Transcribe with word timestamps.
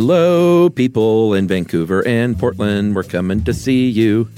Hello, 0.00 0.70
people 0.70 1.34
in 1.34 1.48
Vancouver 1.48 2.06
and 2.06 2.38
Portland. 2.38 2.94
We're 2.94 3.02
coming 3.02 3.42
to 3.42 3.52
see 3.52 3.88
you. 3.88 4.28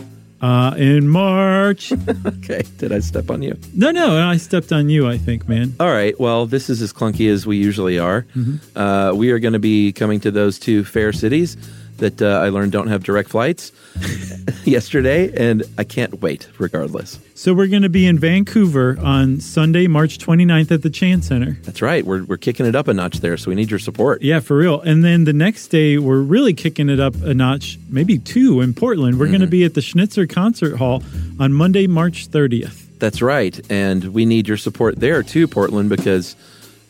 Uh, 0.41 0.75
in 0.79 1.07
March. 1.07 1.93
Okay, 2.25 2.63
did 2.79 2.93
I 2.93 3.01
step 3.01 3.31
on 3.31 3.43
you? 3.43 3.59
no, 3.75 3.91
no, 3.91 4.27
I 4.27 4.39
stepped 4.39 4.73
on 4.73 4.89
you, 4.89 5.07
I 5.07 5.19
think, 5.19 5.47
man. 5.51 5.75
All 5.79 5.91
right, 5.91 6.19
well, 6.19 6.47
this 6.47 6.71
is 6.71 6.81
as 6.81 6.95
clunky 6.95 7.29
as 7.31 7.47
we 7.47 7.59
usually 7.59 7.99
are. 7.99 8.27
Uh, 8.75 9.13
we 9.15 9.31
are 9.33 9.39
going 9.39 9.53
to 9.53 9.59
be 9.59 9.93
coming 9.93 10.19
to 10.21 10.31
those 10.31 10.59
two 10.59 10.83
fair 10.83 11.13
cities 11.13 11.59
that 12.01 12.21
uh, 12.21 12.27
I 12.27 12.49
learned 12.49 12.73
don't 12.73 12.89
have 12.89 13.03
direct 13.05 13.31
flights 13.31 13.73
yesterday, 14.65 15.33
and 15.35 15.63
I 15.79 15.85
can't 15.85 16.21
wait 16.21 16.49
regardless. 16.59 17.19
So 17.35 17.55
we're 17.55 17.69
going 17.69 17.83
to 17.83 17.89
be 17.89 18.07
in 18.07 18.19
Vancouver 18.19 18.99
on 19.01 19.41
Sunday, 19.41 19.87
March 19.87 20.19
29th 20.19 20.71
at 20.71 20.83
the 20.83 20.91
Chan 20.91 21.23
Center. 21.23 21.59
That's 21.63 21.81
right, 21.81 22.05
we're, 22.05 22.25
we're 22.25 22.37
kicking 22.37 22.67
it 22.67 22.75
up 22.75 22.89
a 22.89 22.95
notch 22.95 23.21
there, 23.21 23.37
so 23.37 23.51
we 23.51 23.55
need 23.55 23.71
your 23.71 23.79
support. 23.79 24.23
Yeah, 24.23 24.41
for 24.41 24.57
real. 24.57 24.81
And 24.81 25.05
then 25.05 25.25
the 25.25 25.33
next 25.33 25.69
day, 25.69 25.97
we're 25.99 26.21
really 26.21 26.53
kicking 26.53 26.89
it 26.89 27.01
up 27.01 27.15
a 27.23 27.33
notch, 27.33 27.79
maybe 27.89 28.19
two 28.19 28.61
in 28.61 28.75
Portland. 28.75 29.19
We're 29.19 29.29
going 29.29 29.41
to 29.41 29.47
be 29.47 29.65
at 29.65 29.75
the 29.75 29.83
Schnitzer 29.83 30.27
Concert 30.27 30.77
Hall 30.77 31.03
on 31.39 31.53
Monday, 31.53 31.87
March 31.87 32.29
30th. 32.29 32.87
That's 32.99 33.23
right, 33.23 33.59
and 33.71 34.05
we 34.13 34.27
need 34.27 34.47
your 34.47 34.59
support 34.59 35.01
there 35.01 35.23
too, 35.23 35.49
Portland, 35.49 35.89
because 35.89 36.37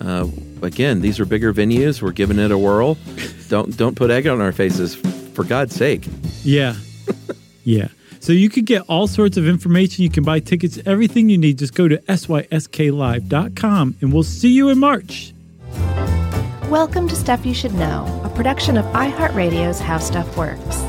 uh, 0.00 0.26
again, 0.62 1.00
these 1.00 1.20
are 1.20 1.24
bigger 1.24 1.52
venues. 1.52 2.02
We're 2.02 2.12
giving 2.12 2.38
it 2.38 2.50
a 2.50 2.58
whirl. 2.58 2.96
don't 3.48 3.76
don't 3.76 3.94
put 3.94 4.10
egg 4.10 4.26
on 4.26 4.40
our 4.40 4.52
faces, 4.52 4.96
for 5.34 5.44
God's 5.44 5.74
sake. 5.74 6.06
Yeah. 6.42 6.74
yeah. 7.64 7.88
So 8.20 8.32
you 8.32 8.50
can 8.50 8.64
get 8.64 8.82
all 8.82 9.06
sorts 9.06 9.38
of 9.38 9.48
information. 9.48 10.04
You 10.04 10.10
can 10.10 10.24
buy 10.24 10.40
tickets, 10.40 10.78
everything 10.84 11.30
you 11.30 11.38
need. 11.38 11.58
Just 11.58 11.74
go 11.74 11.88
to 11.88 11.96
sysklive.com 11.96 13.96
and 14.00 14.12
we'll 14.12 14.22
see 14.22 14.50
you 14.50 14.68
in 14.68 14.78
March. 14.78 15.32
Welcome 16.68 17.08
to 17.08 17.16
Stuff 17.16 17.46
You 17.46 17.54
Should 17.54 17.74
Know, 17.74 18.20
a 18.22 18.28
production 18.28 18.76
of 18.76 18.84
iHeartRadio's 18.86 19.80
How 19.80 19.98
Stuff 19.98 20.36
Works. 20.36 20.82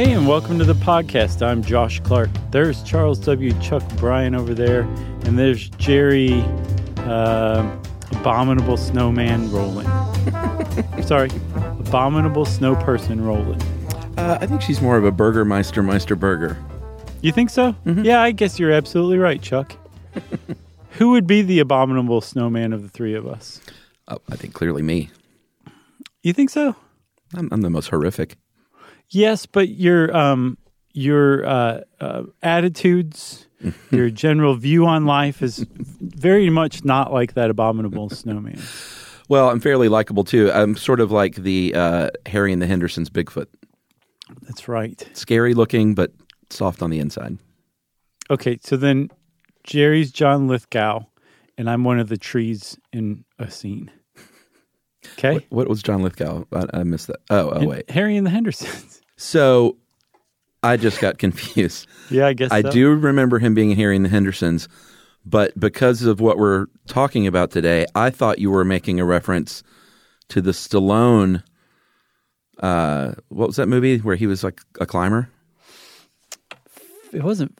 Hey, 0.00 0.12
and 0.12 0.26
welcome 0.26 0.58
to 0.58 0.64
the 0.64 0.72
podcast. 0.72 1.46
I'm 1.46 1.62
Josh 1.62 2.00
Clark. 2.00 2.30
There's 2.52 2.82
Charles 2.84 3.18
W. 3.18 3.52
Chuck 3.60 3.86
Bryan 3.98 4.34
over 4.34 4.54
there, 4.54 4.84
and 5.24 5.38
there's 5.38 5.68
Jerry, 5.68 6.40
uh, 7.00 7.70
Abominable 8.12 8.78
Snowman 8.78 9.52
Rowland. 9.52 9.86
Sorry, 11.06 11.28
Abominable 11.54 12.46
Snow 12.46 12.76
Person 12.76 13.22
Rowland. 13.22 13.62
Uh, 14.16 14.38
I 14.40 14.46
think 14.46 14.62
she's 14.62 14.80
more 14.80 14.96
of 14.96 15.04
a 15.04 15.12
Burgermeister 15.12 15.82
Meister 15.82 16.16
Burger. 16.16 16.56
You 17.20 17.30
think 17.30 17.50
so? 17.50 17.76
Yeah, 17.84 18.22
I 18.22 18.30
guess 18.30 18.58
you're 18.58 18.72
absolutely 18.72 19.18
right, 19.18 19.42
Chuck. 19.42 19.76
Who 20.92 21.10
would 21.10 21.26
be 21.26 21.42
the 21.42 21.58
Abominable 21.58 22.22
Snowman 22.22 22.72
of 22.72 22.82
the 22.82 22.88
three 22.88 23.14
of 23.14 23.26
us? 23.26 23.60
Oh, 24.08 24.16
I 24.30 24.36
think 24.36 24.54
clearly 24.54 24.80
me. 24.80 25.10
You 26.22 26.32
think 26.32 26.48
so? 26.48 26.74
I'm, 27.34 27.50
I'm 27.52 27.60
the 27.60 27.68
most 27.68 27.88
horrific. 27.88 28.38
Yes, 29.10 29.46
but 29.46 29.68
your 29.68 30.14
um 30.16 30.56
your 30.92 31.46
uh, 31.46 31.80
uh, 32.00 32.22
attitudes, 32.42 33.46
your 33.90 34.10
general 34.10 34.54
view 34.56 34.86
on 34.86 35.06
life 35.06 35.42
is 35.42 35.64
very 36.00 36.50
much 36.50 36.84
not 36.84 37.12
like 37.12 37.34
that 37.34 37.50
abominable 37.50 38.10
snowman. 38.10 38.60
Well, 39.28 39.48
I'm 39.50 39.60
fairly 39.60 39.88
likable 39.88 40.24
too. 40.24 40.50
I'm 40.52 40.76
sort 40.76 40.98
of 41.00 41.12
like 41.12 41.36
the 41.36 41.72
uh, 41.74 42.10
Harry 42.26 42.52
and 42.52 42.60
the 42.60 42.66
Hendersons 42.66 43.08
Bigfoot. 43.10 43.46
That's 44.42 44.66
right. 44.68 45.08
Scary 45.12 45.54
looking, 45.54 45.94
but 45.94 46.12
soft 46.50 46.82
on 46.82 46.90
the 46.90 46.98
inside. 46.98 47.38
Okay, 48.28 48.58
so 48.62 48.76
then 48.76 49.10
Jerry's 49.64 50.10
John 50.12 50.46
Lithgow, 50.48 51.00
and 51.58 51.68
I'm 51.70 51.84
one 51.84 51.98
of 52.00 52.08
the 52.08 52.16
trees 52.16 52.76
in 52.92 53.24
a 53.38 53.50
scene. 53.50 53.90
Okay, 55.16 55.32
What, 55.32 55.44
what 55.48 55.68
was 55.68 55.82
John 55.82 56.02
Lithgow? 56.02 56.44
I, 56.52 56.80
I 56.80 56.82
missed 56.84 57.06
that. 57.06 57.20
Oh, 57.30 57.48
oh 57.48 57.52
And 57.52 57.66
wait. 57.66 57.88
Harry 57.90 58.16
and 58.18 58.26
the 58.26 58.30
Hendersons. 58.30 58.99
So 59.20 59.76
I 60.62 60.78
just 60.78 60.98
got 60.98 61.18
confused. 61.24 61.86
yeah, 62.10 62.26
I 62.26 62.32
guess 62.32 62.50
I 62.50 62.62
so. 62.62 62.70
do 62.70 62.94
remember 62.94 63.38
him 63.38 63.54
being 63.54 63.76
Harry 63.76 63.94
in 63.94 64.02
the 64.02 64.08
Hendersons, 64.08 64.66
but 65.26 65.58
because 65.60 66.02
of 66.04 66.20
what 66.20 66.38
we're 66.38 66.66
talking 66.86 67.26
about 67.26 67.50
today, 67.50 67.84
I 67.94 68.08
thought 68.08 68.38
you 68.38 68.50
were 68.50 68.64
making 68.64 68.98
a 68.98 69.04
reference 69.04 69.62
to 70.28 70.40
the 70.40 70.52
Stallone. 70.52 71.42
Uh, 72.60 73.12
what 73.28 73.48
was 73.48 73.56
that 73.56 73.66
movie 73.66 73.98
where 73.98 74.16
he 74.16 74.26
was 74.26 74.42
like 74.42 74.62
a 74.80 74.86
climber? 74.86 75.28
It 77.12 77.22
wasn't. 77.22 77.58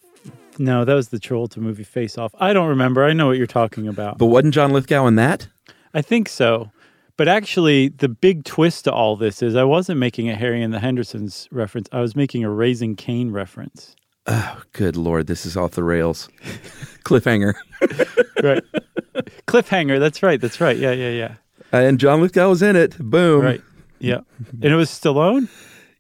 No, 0.59 0.87
that 0.87 0.95
was 0.95 1.09
the 1.09 1.19
Travolta 1.19 1.59
movie 1.59 1.85
Face 1.85 2.17
Off. 2.17 2.35
I 2.41 2.55
don't 2.55 2.69
remember. 2.69 3.05
I 3.05 3.13
know 3.13 3.27
what 3.27 3.37
you're 3.37 3.47
talking 3.47 3.87
about. 3.87 4.17
But 4.17 4.27
wasn't 4.27 4.55
John 4.55 4.73
Lithgow 4.73 5.07
in 5.07 5.17
that? 5.17 5.47
I 5.93 6.01
think 6.01 6.29
so. 6.29 6.71
But 7.17 7.29
actually, 7.29 7.89
the 7.89 8.09
big 8.09 8.45
twist 8.45 8.85
to 8.85 8.93
all 8.93 9.17
this 9.17 9.43
is 9.43 9.57
I 9.57 9.65
wasn't 9.65 9.99
making 9.99 10.29
a 10.29 10.35
Harry 10.35 10.63
and 10.63 10.73
the 10.73 10.79
Hendersons 10.79 11.49
reference. 11.51 11.89
I 11.93 12.01
was 12.01 12.17
making 12.17 12.45
a 12.45 12.51
Raising 12.51 12.97
Cain 12.97 13.31
reference. 13.31 13.95
Oh, 14.27 14.63
good 14.73 14.97
lord, 14.97 15.27
this 15.27 15.45
is 15.47 15.57
off 15.57 15.73
the 15.73 15.85
rails. 15.85 16.29
Cliffhanger. 17.05 17.55
Right. 18.43 18.65
Cliffhanger. 19.47 20.01
That's 20.01 20.23
right. 20.23 20.41
That's 20.41 20.63
right. 20.63 20.77
Yeah, 20.79 20.93
yeah, 20.93 21.11
yeah. 21.11 21.35
Uh, 21.75 21.83
and 21.85 22.01
John 22.01 22.23
Lithgow 22.23 22.49
was 22.49 22.63
in 22.63 22.75
it. 22.75 22.97
Boom. 22.99 23.43
Right. 23.43 23.61
Yeah. 23.99 24.21
And 24.63 24.73
it 24.73 24.77
was 24.77 24.89
Stallone? 24.89 25.47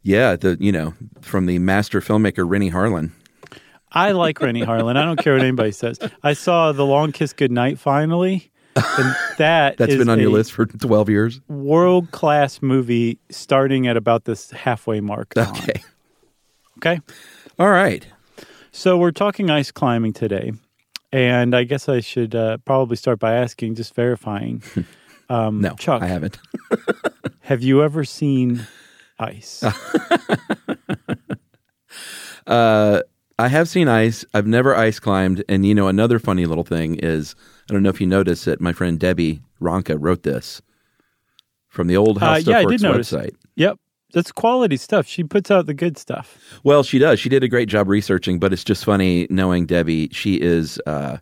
Yeah, 0.02 0.36
the 0.36 0.56
you 0.58 0.72
know 0.72 0.94
from 1.20 1.44
the 1.44 1.58
master 1.58 2.00
filmmaker 2.00 2.48
Renny 2.48 2.70
Harlin. 2.70 3.10
I 3.92 4.12
like 4.12 4.40
Renny 4.40 4.62
Harlin. 4.62 4.96
I 4.96 5.04
don't 5.04 5.18
care 5.18 5.34
what 5.34 5.42
anybody 5.42 5.72
says. 5.72 5.98
I 6.22 6.32
saw 6.32 6.72
The 6.72 6.86
Long 6.86 7.12
Kiss 7.12 7.34
Goodnight 7.34 7.78
finally. 7.78 8.50
And 8.76 9.16
that 9.38 9.76
That's 9.76 9.96
been 9.96 10.08
on 10.08 10.20
your 10.20 10.30
list 10.30 10.52
for 10.52 10.66
twelve 10.66 11.08
years. 11.08 11.40
World 11.48 12.10
class 12.12 12.62
movie 12.62 13.18
starting 13.30 13.86
at 13.86 13.96
about 13.96 14.24
this 14.24 14.50
halfway 14.50 15.00
mark. 15.00 15.32
on. 15.36 15.48
Okay. 15.48 15.82
Okay. 16.78 17.00
All 17.58 17.70
right. 17.70 18.06
So 18.72 18.96
we're 18.96 19.10
talking 19.10 19.50
ice 19.50 19.70
climbing 19.70 20.12
today, 20.12 20.52
and 21.12 21.54
I 21.54 21.64
guess 21.64 21.88
I 21.88 22.00
should 22.00 22.34
uh, 22.34 22.58
probably 22.58 22.96
start 22.96 23.18
by 23.18 23.34
asking, 23.34 23.74
just 23.74 23.94
verifying. 23.94 24.62
Um, 25.28 25.60
No, 25.60 25.76
Chuck, 25.76 26.02
I 26.02 26.08
haven't. 26.08 26.40
have 27.42 27.62
you 27.62 27.84
ever 27.84 28.02
seen 28.02 28.66
ice? 29.16 29.62
Uh, 32.46 33.02
I 33.38 33.48
have 33.48 33.68
seen 33.68 33.88
ice. 33.88 34.24
I've 34.34 34.46
never 34.46 34.74
ice 34.74 34.98
climbed. 34.98 35.44
And 35.48 35.64
you 35.64 35.74
know, 35.74 35.88
another 35.88 36.18
funny 36.18 36.46
little 36.46 36.64
thing 36.64 36.96
is 36.96 37.34
I 37.70 37.72
don't 37.72 37.82
know 37.84 37.88
if 37.90 38.00
you 38.00 38.06
noticed 38.06 38.44
that 38.46 38.60
my 38.60 38.72
friend 38.72 38.98
Debbie 38.98 39.40
Ronca 39.60 39.96
wrote 39.98 40.24
this 40.24 40.60
from 41.68 41.86
the 41.86 41.96
old 41.96 42.18
House 42.18 42.38
Uh, 42.38 42.40
Stuff 42.40 42.50
yeah, 42.52 42.58
I 42.58 42.64
Works 42.64 42.72
did 42.72 42.82
notice. 42.82 43.12
website. 43.12 43.34
yep, 43.54 43.78
that's 44.12 44.32
quality 44.32 44.76
stuff. 44.76 45.06
She 45.06 45.22
puts 45.22 45.50
out 45.52 45.66
the 45.66 45.74
good 45.74 45.96
stuff. 45.96 46.36
Well, 46.64 46.82
she 46.82 46.98
does. 46.98 47.20
She 47.20 47.28
did 47.28 47.44
a 47.44 47.48
great 47.48 47.68
job 47.68 47.88
researching, 47.88 48.40
but 48.40 48.52
it's 48.52 48.64
just 48.64 48.84
funny 48.84 49.28
knowing 49.30 49.66
Debbie. 49.66 50.08
She 50.10 50.34
is 50.40 50.80
uh, 50.86 51.18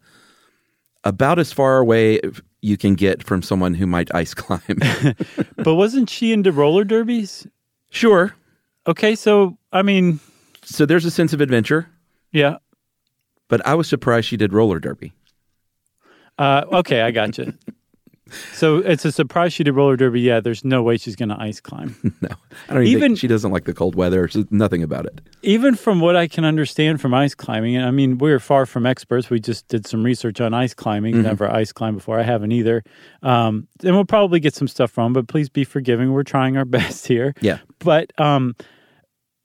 about 1.04 1.38
as 1.38 1.52
far 1.52 1.76
away 1.78 2.18
you 2.62 2.76
can 2.78 2.94
get 2.94 3.22
from 3.22 3.42
someone 3.42 3.74
who 3.74 3.86
might 3.86 4.12
ice 4.14 4.32
climb. 4.34 4.60
but 5.56 5.74
wasn't 5.74 6.08
she 6.08 6.32
into 6.32 6.50
roller 6.50 6.84
derbies? 6.84 7.46
sure. 7.90 8.34
Okay, 8.86 9.14
so 9.14 9.58
I 9.70 9.82
mean, 9.82 10.18
So 10.64 10.86
there's 10.86 11.04
a 11.04 11.10
sense 11.10 11.34
of 11.34 11.42
adventure, 11.42 11.90
yeah. 12.32 12.56
but 13.48 13.64
I 13.66 13.74
was 13.74 13.86
surprised 13.86 14.26
she 14.28 14.38
did 14.38 14.54
roller 14.54 14.78
derby. 14.78 15.12
Uh, 16.38 16.64
okay, 16.72 17.02
I 17.02 17.10
got 17.10 17.36
you. 17.38 17.52
so 18.52 18.76
it's 18.76 19.04
a 19.06 19.10
surprise 19.12 19.52
she 19.54 19.64
did 19.64 19.72
roller 19.72 19.96
derby. 19.96 20.20
Yeah, 20.20 20.40
there's 20.40 20.62
no 20.64 20.82
way 20.82 20.98
she's 20.98 21.16
going 21.16 21.30
to 21.30 21.40
ice 21.40 21.60
climb. 21.60 21.96
No, 22.20 22.28
I 22.68 22.74
don't 22.74 22.82
even. 22.82 22.86
Even- 22.98 23.00
think 23.12 23.18
she 23.20 23.26
doesn't 23.28 23.50
like 23.52 23.64
the 23.64 23.72
cold 23.72 23.94
weather. 23.94 24.28
She's 24.28 24.44
nothing 24.50 24.82
about 24.82 25.06
it. 25.06 25.20
even 25.42 25.74
from 25.76 26.00
what 26.00 26.14
I 26.16 26.26
can 26.28 26.44
understand 26.44 27.00
from 27.00 27.14
ice 27.14 27.34
climbing, 27.34 27.76
and 27.76 27.86
I 27.86 27.90
mean, 27.90 28.18
we're 28.18 28.38
far 28.40 28.66
from 28.66 28.86
experts. 28.86 29.30
We 29.30 29.40
just 29.40 29.68
did 29.68 29.86
some 29.86 30.02
research 30.02 30.40
on 30.40 30.52
ice 30.52 30.74
climbing. 30.74 31.22
Never 31.22 31.50
ice 31.50 31.72
climbed 31.72 31.96
before. 31.98 32.18
I 32.18 32.22
haven't 32.22 32.52
either. 32.52 32.82
Um, 33.22 33.66
and 33.84 33.94
we'll 33.94 34.04
probably 34.04 34.40
get 34.40 34.54
some 34.54 34.68
stuff 34.68 34.98
wrong, 34.98 35.12
but 35.12 35.28
please 35.28 35.48
be 35.48 35.64
forgiving. 35.64 36.12
We're 36.12 36.22
trying 36.24 36.56
our 36.56 36.64
best 36.78 37.06
here. 37.06 37.34
Yeah. 37.40 37.58
But 37.78 38.12
um, 38.20 38.54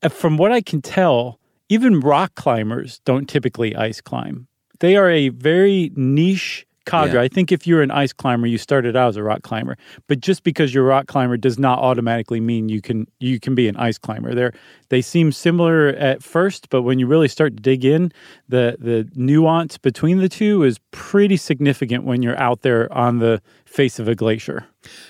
uh, 0.02 0.10
from 0.10 0.38
what 0.38 0.52
I 0.52 0.62
can 0.62 0.82
tell, 0.82 1.40
even 1.70 2.00
rock 2.02 2.36
climbers 2.36 3.00
don't 3.06 3.30
typically 3.30 3.76
ice 3.76 4.02
climb. 4.02 4.48
They 4.80 4.98
are 4.98 5.10
a 5.10 5.30
very 5.30 5.92
niche 5.96 6.66
cadre. 6.86 7.16
Yeah. 7.16 7.22
I 7.22 7.28
think 7.28 7.52
if 7.52 7.66
you're 7.66 7.82
an 7.82 7.92
ice 7.92 8.14
climber, 8.14 8.48
you 8.48 8.58
started 8.58 8.96
out 8.96 9.10
as 9.10 9.18
a 9.18 9.24
rock 9.24 9.42
climber. 9.42 9.78
But 10.08 10.20
just 10.20 10.44
because 10.44 10.74
you're 10.74 10.86
a 10.86 10.88
rock 10.88 11.08
climber 11.08 11.38
does 11.38 11.58
not 11.60 11.80
automatically 11.80 12.40
mean 12.40 12.70
you 12.70 12.82
can 12.82 13.08
you 13.20 13.40
can 13.40 13.56
be 13.56 13.68
an 13.68 13.76
ice 13.78 13.98
climber. 13.98 14.34
They're 14.34 14.54
they 14.90 15.02
seem 15.02 15.32
similar 15.32 15.90
at 15.90 16.24
first, 16.24 16.70
but 16.70 16.84
when 16.84 17.00
you 17.00 17.08
really 17.08 17.28
start 17.28 17.56
to 17.58 17.62
dig 17.62 17.86
in, 17.86 18.12
the 18.48 18.78
the 18.80 19.10
nuance 19.16 19.78
between 19.78 20.18
the 20.18 20.30
two 20.30 20.64
is 20.64 20.80
pretty 20.92 21.38
significant 21.38 22.04
when 22.04 22.22
you're 22.22 22.40
out 22.40 22.62
there 22.62 22.92
on 22.94 23.20
the 23.20 23.42
face 23.66 24.00
of 24.00 24.08
a 24.08 24.16
glacier. 24.16 24.66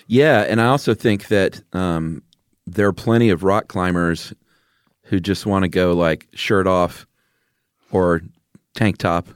Yeah, 0.08 0.42
and 0.42 0.62
I 0.62 0.68
also 0.68 0.94
think 0.94 1.28
that 1.28 1.62
um, 1.74 2.24
there 2.66 2.88
are 2.88 2.94
plenty 2.94 3.30
of 3.30 3.44
rock 3.44 3.68
climbers 3.68 4.34
who 5.04 5.20
just 5.20 5.46
want 5.46 5.64
to 5.64 5.70
go 5.70 5.94
like 5.94 6.28
shirt 6.34 6.68
off 6.68 7.06
or 7.92 8.22
tank 8.74 8.98
top 8.98 9.28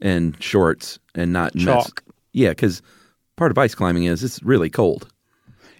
and 0.00 0.40
shorts 0.42 0.98
and 1.14 1.32
not 1.32 1.54
mess. 1.54 1.90
Yeah, 2.32 2.50
because 2.50 2.82
part 3.36 3.50
of 3.50 3.58
ice 3.58 3.74
climbing 3.74 4.04
is 4.04 4.22
it's 4.22 4.42
really 4.42 4.70
cold. 4.70 5.08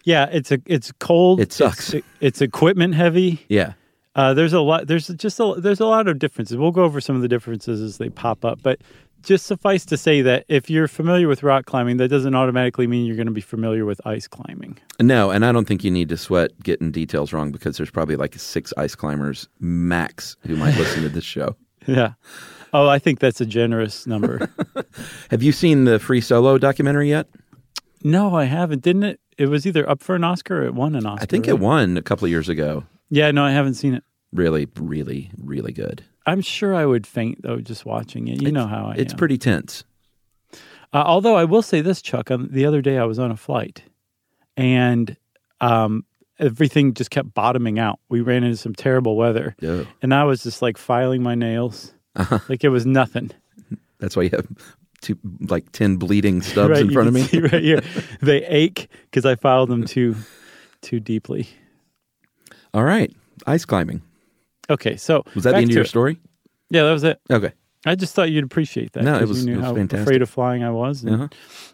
Yeah, 0.04 0.28
it's 0.32 0.50
a 0.50 0.58
it's 0.66 0.92
cold. 0.92 1.40
It 1.40 1.52
sucks. 1.52 1.94
It's, 1.94 2.06
it's 2.20 2.40
equipment 2.40 2.94
heavy. 2.94 3.44
Yeah. 3.48 3.74
Uh, 4.16 4.34
there's 4.34 4.52
a 4.52 4.60
lot. 4.60 4.86
There's 4.86 5.08
just 5.08 5.38
a, 5.38 5.54
there's 5.58 5.80
a 5.80 5.86
lot 5.86 6.08
of 6.08 6.18
differences. 6.18 6.56
We'll 6.56 6.72
go 6.72 6.82
over 6.84 7.00
some 7.00 7.16
of 7.16 7.22
the 7.22 7.28
differences 7.28 7.80
as 7.80 7.98
they 7.98 8.08
pop 8.08 8.44
up, 8.44 8.60
but 8.62 8.80
just 9.22 9.46
suffice 9.46 9.84
to 9.84 9.96
say 9.96 10.22
that 10.22 10.44
if 10.48 10.70
you're 10.70 10.88
familiar 10.88 11.28
with 11.28 11.42
rock 11.42 11.66
climbing, 11.66 11.98
that 11.98 12.08
doesn't 12.08 12.34
automatically 12.34 12.86
mean 12.86 13.06
you're 13.06 13.16
going 13.16 13.26
to 13.26 13.32
be 13.32 13.40
familiar 13.40 13.84
with 13.84 14.00
ice 14.06 14.26
climbing. 14.26 14.78
No, 15.00 15.30
and 15.30 15.44
I 15.44 15.52
don't 15.52 15.66
think 15.66 15.84
you 15.84 15.90
need 15.90 16.08
to 16.08 16.16
sweat 16.16 16.58
getting 16.62 16.90
details 16.90 17.32
wrong 17.32 17.52
because 17.52 17.76
there's 17.76 17.90
probably 17.90 18.16
like 18.16 18.34
six 18.36 18.72
ice 18.76 18.94
climbers 18.94 19.48
max 19.60 20.36
who 20.46 20.56
might 20.56 20.76
listen 20.76 21.02
to 21.02 21.08
this 21.08 21.24
show. 21.24 21.54
Yeah. 21.86 22.12
Oh, 22.72 22.88
I 22.88 22.98
think 22.98 23.18
that's 23.18 23.40
a 23.40 23.46
generous 23.46 24.06
number. 24.06 24.48
Have 25.30 25.42
you 25.42 25.50
seen 25.52 25.84
the 25.84 25.98
Free 25.98 26.20
Solo 26.20 26.56
documentary 26.58 27.08
yet? 27.08 27.26
no, 28.02 28.34
I 28.34 28.44
haven't. 28.44 28.82
Didn't 28.82 29.02
it? 29.02 29.20
It 29.36 29.46
was 29.46 29.66
either 29.66 29.88
up 29.88 30.02
for 30.02 30.14
an 30.14 30.24
Oscar 30.24 30.62
or 30.62 30.66
it 30.66 30.74
won 30.74 30.94
an 30.94 31.04
Oscar. 31.06 31.22
I 31.22 31.26
think 31.26 31.46
right? 31.46 31.54
it 31.54 31.58
won 31.58 31.96
a 31.96 32.02
couple 32.02 32.24
of 32.26 32.30
years 32.30 32.48
ago. 32.48 32.84
Yeah, 33.10 33.30
no, 33.32 33.44
I 33.44 33.50
haven't 33.52 33.74
seen 33.74 33.94
it. 33.94 34.04
Really, 34.32 34.68
really, 34.78 35.30
really 35.42 35.72
good. 35.72 36.04
I'm 36.26 36.40
sure 36.42 36.74
I 36.74 36.86
would 36.86 37.06
faint 37.06 37.42
though 37.42 37.56
just 37.58 37.84
watching 37.84 38.28
it. 38.28 38.40
You 38.40 38.52
know 38.52 38.66
how 38.66 38.86
I 38.86 38.94
It's 38.94 39.12
am. 39.12 39.18
pretty 39.18 39.36
tense. 39.38 39.84
Uh, 40.92 41.02
although 41.04 41.34
I 41.36 41.44
will 41.44 41.62
say 41.62 41.80
this, 41.80 42.00
Chuck. 42.02 42.30
On, 42.30 42.48
the 42.50 42.66
other 42.66 42.80
day 42.82 42.98
I 42.98 43.04
was 43.04 43.18
on 43.18 43.30
a 43.30 43.36
flight, 43.36 43.82
and 44.56 45.16
um, 45.60 46.04
everything 46.40 46.94
just 46.94 47.10
kept 47.10 47.32
bottoming 47.34 47.78
out. 47.78 47.98
We 48.08 48.20
ran 48.20 48.42
into 48.44 48.56
some 48.56 48.74
terrible 48.74 49.16
weather, 49.16 49.54
Yeah. 49.60 49.84
and 50.02 50.12
I 50.14 50.24
was 50.24 50.42
just 50.42 50.62
like 50.62 50.76
filing 50.78 51.22
my 51.22 51.34
nails, 51.34 51.92
like 52.48 52.64
it 52.64 52.70
was 52.70 52.84
nothing. 52.86 53.30
That's 53.98 54.16
why 54.16 54.22
you 54.24 54.30
have 54.30 54.46
two, 55.02 55.18
like 55.48 55.70
10 55.72 55.96
bleeding 55.96 56.42
stubs 56.42 56.70
right, 56.70 56.80
in 56.82 56.90
front 56.90 57.08
of 57.08 57.14
me. 57.14 57.40
right 57.40 57.62
here, 57.62 57.80
they 58.22 58.44
ache 58.46 58.88
because 59.10 59.24
I 59.26 59.34
filed 59.36 59.68
them 59.68 59.84
too 59.84 60.16
too 60.82 60.98
deeply. 61.00 61.46
All 62.72 62.84
right. 62.84 63.12
Ice 63.46 63.64
climbing. 63.64 64.02
Okay, 64.70 64.96
so 64.96 65.22
Was 65.34 65.44
that 65.44 65.52
the 65.52 65.56
end 65.58 65.70
of 65.70 65.74
your 65.74 65.84
it. 65.84 65.88
story? 65.88 66.18
Yeah, 66.70 66.84
that 66.84 66.92
was 66.92 67.04
it. 67.04 67.20
Okay. 67.30 67.52
I 67.84 67.94
just 67.96 68.14
thought 68.14 68.30
you'd 68.30 68.44
appreciate 68.44 68.92
that. 68.92 69.02
No, 69.04 69.16
it 69.18 69.26
was- 69.28 69.44
you 69.44 69.54
it 69.54 69.56
was 69.56 69.64
how 69.64 69.74
fantastic. 69.74 70.06
afraid 70.06 70.22
of 70.22 70.30
flying 70.30 70.62
I 70.62 70.70
was, 70.70 71.02
and 71.02 71.14
Uh-huh. 71.14 71.28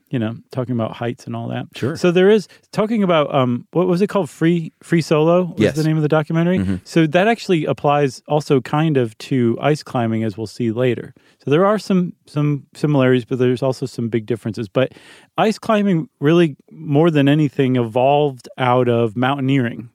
You 0.08 0.18
know, 0.20 0.36
talking 0.52 0.72
about 0.74 0.92
heights 0.92 1.26
and 1.26 1.34
all 1.34 1.48
that. 1.48 1.66
Sure. 1.74 1.96
So 1.96 2.10
there 2.12 2.30
is 2.30 2.46
talking 2.70 3.02
about 3.02 3.34
um, 3.34 3.66
what 3.72 3.88
was 3.88 4.00
it 4.02 4.06
called? 4.08 4.30
Free 4.30 4.72
Free 4.82 5.00
Solo 5.00 5.44
was 5.46 5.54
Yes. 5.58 5.72
Mm-hmm. 5.72 5.82
the 5.82 5.88
name 5.88 5.96
of 5.96 6.02
the 6.02 6.08
documentary. 6.08 6.80
So 6.84 7.06
that 7.08 7.26
actually 7.26 7.64
applies 7.64 8.22
also 8.28 8.60
kind 8.60 8.96
of 8.96 9.18
to 9.18 9.58
ice 9.60 9.82
climbing, 9.82 10.22
as 10.22 10.36
we'll 10.38 10.46
see 10.46 10.70
later. 10.70 11.12
So 11.44 11.50
there 11.50 11.66
are 11.66 11.78
some 11.78 12.12
some 12.26 12.66
similarities, 12.74 13.24
but 13.24 13.38
there's 13.40 13.62
also 13.62 13.84
some 13.86 14.08
big 14.08 14.26
differences. 14.26 14.68
But 14.68 14.92
ice 15.36 15.58
climbing 15.58 16.08
really 16.20 16.56
more 16.70 17.10
than 17.10 17.28
anything 17.28 17.74
evolved 17.76 18.48
out 18.58 18.88
of 18.88 19.16
mountaineering 19.16 19.90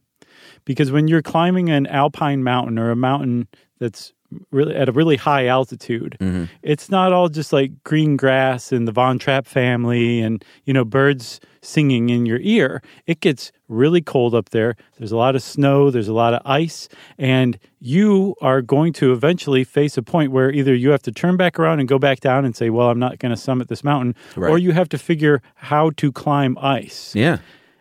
because 0.66 0.92
when 0.92 1.08
you're 1.08 1.22
climbing 1.22 1.70
an 1.70 1.88
alpine 1.88 2.44
mountain 2.44 2.78
or 2.78 2.92
a 2.92 2.96
mountain 2.96 3.48
that's 3.80 4.14
really 4.52 4.76
at 4.76 4.88
a 4.90 4.92
really 4.92 5.18
high 5.18 5.48
altitude. 5.48 6.18
It's 6.62 6.90
not 6.90 7.12
all 7.14 7.30
just 7.30 7.52
like 7.54 7.84
green 7.84 8.18
grass 8.18 8.72
and 8.72 8.88
the 8.88 8.92
von 8.92 9.20
trapp 9.20 9.46
family 9.46 10.20
and 10.22 10.44
you 10.66 10.74
know 10.74 10.86
birds 10.86 11.40
singing 11.62 12.10
in 12.10 12.26
your 12.26 12.40
ear. 12.42 12.82
It 13.06 13.20
gets 13.20 13.52
really 13.68 14.02
cold 14.02 14.34
up 14.34 14.50
there. 14.50 14.76
There's 14.98 15.12
a 15.12 15.18
lot 15.18 15.36
of 15.36 15.44
snow. 15.44 15.92
There's 15.92 16.08
a 16.08 16.14
lot 16.14 16.34
of 16.34 16.42
ice. 16.44 16.90
And 17.20 17.60
you 17.80 18.36
are 18.42 18.62
going 18.62 18.94
to 18.94 19.12
eventually 19.14 19.64
face 19.64 19.96
a 19.98 20.02
point 20.02 20.32
where 20.32 20.52
either 20.52 20.74
you 20.74 20.90
have 20.90 21.04
to 21.04 21.12
turn 21.12 21.38
back 21.38 21.60
around 21.60 21.80
and 21.80 21.88
go 21.88 22.00
back 22.00 22.20
down 22.20 22.46
and 22.46 22.56
say 22.56 22.70
well 22.70 22.90
i'm 22.90 23.00
not 23.00 23.20
going 23.20 23.30
to 23.34 23.38
summit 23.38 23.68
this 23.68 23.84
mountain 23.84 24.16
or 24.52 24.58
you 24.58 24.72
have 24.72 24.90
to 24.90 24.98
figure 24.98 25.42
how 25.56 25.92
to 25.98 26.12
climb 26.12 26.58
ice. 26.60 27.14
Yeah. 27.16 27.38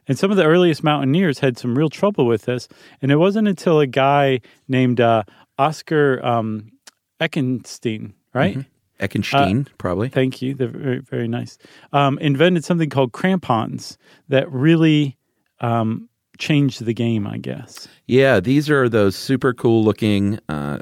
and 0.08 0.18
some 0.18 0.30
of 0.30 0.36
the 0.36 0.44
earliest 0.44 0.82
mountaineers 0.84 1.38
had 1.38 1.56
some 1.58 1.76
real 1.78 1.88
trouble 1.88 2.26
with 2.26 2.42
this. 2.42 2.68
And 3.00 3.10
it 3.12 3.16
wasn't 3.16 3.48
until 3.48 3.80
a 3.80 3.86
guy 3.86 4.40
named 4.68 5.00
uh, 5.00 5.22
Oscar 5.60 6.24
um, 6.24 6.72
Eckenstein, 7.20 8.14
right? 8.32 8.64
Eckenstein, 8.98 9.66
probably. 9.78 10.08
Thank 10.08 10.40
you. 10.40 10.54
They're 10.54 10.68
very, 10.68 10.98
very 11.00 11.28
nice. 11.28 11.58
Um, 11.92 12.18
invented 12.18 12.64
something 12.64 12.88
called 12.88 13.12
crampons 13.12 13.98
that 14.28 14.50
really 14.50 15.16
um, 15.60 16.08
changed 16.38 16.84
the 16.84 16.94
game, 16.94 17.26
I 17.26 17.38
guess. 17.38 17.88
Yeah, 18.06 18.40
these 18.40 18.70
are 18.70 18.88
those 18.88 19.16
super 19.16 19.52
cool 19.52 19.84
looking 19.84 20.38
uh, 20.48 20.78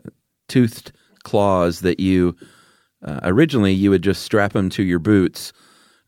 toothed 0.48 0.92
claws 1.24 1.80
that 1.80 1.98
you 2.00 2.36
uh, 3.04 3.20
originally 3.24 3.72
you 3.72 3.90
would 3.90 4.02
just 4.02 4.22
strap 4.22 4.52
them 4.52 4.70
to 4.70 4.82
your 4.82 4.98
boots. 4.98 5.52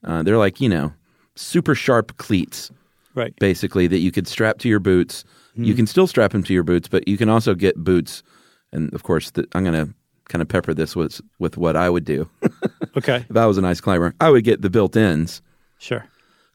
Uh, 0.04 0.22
they're 0.22 0.38
like 0.38 0.60
you 0.60 0.68
know 0.68 0.92
super 1.34 1.74
sharp 1.74 2.16
cleats 2.18 2.70
Right. 3.14 3.34
basically 3.40 3.88
that 3.88 3.98
you 3.98 4.12
could 4.12 4.28
strap 4.28 4.58
to 4.58 4.68
your 4.68 4.78
boots. 4.78 5.24
You 5.56 5.74
can 5.74 5.86
still 5.86 6.06
strap 6.06 6.30
them 6.30 6.42
to 6.44 6.54
your 6.54 6.62
boots, 6.62 6.88
but 6.88 7.06
you 7.06 7.18
can 7.18 7.28
also 7.28 7.54
get 7.54 7.76
boots. 7.76 8.22
And 8.72 8.92
of 8.94 9.02
course, 9.02 9.30
the, 9.32 9.46
I'm 9.52 9.64
going 9.64 9.86
to 9.86 9.92
kind 10.28 10.42
of 10.42 10.48
pepper 10.48 10.72
this 10.74 10.94
with 10.94 11.20
with 11.38 11.56
what 11.56 11.76
I 11.76 11.90
would 11.90 12.04
do 12.04 12.28
Okay. 12.96 13.24
if 13.28 13.36
I 13.36 13.46
was 13.46 13.58
an 13.58 13.64
ice 13.64 13.80
climber. 13.80 14.14
I 14.20 14.30
would 14.30 14.44
get 14.44 14.62
the 14.62 14.70
built-ins, 14.70 15.42
Sure. 15.78 16.04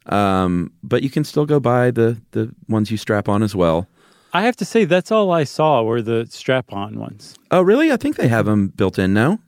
um, 0.05 0.71
but 0.83 1.03
you 1.03 1.09
can 1.09 1.23
still 1.23 1.45
go 1.45 1.59
buy 1.59 1.91
the 1.91 2.21
the 2.31 2.53
ones 2.69 2.89
you 2.91 2.97
strap 2.97 3.27
on 3.27 3.43
as 3.43 3.55
well. 3.55 3.87
I 4.33 4.41
have 4.43 4.55
to 4.57 4.65
say, 4.65 4.83
that's 4.85 5.11
all 5.11 5.31
I 5.31 5.45
saw 5.45 5.81
were 5.83 6.01
the 6.01 6.27
strap 6.29 6.73
on 6.73 6.99
ones. 6.99 7.35
Oh, 7.51 7.61
really? 7.61 7.91
I 7.93 7.97
think 7.97 8.17
they 8.17 8.27
have 8.27 8.45
them 8.45 8.67
built 8.67 8.99
in 8.99 9.13
now. 9.13 9.39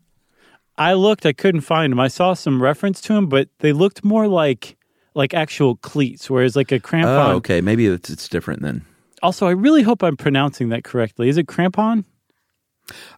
I 0.78 0.94
looked, 0.94 1.25
I 1.25 1.34
couldn't 1.34 1.62
find 1.62 1.92
them. 1.92 2.00
I 2.00 2.08
saw 2.08 2.34
some 2.36 2.62
reference 2.64 3.02
to 3.02 3.14
them, 3.14 3.28
but 3.28 3.50
they 3.60 3.74
looked 3.74 4.06
more 4.06 4.28
like 4.28 4.78
like 5.14 5.34
actual 5.34 5.75
cleats, 5.78 6.30
whereas 6.30 6.56
like 6.56 6.72
a 6.72 6.80
crampon. 6.80 7.30
Oh, 7.30 7.36
okay. 7.38 7.60
Maybe 7.60 7.88
it's, 7.88 8.10
it's 8.10 8.30
different 8.30 8.62
then. 8.62 8.86
Also, 9.24 9.48
I 9.48 9.52
really 9.52 9.81
hope 9.81 10.04
I'm 10.04 10.16
pronouncing 10.16 10.69
that 10.69 10.84
correctly. 10.84 11.28
Is 11.28 11.38
it 11.38 11.48
crampon? 11.48 12.06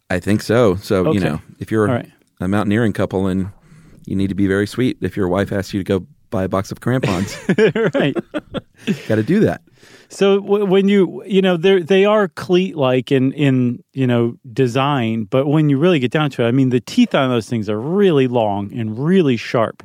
I 0.10 0.20
think 0.20 0.42
so. 0.42 0.76
So 0.76 1.08
Okay. 1.08 1.20
you 1.20 1.24
know, 1.24 1.42
if 1.60 1.72
you're 1.72 1.86
right. 1.88 2.10
a 2.40 2.48
mountaineering 2.48 2.94
couple 2.94 3.28
and 3.28 3.50
you 4.06 4.16
need 4.16 4.28
to 4.30 4.36
be 4.36 4.48
very 4.48 4.66
sweet 4.68 4.98
if 5.02 5.16
your 5.16 5.28
wife 5.28 5.52
asks 5.52 5.74
you 5.74 5.80
to 5.82 5.84
go 6.00 6.06
buy 6.32 6.44
a 6.44 6.48
box 6.50 6.72
of 6.72 6.80
crampons, 6.80 7.36
right. 7.96 8.16
got 9.08 9.16
to 9.16 9.24
do 9.24 9.40
that. 9.42 9.62
So 10.10 10.40
w- 10.42 10.66
when 10.66 10.88
you 10.88 11.24
you 11.26 11.42
know 11.42 11.58
they 11.58 11.82
they 11.82 12.06
are 12.06 12.28
cleat 12.28 12.76
like 12.76 13.12
in 13.12 13.32
in 13.34 13.84
you 13.94 14.08
know 14.08 14.36
design, 14.52 15.26
but 15.26 15.48
when 15.48 15.70
you 15.70 15.78
really 15.78 16.00
get 16.00 16.12
down 16.12 16.30
to 16.32 16.44
it, 16.44 16.48
I 16.48 16.52
mean 16.52 16.70
the 16.70 16.80
teeth 16.80 17.14
on 17.14 17.30
those 17.30 17.48
things 17.50 17.70
are 17.70 17.80
really 17.80 18.28
long 18.28 18.72
and 18.74 18.98
really 18.98 19.38
sharp, 19.38 19.84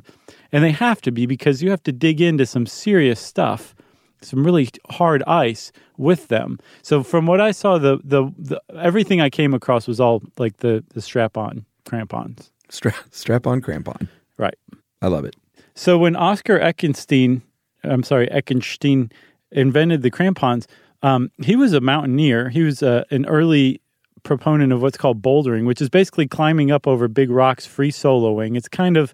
and 0.51 0.63
they 0.63 0.71
have 0.71 1.01
to 1.01 1.11
be 1.11 1.25
because 1.27 1.61
you 1.61 1.69
have 1.69 1.83
to 1.83 1.91
dig 1.91 2.21
into 2.21 2.45
some 2.45 2.65
serious 2.65 3.19
stuff, 3.19 3.75
some 4.21 4.43
really 4.43 4.69
hard 4.89 5.21
ice 5.27 5.71
with 5.97 6.27
them. 6.27 6.59
So 6.81 7.03
from 7.03 7.25
what 7.27 7.39
I 7.41 7.51
saw, 7.51 7.77
the 7.77 7.99
the, 8.03 8.31
the 8.37 8.61
everything 8.77 9.21
I 9.21 9.29
came 9.29 9.53
across 9.53 9.87
was 9.87 9.99
all 9.99 10.21
like 10.37 10.57
the 10.57 10.83
the 10.93 11.01
strap 11.01 11.37
on 11.37 11.65
crampons, 11.85 12.51
Strap 12.69 12.95
strap 13.11 13.47
on 13.47 13.61
crampon. 13.61 14.07
right? 14.37 14.55
I 15.01 15.07
love 15.07 15.25
it. 15.25 15.35
So 15.75 15.97
when 15.97 16.15
Oscar 16.15 16.59
Eckenstein, 16.59 17.41
I'm 17.83 18.03
sorry, 18.03 18.27
Eckenstein 18.27 19.11
invented 19.51 20.01
the 20.01 20.09
crampons, 20.11 20.67
um, 21.03 21.29
he 21.43 21.55
was 21.55 21.73
a 21.73 21.81
mountaineer. 21.81 22.49
He 22.49 22.61
was 22.63 22.81
uh, 22.81 23.03
an 23.11 23.25
early 23.25 23.81
proponent 24.23 24.71
of 24.73 24.81
what's 24.81 24.97
called 24.97 25.21
bouldering, 25.21 25.65
which 25.65 25.81
is 25.81 25.89
basically 25.89 26.27
climbing 26.27 26.71
up 26.71 26.87
over 26.87 27.07
big 27.07 27.29
rocks, 27.29 27.65
free 27.65 27.91
soloing. 27.91 28.57
It's 28.57 28.67
kind 28.67 28.97
of 28.97 29.13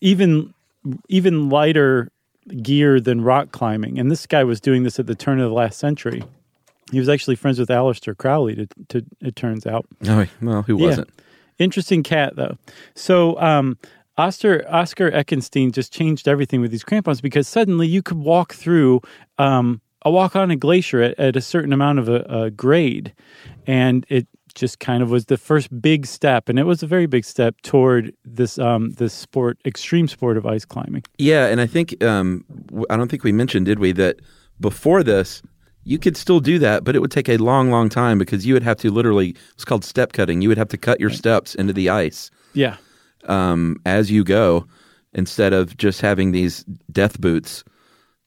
even 0.00 0.54
even 1.08 1.48
lighter 1.50 2.10
gear 2.62 3.00
than 3.00 3.22
rock 3.22 3.52
climbing. 3.52 3.98
And 3.98 4.10
this 4.10 4.26
guy 4.26 4.44
was 4.44 4.60
doing 4.60 4.82
this 4.82 4.98
at 4.98 5.06
the 5.06 5.14
turn 5.14 5.40
of 5.40 5.48
the 5.48 5.54
last 5.54 5.78
century. 5.78 6.22
He 6.92 6.98
was 6.98 7.08
actually 7.08 7.36
friends 7.36 7.58
with 7.58 7.68
Aleister 7.68 8.16
Crowley. 8.16 8.54
To, 8.54 8.68
to 8.88 9.04
it 9.20 9.36
turns 9.36 9.66
out. 9.66 9.86
Oh 10.06 10.26
well, 10.40 10.62
who 10.62 10.76
wasn't? 10.76 11.10
Interesting 11.58 12.02
cat 12.02 12.36
though. 12.36 12.56
So 12.94 13.40
um, 13.40 13.78
Oscar 14.18 14.64
Oscar 14.68 15.10
Eckenstein 15.10 15.72
just 15.72 15.92
changed 15.92 16.28
everything 16.28 16.60
with 16.60 16.70
these 16.70 16.84
crampons 16.84 17.20
because 17.20 17.48
suddenly 17.48 17.86
you 17.86 18.02
could 18.02 18.18
walk 18.18 18.54
through 18.54 19.00
um, 19.38 19.80
a 20.02 20.10
walk 20.10 20.36
on 20.36 20.50
a 20.50 20.56
glacier 20.56 21.02
at, 21.02 21.18
at 21.18 21.36
a 21.36 21.40
certain 21.40 21.72
amount 21.72 21.98
of 21.98 22.08
a, 22.08 22.20
a 22.28 22.50
grade, 22.50 23.12
and 23.66 24.06
it 24.08 24.28
just 24.56 24.80
kind 24.80 25.02
of 25.02 25.10
was 25.10 25.26
the 25.26 25.36
first 25.36 25.80
big 25.80 26.06
step, 26.06 26.48
and 26.48 26.58
it 26.58 26.64
was 26.64 26.82
a 26.82 26.86
very 26.86 27.06
big 27.06 27.24
step 27.24 27.54
toward 27.62 28.12
this 28.24 28.58
um, 28.58 28.90
this 28.92 29.14
sport, 29.14 29.58
extreme 29.64 30.08
sport 30.08 30.36
of 30.36 30.44
ice 30.44 30.64
climbing. 30.64 31.04
Yeah, 31.18 31.46
and 31.46 31.60
I 31.60 31.66
think 31.66 32.02
um, 32.02 32.44
I 32.90 32.96
don't 32.96 33.08
think 33.08 33.22
we 33.22 33.32
mentioned, 33.32 33.66
did 33.66 33.78
we, 33.78 33.92
that 33.92 34.16
before 34.58 35.04
this 35.04 35.42
you 35.86 36.00
could 36.00 36.16
still 36.16 36.40
do 36.40 36.58
that, 36.58 36.82
but 36.82 36.96
it 36.96 36.98
would 36.98 37.12
take 37.12 37.28
a 37.28 37.36
long, 37.36 37.70
long 37.70 37.88
time 37.88 38.18
because 38.18 38.44
you 38.44 38.54
would 38.54 38.64
have 38.64 38.76
to 38.78 38.90
literally. 38.90 39.36
It's 39.54 39.64
called 39.64 39.84
step 39.84 40.12
cutting. 40.12 40.42
You 40.42 40.48
would 40.48 40.58
have 40.58 40.68
to 40.70 40.76
cut 40.76 40.98
your 40.98 41.10
steps 41.10 41.54
into 41.54 41.72
the 41.72 41.88
ice 41.88 42.30
Yeah, 42.54 42.76
um, 43.24 43.80
as 43.86 44.10
you 44.10 44.24
go, 44.24 44.66
instead 45.12 45.52
of 45.52 45.76
just 45.76 46.00
having 46.00 46.32
these 46.32 46.64
death 46.90 47.20
boots. 47.20 47.62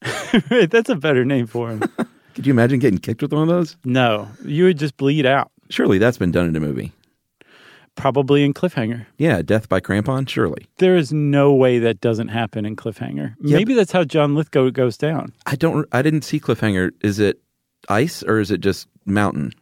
that's 0.70 0.88
a 0.88 0.96
better 0.96 1.26
name 1.26 1.46
for 1.46 1.68
him. 1.68 1.82
Could 2.34 2.46
you 2.46 2.52
imagine 2.52 2.78
getting 2.78 2.98
kicked 2.98 3.20
with 3.20 3.32
one 3.32 3.42
of 3.42 3.48
those? 3.48 3.76
no, 3.84 4.28
you 4.44 4.64
would 4.64 4.78
just 4.78 4.96
bleed 4.96 5.26
out. 5.26 5.50
Surely 5.70 5.98
that's 5.98 6.18
been 6.18 6.30
done 6.32 6.46
in 6.48 6.56
a 6.56 6.60
movie. 6.60 6.92
Probably 7.96 8.44
in 8.44 8.54
Cliffhanger. 8.54 9.06
Yeah, 9.18 9.42
death 9.42 9.68
by 9.68 9.80
crampon, 9.80 10.28
surely. 10.28 10.66
There 10.78 10.96
is 10.96 11.12
no 11.12 11.52
way 11.52 11.78
that 11.80 12.00
doesn't 12.00 12.28
happen 12.28 12.64
in 12.64 12.76
Cliffhanger. 12.76 13.34
Maybe 13.40 13.74
that's 13.74 13.92
how 13.92 14.04
John 14.04 14.34
Lithgow 14.34 14.70
goes 14.70 14.96
down. 14.96 15.32
I 15.46 15.56
don't. 15.56 15.86
I 15.92 16.00
didn't 16.02 16.22
see 16.22 16.38
cliffhanger. 16.40 16.92
Is 17.02 17.18
it 17.18 17.40
ice 17.88 18.22
or 18.22 18.38
is 18.38 18.50
it 18.50 18.60
just 18.60 18.86
mountain? 19.04 19.52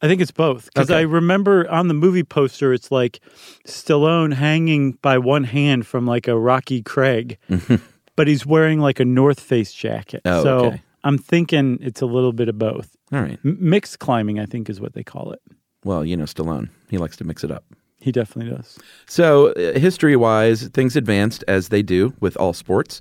I 0.00 0.06
think 0.06 0.20
it's 0.20 0.30
both 0.30 0.66
because 0.66 0.90
Okay. 0.90 0.98
I 1.00 1.02
remember 1.02 1.68
on 1.68 1.88
the 1.88 1.94
movie 1.94 2.22
poster 2.22 2.72
it's 2.72 2.92
like 2.92 3.18
Stallone 3.66 4.32
hanging 4.34 4.92
by 5.02 5.18
one 5.18 5.42
hand 5.44 5.86
from 5.86 6.06
like 6.06 6.28
a 6.28 6.38
rocky 6.38 6.82
crag, 6.82 7.38
but 8.16 8.28
he's 8.28 8.46
wearing 8.46 8.78
like 8.78 9.00
a 9.00 9.04
North 9.04 9.40
Face 9.40 9.72
jacket. 9.72 10.20
Oh, 10.24 10.42
so 10.44 10.58
okay. 10.66 10.82
I'm 11.08 11.16
thinking 11.16 11.78
it's 11.80 12.02
a 12.02 12.06
little 12.06 12.34
bit 12.34 12.50
of 12.50 12.58
both. 12.58 12.94
All 13.12 13.22
right. 13.22 13.38
M- 13.42 13.56
mixed 13.58 13.98
climbing, 13.98 14.38
I 14.38 14.44
think, 14.44 14.68
is 14.68 14.78
what 14.78 14.92
they 14.92 15.02
call 15.02 15.32
it. 15.32 15.40
Well, 15.82 16.04
you 16.04 16.16
know, 16.18 16.24
Stallone. 16.24 16.68
He 16.90 16.98
likes 16.98 17.16
to 17.16 17.24
mix 17.24 17.42
it 17.42 17.50
up. 17.50 17.64
He 17.98 18.12
definitely 18.12 18.54
does. 18.54 18.78
So, 19.06 19.48
uh, 19.52 19.78
history 19.78 20.16
wise, 20.16 20.68
things 20.68 20.96
advanced 20.96 21.44
as 21.48 21.70
they 21.70 21.82
do 21.82 22.12
with 22.20 22.36
all 22.36 22.52
sports. 22.52 23.00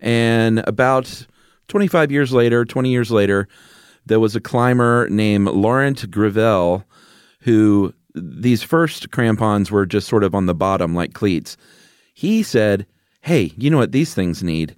And 0.00 0.60
about 0.66 1.26
25 1.68 2.10
years 2.10 2.32
later, 2.32 2.64
20 2.64 2.90
years 2.90 3.10
later, 3.10 3.48
there 4.06 4.18
was 4.18 4.34
a 4.34 4.40
climber 4.40 5.06
named 5.10 5.48
Laurent 5.48 6.10
Grivel 6.10 6.84
who 7.40 7.92
these 8.14 8.62
first 8.62 9.10
crampons 9.10 9.70
were 9.70 9.84
just 9.84 10.08
sort 10.08 10.24
of 10.24 10.34
on 10.34 10.46
the 10.46 10.54
bottom 10.54 10.94
like 10.94 11.12
cleats. 11.12 11.58
He 12.14 12.42
said, 12.42 12.86
Hey, 13.20 13.52
you 13.58 13.68
know 13.68 13.78
what 13.78 13.92
these 13.92 14.14
things 14.14 14.42
need? 14.42 14.74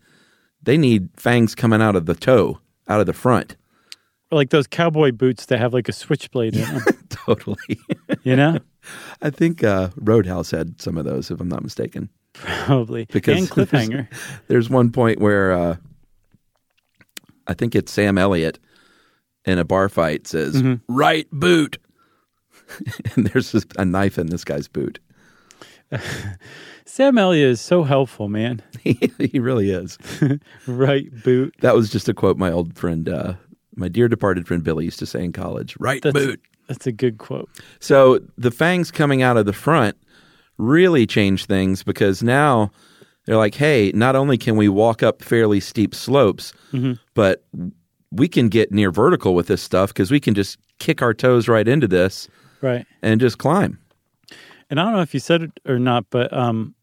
They 0.63 0.77
need 0.77 1.09
fangs 1.17 1.55
coming 1.55 1.81
out 1.81 1.95
of 1.95 2.07
the 2.07 2.15
toe, 2.15 2.59
out 2.89 3.01
of 3.01 3.07
the 3.07 3.13
front. 3.13 3.57
Or 4.31 4.37
like 4.37 4.51
those 4.51 4.67
cowboy 4.67 5.13
boots 5.13 5.47
that 5.47 5.59
have 5.59 5.73
like 5.73 5.89
a 5.89 5.93
switchblade 5.93 6.57
in 6.57 6.63
them, 6.75 6.83
totally. 7.09 7.81
you 8.23 8.37
know? 8.37 8.59
I 9.23 9.31
think 9.31 9.63
uh, 9.65 9.91
Roadhouse 9.97 10.51
had 10.51 10.81
some 10.81 10.99
of 10.99 11.05
those, 11.05 11.31
if 11.31 11.41
I'm 11.41 11.49
not 11.49 11.63
mistaken. 11.63 12.09
Probably. 12.35 13.07
Because 13.07 13.39
and 13.39 13.49
Cliffhanger. 13.51 14.09
There's 14.49 14.69
one 14.69 14.91
point 14.91 15.21
where 15.21 15.53
uh, 15.53 15.77
I 17.47 17.55
think 17.55 17.75
it's 17.75 17.93
Sam 17.93 18.19
Elliott 18.19 18.59
in 19.45 19.59
a 19.59 19.65
bar 19.65 19.89
fight 19.89 20.27
says, 20.27 20.63
right 20.89 21.29
boot. 21.31 21.79
and 23.15 23.27
there's 23.27 23.53
just 23.53 23.75
a 23.77 23.85
knife 23.85 24.17
in 24.17 24.29
this 24.29 24.43
guy's 24.43 24.69
boot. 24.69 24.99
Sam 26.87 27.17
Elliott 27.19 27.51
is 27.51 27.61
so 27.61 27.83
helpful, 27.83 28.29
man. 28.29 28.63
he, 28.83 29.39
really 29.39 29.71
is. 29.71 29.99
Right 30.67 31.11
boot. 31.23 31.55
That 31.61 31.75
was 31.75 31.91
just 31.91 32.09
a 32.09 32.15
quote 32.15 32.37
my 32.37 32.51
old 32.53 32.77
friend, 32.77 33.09
uh, 33.09 33.35
my 33.77 33.89
dear 33.89 34.09
departed 34.09 34.47
friend 34.47 34.63
Billy 34.63 34.85
used 34.85 34.99
to 34.99 35.07
say 35.07 35.25
in 35.25 35.33
college. 35.33 35.77
Right 35.81 36.03
That's, 36.03 36.15
boot. 36.15 36.41
that's 36.69 36.87
a 36.87 36.93
good 36.93 37.19
quote. 37.19 37.49
So 37.81 38.21
the 38.37 38.51
fangs 38.51 38.91
coming 38.91 39.23
out 39.23 39.37
of 39.37 39.47
the 39.47 39.53
front 39.53 39.97
really 40.59 41.07
changed 41.07 41.47
things 41.49 41.83
because 41.83 42.23
now 42.23 42.71
they're 43.27 43.37
like, 43.39 43.55
hey, 43.55 43.91
not 43.95 44.15
only 44.15 44.37
can 44.39 44.57
we 44.57 44.69
walk 44.69 45.03
up 45.03 45.23
fairly 45.23 45.61
steep 45.61 45.95
slopes, 45.95 46.53
but 47.15 47.45
we 48.13 48.29
can 48.29 48.49
get 48.49 48.71
near 48.71 48.91
vertical 48.91 49.35
with 49.35 49.47
this 49.49 49.63
stuff 49.63 49.89
because 49.89 50.11
we 50.11 50.21
can 50.21 50.35
just 50.35 50.59
kick 50.79 51.01
our 51.03 51.15
toes 51.15 51.49
right 51.49 51.67
into 51.67 51.89
this 51.89 52.29
Right. 52.61 52.87
and 53.03 53.21
just 53.21 53.39
climb. 53.39 53.79
And 54.71 54.79
I 54.81 54.85
don't 54.85 54.93
know 54.95 55.03
if 55.03 55.13
you 55.15 55.21
said 55.21 55.43
it 55.43 55.51
or 55.67 55.79
not, 55.79 56.07
but 56.11 56.33
um, 56.33 56.74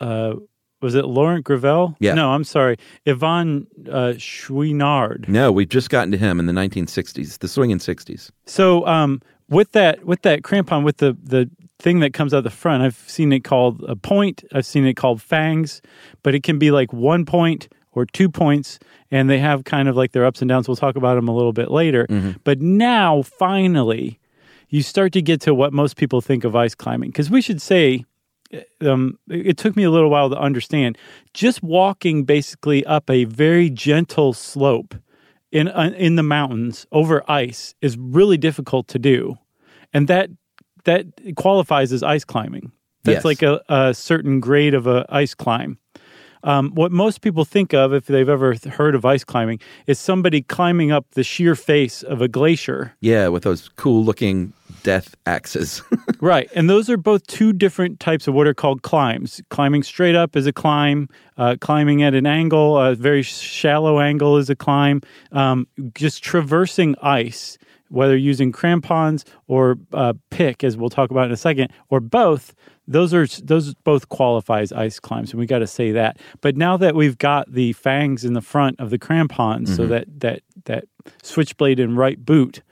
uh, 0.00 0.34
was 0.80 0.94
it 0.94 1.06
Laurent 1.06 1.44
Grivel? 1.44 1.96
Yeah. 1.98 2.14
No, 2.14 2.32
I'm 2.32 2.44
sorry. 2.44 2.76
Yvon 3.06 3.66
uh, 3.88 4.14
Chouinard. 4.16 5.28
No, 5.28 5.50
we've 5.50 5.68
just 5.68 5.90
gotten 5.90 6.12
to 6.12 6.18
him 6.18 6.38
in 6.38 6.46
the 6.46 6.52
1960s, 6.52 7.38
the 7.38 7.48
swinging 7.48 7.78
60s. 7.78 8.30
So 8.46 8.86
um, 8.86 9.20
with 9.48 9.72
that 9.72 10.04
with 10.04 10.22
that 10.22 10.42
crampon 10.42 10.84
with 10.84 10.98
the 10.98 11.16
the 11.22 11.50
thing 11.80 12.00
that 12.00 12.12
comes 12.12 12.34
out 12.34 12.44
the 12.44 12.50
front, 12.50 12.82
I've 12.82 12.96
seen 12.96 13.32
it 13.32 13.44
called 13.44 13.84
a 13.84 13.96
point. 13.96 14.44
I've 14.52 14.66
seen 14.66 14.84
it 14.86 14.94
called 14.94 15.22
fangs, 15.22 15.80
but 16.22 16.34
it 16.34 16.42
can 16.42 16.58
be 16.58 16.70
like 16.70 16.92
one 16.92 17.24
point 17.24 17.68
or 17.92 18.04
two 18.04 18.28
points, 18.28 18.78
and 19.10 19.28
they 19.28 19.38
have 19.38 19.64
kind 19.64 19.88
of 19.88 19.96
like 19.96 20.12
their 20.12 20.24
ups 20.24 20.42
and 20.42 20.48
downs. 20.48 20.68
We'll 20.68 20.76
talk 20.76 20.96
about 20.96 21.16
them 21.16 21.28
a 21.28 21.34
little 21.34 21.52
bit 21.52 21.70
later. 21.70 22.06
But 22.44 22.60
now, 22.60 23.22
finally, 23.22 24.20
you 24.68 24.82
start 24.82 25.12
to 25.14 25.22
get 25.22 25.40
to 25.42 25.54
what 25.54 25.72
most 25.72 25.96
people 25.96 26.20
think 26.20 26.44
of 26.44 26.54
ice 26.54 26.74
climbing. 26.74 27.10
Because 27.10 27.30
we 27.30 27.40
should 27.40 27.62
say, 27.62 28.04
um, 28.80 29.18
it 29.28 29.56
took 29.56 29.76
me 29.76 29.84
a 29.84 29.90
little 29.90 30.10
while 30.10 30.30
to 30.30 30.38
understand. 30.38 30.96
Just 31.34 31.62
walking 31.62 32.24
basically 32.24 32.84
up 32.86 33.10
a 33.10 33.24
very 33.24 33.70
gentle 33.70 34.32
slope 34.32 34.94
in 35.52 35.68
uh, 35.68 35.92
in 35.96 36.16
the 36.16 36.22
mountains 36.22 36.86
over 36.92 37.22
ice 37.30 37.74
is 37.80 37.96
really 37.98 38.36
difficult 38.36 38.88
to 38.88 38.98
do, 38.98 39.38
and 39.92 40.08
that 40.08 40.30
that 40.84 41.06
qualifies 41.36 41.92
as 41.92 42.02
ice 42.02 42.24
climbing. 42.24 42.72
That's 43.04 43.18
Yes. 43.18 43.24
like 43.24 43.42
a, 43.42 43.62
a 43.68 43.94
certain 43.94 44.40
grade 44.40 44.74
of 44.74 44.86
a 44.86 45.06
ice 45.08 45.34
climb. 45.34 45.78
Um, 46.44 46.70
what 46.74 46.92
most 46.92 47.20
people 47.20 47.44
think 47.44 47.74
of, 47.74 47.92
if 47.92 48.06
they've 48.06 48.28
ever 48.28 48.54
heard 48.70 48.94
of 48.94 49.04
ice 49.04 49.24
climbing, 49.24 49.60
is 49.86 49.98
somebody 49.98 50.42
climbing 50.42 50.92
up 50.92 51.06
the 51.12 51.24
sheer 51.24 51.54
face 51.54 52.02
of 52.02 52.22
a 52.22 52.28
glacier. 52.28 52.94
Yeah, 53.00 53.28
with 53.28 53.42
those 53.42 53.68
cool 53.70 54.04
looking 54.04 54.52
death 54.82 55.14
axes. 55.26 55.82
Right. 56.20 56.50
And 56.54 56.68
those 56.68 56.90
are 56.90 56.96
both 56.96 57.24
two 57.28 57.52
different 57.52 58.00
types 58.00 58.26
of 58.26 58.34
what 58.34 58.48
are 58.48 58.54
called 58.54 58.82
climbs. 58.82 59.40
Climbing 59.50 59.84
straight 59.84 60.16
up 60.16 60.34
is 60.34 60.48
a 60.48 60.52
climb, 60.52 61.08
uh, 61.36 61.56
climbing 61.60 62.02
at 62.02 62.12
an 62.12 62.26
angle, 62.26 62.76
a 62.76 62.96
very 62.96 63.22
shallow 63.22 64.00
angle 64.00 64.36
is 64.36 64.50
a 64.50 64.56
climb. 64.56 65.00
Um, 65.30 65.68
just 65.94 66.24
traversing 66.24 66.96
ice, 67.02 67.56
whether 67.88 68.16
using 68.16 68.50
crampons 68.50 69.24
or 69.46 69.78
uh, 69.92 70.14
pick, 70.30 70.64
as 70.64 70.76
we'll 70.76 70.90
talk 70.90 71.12
about 71.12 71.26
in 71.26 71.32
a 71.32 71.36
second, 71.36 71.72
or 71.88 72.00
both. 72.00 72.54
Those 72.88 73.12
are 73.12 73.26
those 73.44 73.74
both 73.84 74.08
qualify 74.08 74.60
as 74.60 74.72
ice 74.72 74.98
climbs, 74.98 75.30
and 75.30 75.38
we 75.38 75.46
got 75.46 75.58
to 75.58 75.66
say 75.66 75.92
that. 75.92 76.18
But 76.40 76.56
now 76.56 76.78
that 76.78 76.94
we've 76.94 77.18
got 77.18 77.52
the 77.52 77.74
fangs 77.74 78.24
in 78.24 78.32
the 78.32 78.40
front 78.40 78.80
of 78.80 78.88
the 78.90 78.98
crampons, 78.98 79.76
so 79.76 79.86
that 79.86 80.06
that 80.20 80.40
that 80.64 80.84
switchblade 81.22 81.78
and 81.78 81.98
right 81.98 82.24
boot, 82.24 82.62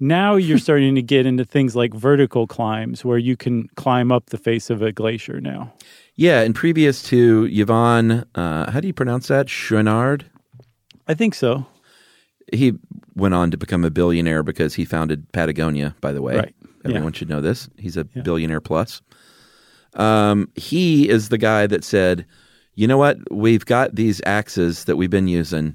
now 0.00 0.36
you're 0.36 0.58
starting 0.58 0.94
to 0.94 1.02
get 1.02 1.26
into 1.26 1.44
things 1.44 1.74
like 1.76 1.94
vertical 1.94 2.46
climbs 2.46 3.04
where 3.04 3.18
you 3.18 3.36
can 3.36 3.68
climb 3.76 4.10
up 4.12 4.26
the 4.30 4.38
face 4.38 4.70
of 4.70 4.82
a 4.82 4.92
glacier 4.92 5.40
now. 5.40 5.72
yeah, 6.16 6.40
and 6.40 6.54
previous 6.54 7.02
to 7.04 7.44
Yvon, 7.48 8.24
uh, 8.34 8.70
how 8.70 8.80
do 8.80 8.86
you 8.86 8.94
pronounce 8.94 9.28
that? 9.28 9.46
Chouinard? 9.46 10.22
I 11.08 11.14
think 11.14 11.34
so. 11.34 11.66
he 12.52 12.72
went 13.16 13.34
on 13.34 13.50
to 13.50 13.56
become 13.56 13.84
a 13.84 13.90
billionaire 13.90 14.42
because 14.42 14.74
he 14.74 14.84
founded 14.84 15.30
Patagonia, 15.32 15.94
by 16.00 16.12
the 16.12 16.22
way. 16.22 16.36
Right. 16.36 16.54
Everyone 16.84 17.12
Yeah. 17.12 17.18
should 17.18 17.28
know 17.28 17.40
this. 17.40 17.68
He's 17.76 17.96
a 17.96 18.04
billionaire 18.04 18.60
plus. 18.60 19.02
Um, 19.94 20.48
he 20.54 21.08
is 21.08 21.28
the 21.30 21.38
guy 21.38 21.66
that 21.66 21.82
said, 21.84 22.26
you 22.74 22.86
know 22.86 22.98
what? 22.98 23.18
We've 23.32 23.64
got 23.64 23.94
these 23.96 24.20
axes 24.26 24.84
that 24.84 24.96
we've 24.96 25.10
been 25.10 25.26
using, 25.28 25.74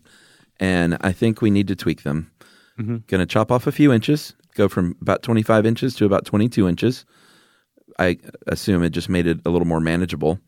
and 0.59 0.97
I 1.01 1.11
think 1.11 1.41
we 1.41 1.49
need 1.49 1.67
to 1.69 1.75
tweak 1.75 2.03
them. 2.03 2.31
Going 2.77 3.19
to 3.19 3.25
chop 3.27 3.51
off 3.51 3.67
a 3.67 3.71
few 3.71 3.93
inches, 3.93 4.33
go 4.55 4.67
from 4.67 4.95
about 5.01 5.21
25 5.21 5.65
inches 5.67 5.93
to 5.95 6.05
about 6.05 6.25
22 6.25 6.67
inches. 6.67 7.05
I 7.99 8.17
assume 8.47 8.83
it 8.83 8.89
just 8.89 9.07
made 9.07 9.27
it 9.27 9.39
a 9.45 9.49
little 9.49 9.67
more 9.67 9.79
manageable. 9.79 10.39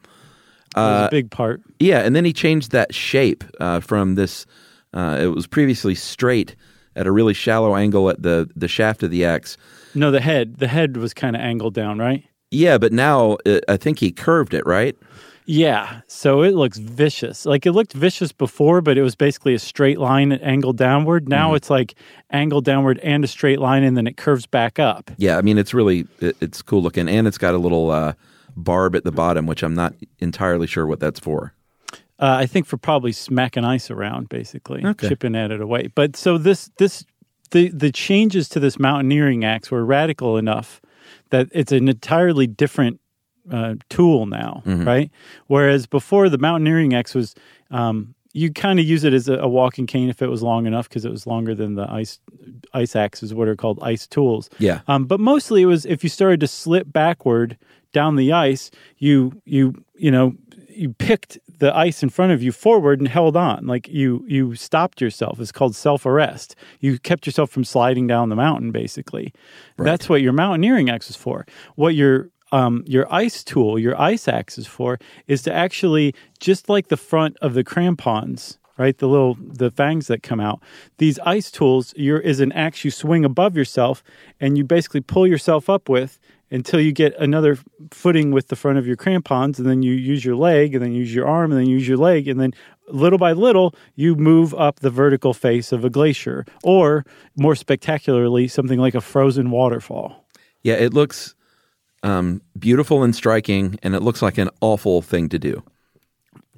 That 0.76 0.82
was 0.82 1.08
a 1.08 1.12
big 1.12 1.30
part. 1.30 1.62
Yeah, 1.80 2.00
and 2.00 2.16
then 2.16 2.26
he 2.26 2.34
changed 2.34 2.72
that 2.72 2.94
shape 2.94 3.44
uh, 3.60 3.80
from 3.80 4.16
this. 4.16 4.48
Uh, 4.94 5.20
it 5.22 5.28
was 5.28 5.46
previously 5.46 5.94
straight 5.94 6.56
at 6.96 7.06
a 7.06 7.12
really 7.12 7.34
shallow 7.34 7.76
angle 7.76 8.10
at 8.10 8.22
the 8.22 8.50
the 8.56 8.68
shaft 8.68 9.04
of 9.04 9.12
the 9.12 9.26
axe. 9.26 9.58
No, 9.94 10.10
the 10.12 10.22
head. 10.22 10.58
The 10.58 10.68
head 10.68 10.98
was 10.98 11.14
kind 11.14 11.36
of 11.36 11.42
angled 11.42 11.74
down, 11.76 12.00
right? 12.00 12.24
Yeah, 12.52 12.78
but 12.78 12.92
now 12.92 13.38
uh, 13.46 13.60
I 13.68 13.78
think 13.78 14.00
he 14.00 14.12
curved 14.12 14.54
it, 14.54 14.66
right? 14.66 14.96
Yeah. 15.46 16.02
So 16.08 16.42
it 16.44 16.54
looks 16.54 16.78
vicious. 16.78 17.46
Like 17.46 17.66
it 17.66 17.72
looked 17.74 17.94
vicious 17.94 18.32
before, 18.32 18.82
but 18.82 18.98
it 18.98 19.02
was 19.02 19.16
basically 19.16 19.54
a 19.54 19.60
straight 19.60 20.00
line 20.00 20.32
angled 20.34 20.78
downward. 20.78 21.28
Now 21.28 21.54
it's 21.54 21.70
like 21.70 21.96
angled 22.32 22.66
downward 22.66 23.00
and 23.00 23.24
a 23.24 23.28
straight 23.28 23.60
line, 23.60 23.84
and 23.84 23.98
then 23.98 24.08
it 24.08 24.18
curves 24.18 24.46
back 24.46 24.80
up. 24.80 25.12
Yeah, 25.18 25.38
I 25.38 25.42
mean 25.42 25.58
it's 25.58 25.74
really 25.74 26.08
it, 26.20 26.38
it's 26.42 26.62
cool 26.62 26.82
looking, 26.82 27.10
and 27.10 27.28
it's 27.28 27.38
got 27.38 27.54
a 27.54 27.58
little 27.58 27.92
uh, 27.92 28.14
barb 28.56 28.96
at 28.96 29.04
the 29.04 29.12
bottom, 29.12 29.46
which 29.46 29.64
I'm 29.64 29.76
not 29.76 29.94
entirely 30.20 30.68
sure 30.68 30.86
what 30.88 31.00
that's 31.00 31.20
for. 31.20 31.54
Uh, 32.20 32.38
I 32.40 32.46
think 32.46 32.66
for 32.68 32.78
probably 32.78 33.12
smacking 33.12 33.66
ice 33.66 33.92
around, 33.92 34.30
basically 34.30 34.86
Okay. 34.86 35.10
chipping 35.10 35.36
at 35.36 35.52
it 35.52 35.60
away. 35.60 35.88
But 35.94 36.16
so 36.16 36.38
this 36.38 36.70
this 36.78 37.04
the 37.52 37.70
the 37.70 37.92
changes 37.92 38.48
to 38.50 38.60
this 38.60 38.80
mountaineering 38.80 39.44
axe 39.44 39.70
were 39.72 39.84
radical 39.84 40.38
enough 40.38 40.80
that 41.32 41.50
it's 41.52 41.72
an 41.72 41.90
entirely 41.90 42.48
different 42.48 43.00
uh, 43.52 43.76
tool 43.90 44.26
now, 44.26 44.62
right? 44.84 45.12
Whereas 45.48 45.86
before 45.86 46.30
the 46.30 46.38
mountaineering 46.38 46.94
axe 46.94 47.14
was. 47.16 47.36
Um, 47.72 48.16
you 48.36 48.52
kind 48.52 48.80
of 48.80 48.86
use 48.86 49.04
it 49.04 49.14
as 49.14 49.30
a, 49.30 49.36
a 49.36 49.48
walking 49.48 49.86
cane 49.86 50.10
if 50.10 50.20
it 50.20 50.28
was 50.28 50.42
long 50.42 50.66
enough 50.66 50.90
because 50.90 51.06
it 51.06 51.12
was 51.12 51.28
longer 51.28 51.54
than 51.54 51.76
the 51.76 51.84
ice 51.84 52.20
ice 52.74 52.96
axes, 52.96 53.32
what 53.32 53.48
are 53.48 53.56
called 53.56 53.78
ice 53.84 54.08
tools. 54.08 54.50
Yeah. 54.58 54.82
Um, 54.88 55.06
but 55.06 55.20
mostly 55.20 55.62
it 55.62 55.68
was 55.68 55.86
if 55.86 56.04
you 56.04 56.10
started 56.10 56.40
to 56.40 56.48
slip 56.48 56.92
backward 56.92 57.60
down 57.92 58.16
the 58.16 58.34
ice, 58.34 58.72
you 58.98 59.40
you 59.46 59.86
you 59.96 60.10
know 60.10 60.34
you 60.68 60.94
picked 60.94 61.38
the 61.60 61.76
ice 61.76 62.04
in 62.04 62.10
front 62.10 62.32
of 62.32 62.42
you 62.42 62.52
forward 62.52 63.00
and 63.00 63.08
held 63.08 63.38
on, 63.38 63.68
like 63.68 63.88
you 63.88 64.26
you 64.28 64.56
stopped 64.56 65.00
yourself. 65.00 65.40
It's 65.40 65.52
called 65.52 65.76
self 65.76 66.06
arrest. 66.06 66.56
You 66.80 67.00
kept 67.00 67.26
yourself 67.26 67.50
from 67.50 67.64
sliding 67.64 68.08
down 68.08 68.30
the 68.30 68.36
mountain. 68.36 68.72
Basically, 68.72 69.34
that's 69.78 70.10
what 70.10 70.22
your 70.22 70.34
mountaineering 70.34 70.90
axe 70.90 71.10
is 71.10 71.16
for. 71.16 71.46
What 71.76 71.96
your 71.96 72.30
um, 72.54 72.84
your 72.86 73.12
ice 73.12 73.44
tool, 73.44 73.80
your 73.80 74.00
ice 74.00 74.28
axe 74.28 74.60
is 74.60 74.68
for, 74.68 75.00
is 75.28 75.42
to 75.42 75.52
actually 75.52 76.14
just 76.40 76.70
like 76.70 76.90
the 76.90 76.98
front 76.98 77.36
of 77.42 77.56
the 77.56 77.64
crampons, 77.64 78.60
right? 78.78 78.96
The 78.96 79.08
little 79.08 79.36
the 79.40 79.72
fangs 79.72 80.06
that 80.06 80.22
come 80.22 80.40
out. 80.40 80.62
These 81.00 81.18
ice 81.26 81.50
tools, 81.50 81.94
your 81.98 82.20
is 82.20 82.40
an 82.40 82.52
axe 82.52 82.86
you 82.86 82.92
swing 82.92 83.26
above 83.26 83.58
yourself, 83.58 84.04
and 84.40 84.56
you 84.56 84.64
basically 84.64 85.02
pull 85.02 85.26
yourself 85.26 85.68
up 85.68 85.90
with 85.90 86.20
until 86.52 86.80
you 86.80 86.92
get 86.92 87.18
another 87.18 87.58
footing 87.90 88.30
with 88.30 88.50
the 88.50 88.56
front 88.56 88.78
of 88.78 88.86
your 88.86 88.98
crampons, 88.98 89.58
and 89.58 89.68
then 89.68 89.82
you 89.82 89.94
use 89.94 90.24
your 90.24 90.36
leg, 90.36 90.76
and 90.76 90.84
then 90.84 90.94
use 90.94 91.14
your 91.14 91.28
arm, 91.28 91.52
and 91.52 91.60
then 91.60 91.68
use 91.68 91.88
your 91.88 91.98
leg, 91.98 92.28
and 92.28 92.40
then 92.40 92.54
little 92.88 93.18
by 93.18 93.32
little 93.32 93.74
you 93.96 94.14
move 94.16 94.54
up 94.54 94.82
the 94.82 94.92
vertical 94.92 95.34
face 95.34 95.72
of 95.72 95.84
a 95.84 95.90
glacier, 95.90 96.46
or 96.64 97.04
more 97.36 97.56
spectacularly, 97.56 98.48
something 98.48 98.78
like 98.78 98.94
a 98.94 99.02
frozen 99.02 99.50
waterfall. 99.50 100.28
Yeah, 100.62 100.76
it 100.76 100.94
looks 100.94 101.34
um, 102.04 102.42
beautiful 102.60 103.04
and 103.04 103.16
striking, 103.16 103.80
and 103.82 103.96
it 103.96 104.02
looks 104.02 104.22
like 104.22 104.38
an 104.38 104.50
awful 104.62 105.02
thing 105.02 105.30
to 105.30 105.40
do. 105.40 105.64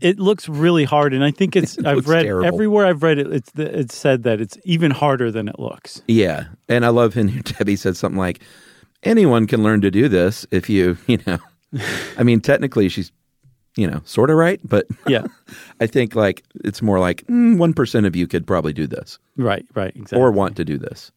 It 0.02 0.20
looks 0.20 0.50
really 0.50 0.84
hard, 0.84 1.14
and 1.14 1.24
I 1.24 1.32
think 1.32 1.56
it's. 1.56 1.78
It 1.78 1.86
I've 1.86 2.08
read 2.08 2.24
terrible. 2.24 2.48
everywhere 2.48 2.86
I've 2.86 3.02
read 3.04 3.18
it. 3.18 3.32
It's 3.32 3.52
it's 3.56 3.96
said 3.96 4.24
that 4.24 4.42
it's 4.42 4.58
even 4.66 4.92
harder 4.92 5.32
than 5.32 5.48
it 5.48 5.58
looks. 5.60 6.02
Yeah, 6.08 6.46
and 6.68 6.86
I 6.86 6.90
love 6.90 7.16
when 7.16 7.42
Debbie 7.46 7.78
said 7.78 7.96
something 7.96 8.20
like, 8.20 8.42
"Anyone 9.04 9.48
can 9.48 9.64
learn 9.64 9.82
to 9.82 9.92
do 9.92 10.10
this 10.10 10.46
if 10.52 10.70
you, 10.70 10.98
you 11.08 11.20
know." 11.26 11.38
I 12.18 12.24
mean, 12.24 12.42
technically, 12.42 12.88
she's, 12.90 13.12
you 13.76 13.88
know, 13.88 14.02
sort 14.06 14.30
of 14.30 14.38
right, 14.38 14.60
but 14.64 14.86
Yeah, 15.08 15.26
I 15.80 15.88
think 15.88 16.16
like 16.16 16.44
it's 16.64 16.82
more 16.82 17.00
like 17.00 17.26
"Mm, 17.28 17.58
one 17.58 17.74
of 18.06 18.16
you 18.16 18.28
could 18.28 18.46
probably 18.48 18.74
do 18.74 18.88
this 18.88 19.18
right, 19.38 19.66
right, 19.76 19.96
exactly. 19.96 20.20
or 20.20 20.32
want 20.32 20.56
to 20.58 20.66
do 20.66 20.78
this. 20.78 21.12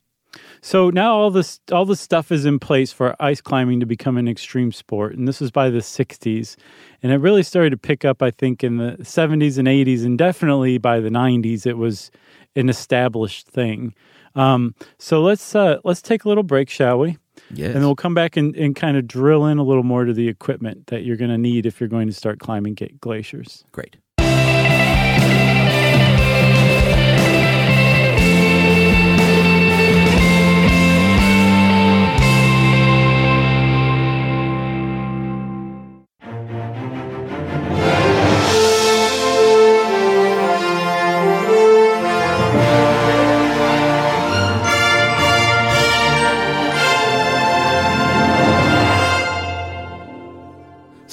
So 0.61 0.91
now 0.91 1.15
all 1.15 1.31
this 1.31 1.61
all 1.71 1.85
this 1.85 2.01
stuff 2.01 2.33
is 2.33 2.45
in 2.45 2.59
place 2.59 2.93
for 2.93 3.15
ice 3.21 3.41
climbing 3.41 3.81
to 3.81 3.87
become 3.87 4.17
an 4.17 4.29
extreme 4.29 4.73
sport, 4.73 5.17
and 5.17 5.27
this 5.27 5.41
was 5.41 5.51
by 5.51 5.71
the 5.71 5.79
'60s, 5.79 6.57
and 7.03 7.13
it 7.13 7.17
really 7.17 7.43
started 7.43 7.71
to 7.71 7.77
pick 7.77 8.05
up. 8.05 8.23
I 8.23 8.31
think 8.31 8.65
in 8.65 8.77
the 8.77 8.97
'70s 9.01 9.59
and 9.59 9.69
'80s, 9.69 10.05
and 10.05 10.19
definitely 10.19 10.79
by 10.79 11.01
the 11.01 11.11
'90s, 11.11 11.67
it 11.67 11.77
was 11.77 12.11
an 12.57 12.69
established 12.69 13.49
thing. 13.49 13.95
Um, 14.35 14.75
so 14.99 15.23
let's 15.23 15.55
uh, 15.55 15.79
let's 15.85 16.03
take 16.03 16.25
a 16.25 16.29
little 16.29 16.45
break, 16.45 16.71
shall 16.71 16.99
we? 16.99 17.19
Yes. 17.51 17.69
And 17.69 17.77
then 17.77 17.85
we'll 17.85 17.97
come 17.97 18.15
back 18.15 18.37
and, 18.37 18.55
and 18.57 18.75
kind 18.75 18.97
of 18.97 19.07
drill 19.07 19.47
in 19.47 19.59
a 19.59 19.63
little 19.63 19.83
more 19.85 20.05
to 20.05 20.13
the 20.13 20.29
equipment 20.29 20.89
that 20.89 21.05
you're 21.05 21.17
going 21.17 21.31
to 21.31 21.39
need 21.39 21.67
if 21.67 21.81
you're 21.81 21.89
going 21.89 22.09
to 22.09 22.13
start 22.13 22.41
climbing 22.41 22.77
glaciers. 23.01 23.65
Great. 23.73 23.97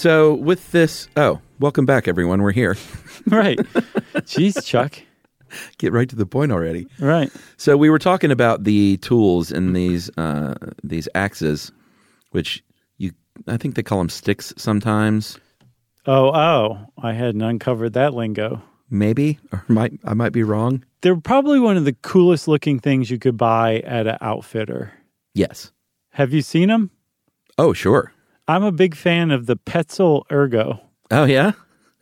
So 0.05 0.35
with 0.35 0.71
this, 0.71 1.09
oh, 1.17 1.41
welcome 1.59 1.88
back, 1.88 2.07
everyone. 2.07 2.43
We're 2.43 2.51
here. 2.51 2.77
right. 3.25 3.57
Jeez, 4.17 4.63
Chuck. 4.63 5.00
Get 5.79 5.93
right 5.93 6.07
to 6.07 6.15
the 6.15 6.27
point 6.27 6.51
already. 6.51 6.85
Right. 7.00 7.31
So 7.57 7.75
we 7.75 7.89
were 7.89 7.97
talking 7.97 8.29
about 8.29 8.65
the 8.65 8.97
tools 8.97 9.51
in 9.51 9.74
these 9.74 10.15
uh, 10.15 10.53
these 10.83 11.09
axes, 11.15 11.71
which 12.29 12.63
you 13.00 13.13
I 13.47 13.57
think 13.57 13.74
they 13.74 13.81
call 13.81 13.97
them 13.97 14.09
sticks 14.09 14.53
sometimes, 14.57 15.39
Oh, 16.05 16.31
oh, 16.35 16.85
I 17.01 17.13
hadn't 17.13 17.41
uncovered 17.41 17.93
that 17.93 18.13
lingo. 18.13 18.62
maybe, 18.91 19.39
or 19.51 19.65
might 19.67 19.93
I 20.03 20.13
might 20.13 20.33
be 20.33 20.43
wrong. 20.43 20.85
They're 21.01 21.15
probably 21.19 21.59
one 21.59 21.77
of 21.77 21.85
the 21.85 21.93
coolest 22.03 22.48
looking 22.48 22.79
things 22.79 23.09
you 23.09 23.18
could 23.18 23.37
buy 23.37 23.79
at 23.79 24.05
an 24.05 24.20
outfitter. 24.22 24.94
Yes. 25.33 25.72
Have 26.11 26.31
you 26.31 26.44
seen 26.44 26.70
them? 26.70 26.91
Oh, 27.57 27.74
sure. 27.74 28.11
I'm 28.48 28.64
a 28.64 28.72
big 28.72 28.96
fan 28.96 29.31
of 29.31 29.46
the 29.46 29.55
Petzl 29.58 30.24
Ergo. 30.31 30.79
Oh 31.12 31.25
yeah. 31.25 31.53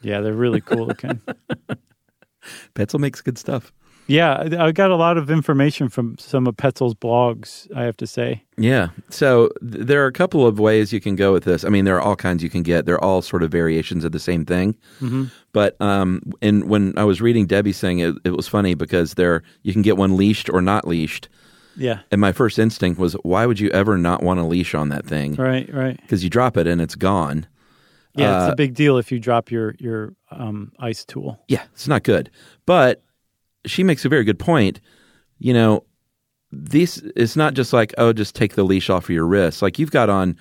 Yeah, 0.02 0.20
they're 0.22 0.34
really 0.34 0.62
cool 0.62 0.86
looking. 0.88 1.22
Petzl 2.76 3.00
makes 3.00 3.22
good 3.22 3.38
stuff. 3.38 3.72
yeah, 4.08 4.50
I 4.60 4.74
got 4.74 4.92
a 4.92 4.98
lot 4.98 5.18
of 5.18 5.32
information 5.32 5.88
from 5.88 6.18
some 6.18 6.46
of 6.46 6.58
Petzl's 6.58 6.94
blogs, 6.94 7.74
I 7.74 7.84
have 7.84 7.96
to 7.98 8.08
say. 8.08 8.44
Yeah. 8.58 8.90
So 9.10 9.48
th- 9.62 9.86
there 9.86 10.04
are 10.04 10.08
a 10.08 10.12
couple 10.12 10.46
of 10.46 10.60
ways 10.60 10.92
you 10.92 11.00
can 11.00 11.16
go 11.16 11.32
with 11.32 11.46
this. 11.46 11.64
I 11.64 11.70
mean, 11.70 11.86
there 11.86 11.96
are 11.96 12.02
all 12.02 12.18
kinds 12.18 12.44
you 12.44 12.50
can 12.50 12.64
get. 12.64 12.86
They're 12.86 13.02
all 13.02 13.22
sort 13.22 13.44
of 13.44 13.52
variations 13.52 14.04
of 14.04 14.12
the 14.12 14.20
same 14.20 14.46
thing. 14.46 14.76
But 15.54 15.80
um, 15.80 16.22
and 16.42 16.68
when 16.70 16.98
I 16.98 17.06
was 17.06 17.22
reading 17.22 17.46
Debbie's 17.46 17.80
thing, 17.80 18.00
it, 18.00 18.16
it 18.26 18.32
was 18.32 18.48
funny 18.48 18.74
because 18.74 19.14
there 19.14 19.42
you 19.62 19.72
can 19.72 19.82
get 19.84 19.96
one 19.96 20.18
leashed 20.18 20.50
or 20.50 20.62
not 20.62 20.86
leashed. 20.86 21.30
Yeah. 21.76 22.00
And 22.12 22.22
my 22.22 22.32
first 22.32 22.60
instinct 22.60 23.00
was, 23.00 23.14
why 23.24 23.46
would 23.46 23.60
you 23.60 23.70
ever 23.70 23.98
not 23.98 24.22
want 24.22 24.40
a 24.40 24.44
leash 24.44 24.76
on 24.76 24.90
that 24.90 25.06
thing? 25.06 25.36
Right, 25.36 25.72
right. 25.74 26.00
Because 26.02 26.24
you 26.24 26.30
drop 26.30 26.58
it 26.58 26.68
and 26.68 26.80
it's 26.82 26.96
gone. 26.96 27.48
Yeah, 28.16 28.38
it's 28.44 28.50
Uh, 28.50 28.54
a 28.54 28.56
big 28.56 28.76
deal 28.76 28.98
if 29.00 29.12
you 29.12 29.20
drop 29.20 29.50
your 29.50 29.74
your 29.80 30.14
um, 30.30 30.72
ice 30.80 31.04
tool. 31.04 31.40
Yeah, 31.48 31.64
it's 31.74 31.88
not 31.88 32.04
good. 32.04 32.30
But 32.68 33.02
she 33.66 33.84
makes 33.84 34.06
a 34.06 34.10
very 34.10 34.24
good 34.24 34.38
point. 34.38 34.80
You 35.40 35.54
know, 35.54 35.84
these 36.52 36.98
it's 37.16 37.36
not 37.36 37.56
just 37.56 37.74
like 37.74 37.92
oh, 37.98 38.14
just 38.14 38.36
take 38.36 38.54
the 38.54 38.64
leash 38.64 38.90
off 38.92 39.06
of 39.06 39.10
your 39.10 39.26
wrist. 39.26 39.64
Like 39.64 39.80
you've 39.80 39.90
got 39.90 40.10
on 40.12 40.38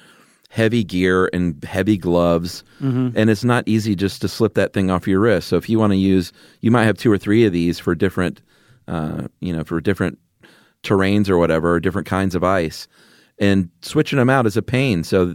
heavy 0.51 0.85
gear 0.85 1.31
and 1.33 1.65
heavy 1.65 1.97
gloves, 1.97 2.63
and 2.79 3.31
it's 3.31 3.43
not 3.43 3.67
easy 3.67 3.95
just 3.97 4.21
to 4.21 4.29
slip 4.29 4.53
that 4.53 4.75
thing 4.75 4.91
off 4.91 5.09
your 5.09 5.21
wrist. 5.21 5.49
So 5.49 5.57
if 5.57 5.71
you 5.71 5.79
want 5.79 5.95
to 5.95 5.97
use, 5.97 6.31
you 6.61 6.71
might 6.71 6.85
have 6.85 6.99
two 6.99 7.11
or 7.11 7.17
three 7.17 7.47
of 7.47 7.55
these 7.55 7.79
for 7.79 7.95
different, 7.95 8.43
uh, 8.87 9.29
you 9.41 9.55
know, 9.57 9.65
for 9.65 9.81
different 9.81 10.19
terrains 10.83 11.29
or 11.29 11.39
whatever, 11.39 11.75
or 11.75 11.81
different 11.81 12.07
kinds 12.07 12.35
of 12.35 12.43
ice, 12.45 12.89
and 13.39 13.71
switching 13.83 14.19
them 14.19 14.31
out 14.31 14.47
is 14.47 14.57
a 14.57 14.63
pain. 14.63 15.05
So 15.05 15.35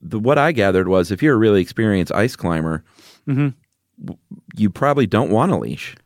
the, 0.00 0.18
what 0.18 0.38
I 0.38 0.52
gathered 0.52 0.88
was 0.88 1.10
if 1.10 1.22
you're 1.22 1.34
a 1.34 1.38
really 1.38 1.60
experienced 1.60 2.12
ice 2.12 2.36
climber, 2.36 2.84
w- 3.26 3.52
you 4.56 4.70
probably 4.70 5.06
don't 5.06 5.30
want 5.30 5.52
a 5.52 5.56
leash. 5.56 5.96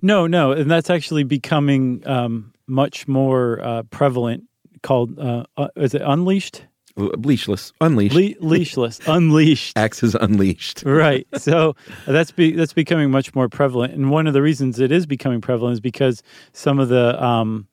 No, 0.00 0.26
no, 0.26 0.52
and 0.52 0.70
that's 0.70 0.90
actually 0.90 1.24
becoming 1.24 2.02
um, 2.06 2.52
much 2.66 3.08
more 3.08 3.60
uh, 3.62 3.82
prevalent. 3.84 4.44
Called 4.82 5.18
uh, 5.18 5.42
uh, 5.56 5.68
is 5.74 5.92
it 5.94 6.02
unleashed? 6.04 6.64
Leashless, 6.96 7.72
unleashed. 7.80 8.14
Le- 8.14 8.34
leashless, 8.34 9.00
unleashed. 9.06 9.72
Axes 9.76 10.14
unleashed. 10.20 10.82
right. 10.84 11.26
So 11.36 11.74
that's 12.06 12.30
be, 12.32 12.52
that's 12.52 12.72
becoming 12.72 13.10
much 13.10 13.34
more 13.34 13.48
prevalent, 13.48 13.92
and 13.94 14.10
one 14.10 14.26
of 14.28 14.34
the 14.34 14.42
reasons 14.42 14.78
it 14.78 14.92
is 14.92 15.04
becoming 15.06 15.40
prevalent 15.40 15.74
is 15.74 15.80
because 15.80 16.22
some 16.52 16.78
of 16.78 16.88
the 16.88 17.20
um, 17.22 17.66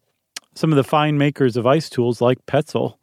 some 0.55 0.71
of 0.71 0.75
the 0.77 0.83
fine 0.83 1.17
makers 1.17 1.57
of 1.57 1.67
ice 1.67 1.89
tools, 1.89 2.21
like 2.21 2.43
Petzl, 2.45 2.95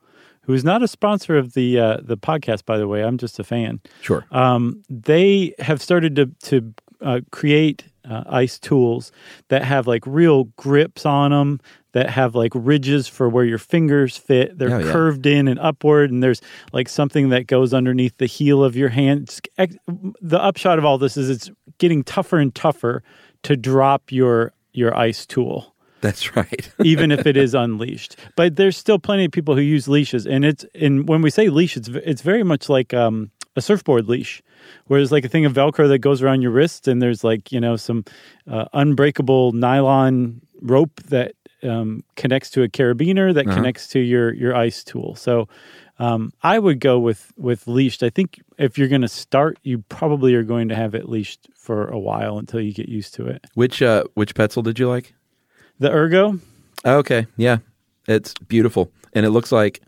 who 0.42 0.54
is 0.54 0.64
not 0.64 0.82
a 0.82 0.88
sponsor 0.88 1.36
of 1.36 1.52
the 1.54 1.78
uh, 1.78 1.98
the 2.02 2.16
podcast, 2.16 2.64
by 2.64 2.78
the 2.78 2.88
way, 2.88 3.02
I'm 3.04 3.18
just 3.18 3.38
a 3.38 3.44
fan. 3.44 3.80
Sure. 4.00 4.24
um, 4.32 4.82
they 4.90 5.54
have 5.58 5.80
started 5.80 6.16
to 6.16 6.26
to 6.50 6.74
uh, 7.00 7.20
create 7.30 7.84
uh, 8.08 8.24
ice 8.26 8.58
tools 8.58 9.12
that 9.48 9.64
have 9.64 9.86
like 9.86 10.02
real 10.06 10.44
grips 10.56 11.04
on 11.06 11.30
them 11.30 11.60
that 11.92 12.08
have 12.10 12.34
like 12.34 12.52
ridges 12.54 13.06
for 13.08 13.28
where 13.28 13.44
your 13.44 13.58
fingers 13.58 14.16
fit 14.16 14.56
they're 14.58 14.74
Oh, 14.74 14.78
yeah. 14.78 14.92
curved 14.92 15.26
in 15.26 15.46
and 15.48 15.58
upward 15.60 16.10
and 16.10 16.22
there's 16.22 16.40
like 16.72 16.88
something 16.88 17.28
that 17.30 17.46
goes 17.48 17.72
underneath 17.74 18.16
the 18.18 18.26
heel 18.26 18.62
of 18.64 18.74
your 18.76 18.88
hand 18.88 19.36
ex- 19.58 19.76
the 20.20 20.40
upshot 20.40 20.78
of 20.78 20.84
all 20.84 20.96
this 20.98 21.16
is 21.16 21.28
it's 21.30 21.50
getting 21.78 22.02
tougher 22.04 22.38
and 22.38 22.54
tougher 22.54 23.02
to 23.44 23.56
drop 23.56 24.10
your 24.10 24.52
your 24.72 24.96
ice 24.96 25.26
tool 25.26 25.71
That's 26.02 26.36
right. 26.36 26.68
even 26.84 27.10
if 27.10 27.26
it 27.26 27.36
is 27.36 27.54
unleashed. 27.54 28.16
But 28.36 28.56
there's 28.56 28.76
still 28.76 28.98
plenty 28.98 29.24
of 29.24 29.32
people 29.32 29.54
who 29.54 29.62
use 29.62 29.88
leashes, 29.88 30.26
and 30.26 30.44
it's 30.44 30.66
and 30.74 31.08
when 31.08 31.22
we 31.22 31.30
say 31.30 31.48
leash, 31.48 31.76
it's 31.76 31.88
it's 31.88 32.20
very 32.20 32.42
much 32.42 32.68
like 32.68 32.92
um, 32.92 33.30
a 33.56 33.62
surfboard 33.62 34.08
leash, 34.08 34.42
where 34.88 35.00
there's 35.00 35.12
like 35.12 35.24
a 35.24 35.28
thing 35.28 35.46
of 35.46 35.54
Velcro 35.54 35.88
that 35.88 36.00
goes 36.00 36.20
around 36.20 36.42
your 36.42 36.50
wrist, 36.50 36.88
and 36.88 37.00
there's 37.00 37.24
like 37.24 37.52
you 37.52 37.60
know 37.60 37.76
some 37.76 38.04
uh, 38.50 38.66
unbreakable 38.74 39.52
nylon 39.52 40.42
rope 40.60 41.00
that 41.04 41.34
um, 41.62 42.02
connects 42.16 42.50
to 42.50 42.62
a 42.64 42.68
carabiner 42.68 43.32
that 43.32 43.46
connects 43.46 43.86
to 43.88 44.00
your 44.00 44.34
your 44.34 44.54
ice 44.54 44.84
tool. 44.84 45.14
So. 45.14 45.48
Um, 45.98 46.32
I 46.42 46.58
would 46.58 46.80
go 46.80 46.98
with 46.98 47.32
with 47.36 47.68
leashed. 47.68 48.02
I 48.02 48.10
think 48.10 48.40
if 48.58 48.76
you're 48.76 48.88
going 48.88 49.02
to 49.02 49.08
start, 49.08 49.58
you 49.62 49.84
probably 49.88 50.34
are 50.34 50.42
going 50.42 50.68
to 50.70 50.74
have 50.74 50.96
it 50.96 51.08
leashed 51.08 51.46
for 51.54 51.86
a 51.86 51.98
while 51.98 52.38
until 52.38 52.60
you 52.60 52.72
get 52.72 52.88
used 52.88 53.14
to 53.14 53.26
it. 53.26 53.46
which 53.54 53.82
uh, 53.82 54.04
which 54.14 54.34
Petzl 54.34 54.64
did 54.64 54.80
you 54.80 54.88
like? 54.88 55.14
The 55.78 55.90
ergo, 55.90 56.38
Oh, 56.84 56.96
okay, 56.98 57.26
yeah, 57.36 57.58
it's 58.08 58.34
beautiful, 58.34 58.90
and 59.12 59.24
it 59.26 59.30
looks 59.30 59.52
like 59.52 59.80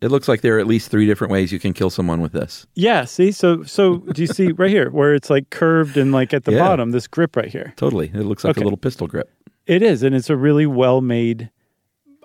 it 0.00 0.08
looks 0.10 0.28
like 0.28 0.40
there 0.40 0.56
are 0.56 0.60
at 0.60 0.66
least 0.66 0.90
three 0.90 1.04
different 1.06 1.30
ways 1.32 1.52
you 1.52 1.58
can 1.58 1.72
kill 1.74 1.90
someone 1.90 2.20
with 2.22 2.32
this. 2.32 2.66
Yeah, 2.74 3.04
see, 3.04 3.32
so 3.32 3.62
so 3.64 3.98
do 3.98 4.22
you 4.22 4.26
see 4.28 4.52
right 4.52 4.70
here 4.70 4.90
where 4.90 5.14
it's 5.14 5.28
like 5.30 5.50
curved 5.50 5.96
and 5.96 6.10
like 6.12 6.32
at 6.32 6.44
the 6.44 6.52
Yeah. 6.52 6.58
bottom, 6.60 6.90
this 6.92 7.06
grip 7.06 7.36
right 7.36 7.48
here? 7.48 7.72
Totally, 7.76 8.06
it 8.14 8.22
looks 8.24 8.44
like 8.44 8.52
Okay. 8.52 8.62
a 8.62 8.64
little 8.64 8.76
pistol 8.78 9.06
grip. 9.06 9.30
It 9.66 9.82
is, 9.82 10.02
and 10.02 10.14
it's 10.14 10.30
a 10.30 10.36
really 10.36 10.66
well 10.66 11.00
made 11.00 11.50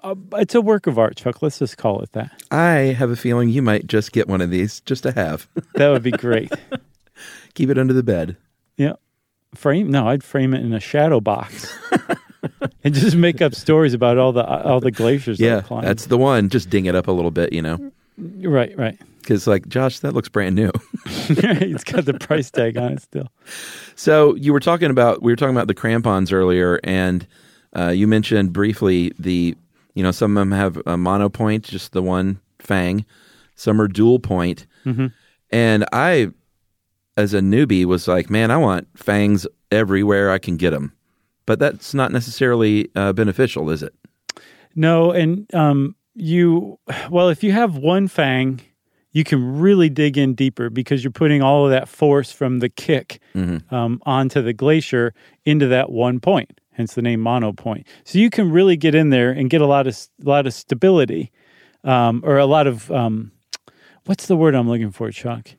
uh, 0.03 0.13
it's 0.33 0.53
a 0.53 0.61
work 0.61 0.85
of 0.85 0.99
art, 0.99 1.15
Chuck. 1.15 1.41
Let's 1.41 1.57
just 1.57 1.77
call 1.77 1.99
it 2.01 2.11
that. 2.11 2.43
I 2.51 2.93
have 2.95 3.09
a 3.09 3.15
feeling 3.15 3.49
you 3.49 3.63
might 3.63 3.87
just 3.87 4.11
get 4.11 4.27
one 4.27 4.39
of 4.41 4.51
these 4.51 4.79
just 4.81 5.01
to 5.03 5.11
have. 5.13 5.47
That 5.73 5.89
would 5.89 6.03
be 6.03 6.11
great. 6.11 6.51
Keep 7.55 7.71
it 7.71 7.77
under 7.79 7.93
the 7.93 8.03
bed. 8.03 8.37
yeah. 8.77 8.93
Frame? 9.55 9.89
No, 9.89 10.07
I'd 10.09 10.23
frame 10.23 10.53
it 10.53 10.63
in 10.63 10.73
a 10.73 10.79
shadow 10.81 11.19
box. 11.21 11.73
and 12.85 12.93
just 12.93 13.15
make 13.15 13.41
up 13.41 13.55
stories 13.55 13.93
about 13.93 14.17
all 14.17 14.31
the 14.31 14.45
all 14.45 14.79
the 14.79 14.91
glaciers. 14.91 15.39
Yeah, 15.39 15.63
I've 15.69 15.83
that's 15.83 16.05
the 16.05 16.17
one. 16.17 16.49
Just 16.49 16.69
ding 16.69 16.85
it 16.85 16.95
up 16.95 17.07
a 17.07 17.11
little 17.11 17.31
bit, 17.31 17.51
you 17.51 17.61
know, 17.61 17.91
right, 18.17 18.77
right. 18.77 18.97
because 19.19 19.47
like 19.47 19.67
Josh, 19.67 19.99
that 19.99 20.13
looks 20.13 20.29
brand 20.29 20.55
new. 20.55 20.71
it's 21.05 21.83
got 21.83 22.05
the 22.05 22.13
price 22.13 22.51
tag 22.51 22.77
on 22.77 22.93
it 22.93 23.01
still. 23.01 23.29
So 23.95 24.35
you 24.35 24.53
were 24.53 24.59
talking 24.59 24.91
about 24.91 25.21
we 25.23 25.31
were 25.31 25.35
talking 25.35 25.55
about 25.55 25.67
the 25.67 25.73
crampons 25.73 26.31
earlier, 26.31 26.79
and 26.83 27.27
uh, 27.75 27.89
you 27.89 28.07
mentioned 28.07 28.53
briefly 28.53 29.11
the 29.19 29.55
you 29.95 30.03
know 30.03 30.11
some 30.11 30.37
of 30.37 30.41
them 30.41 30.51
have 30.51 30.81
a 30.85 30.95
mono 30.95 31.27
point, 31.27 31.65
just 31.65 31.91
the 31.91 32.03
one 32.03 32.39
fang. 32.59 33.05
Some 33.55 33.81
are 33.81 33.87
dual 33.87 34.19
point, 34.19 34.67
and 35.49 35.85
I, 35.93 36.31
as 37.15 37.33
a 37.33 37.39
newbie, 37.39 37.85
was 37.85 38.07
like, 38.07 38.29
man, 38.29 38.51
I 38.51 38.57
want 38.57 38.87
fangs 38.95 39.47
everywhere 39.71 40.29
I 40.29 40.37
can 40.37 40.57
get 40.57 40.71
them, 40.71 40.91
but 41.45 41.59
that's 41.59 41.93
not 41.93 42.11
necessarily 42.11 42.89
uh, 42.95 43.13
beneficial, 43.13 43.69
is 43.69 43.83
it? 43.83 43.93
No, 44.75 45.11
and 45.11 45.53
um, 45.53 45.95
you 46.15 46.79
well, 47.09 47.29
if 47.29 47.43
you 47.43 47.51
have 47.51 47.77
one 47.77 48.07
fang, 48.07 48.61
you 49.11 49.23
can 49.23 49.59
really 49.59 49.89
dig 49.89 50.17
in 50.17 50.35
deeper 50.35 50.69
because 50.69 51.03
you're 51.03 51.11
putting 51.11 51.41
all 51.41 51.65
of 51.65 51.71
that 51.71 51.87
force 51.87 52.31
from 52.31 52.59
the 52.59 52.69
kick 52.69 53.21
um, 53.71 54.01
onto 54.05 54.41
the 54.41 54.53
glacier 54.53 55.13
into 55.45 55.67
that 55.67 55.89
one 55.91 56.19
point. 56.19 56.59
Hence 56.71 56.95
the 56.95 57.01
name 57.01 57.21
mono 57.21 57.53
point. 57.53 57.87
So 58.03 58.19
you 58.19 58.29
can 58.29 58.51
really 58.51 58.75
get 58.75 58.93
in 58.93 59.09
there 59.09 59.31
and 59.31 59.49
get 59.49 59.61
a 59.61 59.65
lot 59.65 59.87
of 59.87 59.97
a 60.21 60.29
lot 60.29 60.45
of 60.45 60.53
stability, 60.53 61.31
um, 61.85 62.21
or 62.25 62.37
a 62.37 62.45
lot 62.45 62.67
of 62.67 62.91
um, 62.91 63.31
what's 64.05 64.27
the 64.27 64.35
word 64.35 64.55
I'm 64.55 64.67
looking 64.67 64.91
for, 64.91 65.09
Chuck? 65.11 65.49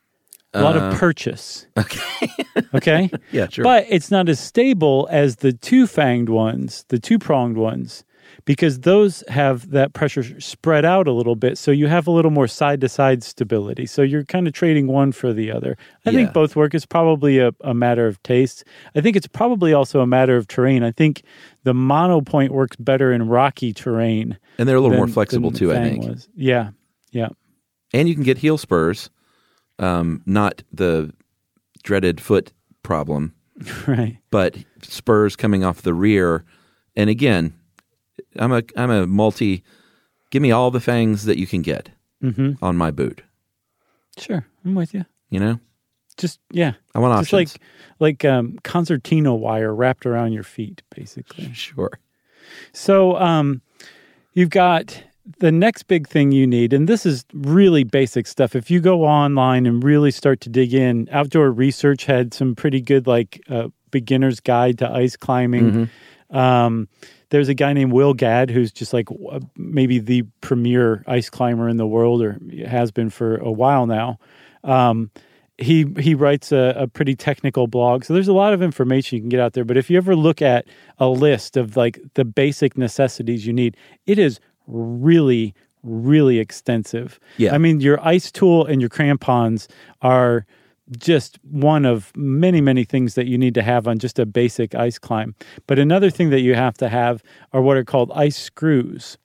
A 0.56 0.62
lot 0.62 0.76
of 0.76 0.82
uh, 0.82 0.98
purchase. 0.98 1.66
Okay. 1.76 2.28
okay. 2.74 3.10
Yeah, 3.32 3.48
sure. 3.48 3.62
But 3.64 3.86
it's 3.88 4.10
not 4.10 4.28
as 4.28 4.40
stable 4.40 5.08
as 5.10 5.36
the 5.36 5.52
two 5.52 5.86
fanged 5.86 6.28
ones, 6.28 6.84
the 6.88 6.98
two 6.98 7.18
pronged 7.18 7.56
ones, 7.56 8.04
because 8.44 8.80
those 8.80 9.22
have 9.28 9.70
that 9.70 9.92
pressure 9.92 10.40
spread 10.40 10.84
out 10.84 11.08
a 11.08 11.12
little 11.12 11.36
bit. 11.36 11.58
So 11.58 11.70
you 11.70 11.86
have 11.86 12.06
a 12.06 12.10
little 12.10 12.30
more 12.30 12.46
side 12.48 12.80
to 12.82 12.88
side 12.88 13.22
stability. 13.22 13.86
So 13.86 14.02
you're 14.02 14.24
kind 14.24 14.46
of 14.46 14.52
trading 14.52 14.86
one 14.88 15.12
for 15.12 15.32
the 15.32 15.50
other. 15.50 15.76
I 16.04 16.10
Yeah. 16.10 16.16
think 16.18 16.32
both 16.32 16.54
work. 16.56 16.74
It's 16.74 16.86
probably 16.86 17.38
a, 17.38 17.52
a 17.62 17.74
matter 17.74 18.06
of 18.06 18.22
taste. 18.22 18.64
I 18.94 19.00
think 19.00 19.16
it's 19.16 19.26
probably 19.26 19.72
also 19.72 20.00
a 20.00 20.06
matter 20.06 20.36
of 20.36 20.46
terrain. 20.48 20.82
I 20.82 20.92
think 20.92 21.22
the 21.64 21.74
mono 21.74 22.20
point 22.20 22.52
works 22.52 22.76
better 22.76 23.12
in 23.12 23.26
rocky 23.28 23.72
terrain. 23.72 24.38
and 24.58 24.68
they're 24.68 24.76
a 24.76 24.80
little 24.80 24.96
more 24.96 25.08
flexible 25.08 25.50
too, 25.50 25.72
I 25.72 25.76
think. 25.76 26.04
Was. 26.06 26.28
Yeah. 26.36 26.70
Yeah. 27.10 27.28
And 27.92 28.08
you 28.08 28.14
can 28.14 28.24
get 28.24 28.38
heel 28.38 28.58
spurs, 28.58 29.10
um, 29.78 30.22
not 30.26 30.62
the 30.72 31.12
dreaded 31.82 32.20
foot 32.20 32.52
problem. 32.82 33.32
Right. 33.86 34.18
but 34.30 34.56
spurs 34.82 35.34
coming 35.34 35.64
off 35.64 35.80
the 35.80 35.94
rear. 35.94 36.44
And 36.94 37.08
again, 37.08 37.54
I'm 38.38 38.52
a 38.52 38.62
I'm 38.76 38.90
a 38.90 39.06
multi. 39.06 39.62
Give 40.30 40.42
me 40.42 40.50
all 40.52 40.70
the 40.70 40.80
fangs 40.80 41.24
that 41.24 41.38
you 41.38 41.46
can 41.46 41.62
get 41.62 41.88
Mm-hmm. 42.22 42.62
on 42.64 42.76
my 42.76 42.90
boot. 42.90 43.22
Sure. 44.18 44.46
I'm 44.64 44.74
with 44.74 44.92
you. 44.94 45.04
You 45.30 45.40
know, 45.40 45.60
Just, 46.16 46.38
yeah. 46.50 46.72
I 46.94 46.98
want 46.98 47.18
Just 47.20 47.32
options. 47.32 47.58
like 48.00 48.22
like 48.22 48.24
um, 48.30 48.58
concertina 48.62 49.34
wire 49.34 49.74
wrapped 49.74 50.04
around 50.06 50.32
your 50.32 50.42
feet, 50.42 50.82
basically. 50.94 51.52
sure. 51.54 51.98
So 52.72 53.16
um, 53.16 53.62
you've 54.34 54.50
got 54.50 55.02
the 55.38 55.52
next 55.52 55.84
big 55.84 56.08
thing 56.08 56.32
you 56.32 56.46
need, 56.46 56.72
and 56.72 56.88
this 56.88 57.04
is 57.04 57.24
really 57.34 57.84
basic 57.84 58.26
stuff. 58.26 58.54
If 58.54 58.70
you 58.70 58.80
go 58.80 59.04
online 59.04 59.66
and 59.66 59.82
really 59.82 60.10
start 60.10 60.40
to 60.42 60.48
dig 60.48 60.72
in, 60.72 61.08
Outdoor 61.10 61.50
Research 61.50 62.04
had 62.04 62.32
some 62.32 62.54
pretty 62.54 62.80
good 62.80 63.06
like 63.06 63.40
uh, 63.48 63.68
beginner's 63.90 64.40
guide 64.40 64.78
to 64.78 64.90
ice 64.90 65.16
climbing. 65.16 65.90
Um, 66.30 66.88
there's 67.30 67.48
a 67.48 67.54
guy 67.54 67.72
named 67.72 67.92
Will 67.92 68.14
Gadd 68.14 68.50
who's 68.50 68.70
just 68.70 68.92
like 68.92 69.08
maybe 69.56 69.98
the 69.98 70.22
premier 70.40 71.02
ice 71.06 71.28
climber 71.28 71.68
in 71.68 71.76
the 71.76 71.86
world, 71.86 72.22
or 72.22 72.38
has 72.66 72.92
been 72.92 73.10
for 73.10 73.36
a 73.36 73.50
while 73.50 73.86
now. 73.86 74.18
Um, 74.62 75.10
he 75.58 75.86
he 75.98 76.14
writes 76.14 76.52
a, 76.52 76.74
a 76.76 76.86
pretty 76.86 77.16
technical 77.16 77.66
blog, 77.66 78.04
so 78.04 78.12
there's 78.12 78.28
a 78.28 78.32
lot 78.32 78.52
of 78.52 78.62
information 78.62 79.16
you 79.16 79.22
can 79.22 79.28
get 79.28 79.40
out 79.40 79.54
there. 79.54 79.64
But 79.64 79.76
if 79.76 79.90
you 79.90 79.96
ever 79.96 80.14
look 80.14 80.42
at 80.42 80.66
a 80.98 81.08
list 81.08 81.56
of 81.56 81.76
like 81.76 81.98
the 82.14 82.24
basic 82.24 82.76
necessities 82.76 83.46
you 83.46 83.52
need, 83.52 83.76
it 84.06 84.18
is 84.18 84.38
really 84.66 85.54
really 85.82 86.38
extensive. 86.40 87.20
Yeah. 87.36 87.54
I 87.54 87.58
mean 87.58 87.80
your 87.80 88.04
ice 88.04 88.32
tool 88.32 88.66
and 88.66 88.80
your 88.80 88.90
crampons 88.90 89.68
are 90.02 90.44
just 90.98 91.38
one 91.42 91.84
of 91.84 92.12
many 92.16 92.60
many 92.60 92.84
things 92.84 93.14
that 93.14 93.26
you 93.26 93.38
need 93.38 93.54
to 93.54 93.62
have 93.62 93.88
on 93.88 93.98
just 93.98 94.18
a 94.18 94.26
basic 94.26 94.74
ice 94.74 94.98
climb. 94.98 95.34
But 95.66 95.78
another 95.78 96.10
thing 96.10 96.30
that 96.30 96.40
you 96.40 96.54
have 96.54 96.76
to 96.78 96.88
have 96.88 97.22
are 97.52 97.62
what 97.62 97.76
are 97.76 97.84
called 97.84 98.10
ice 98.14 98.36
screws. 98.36 99.18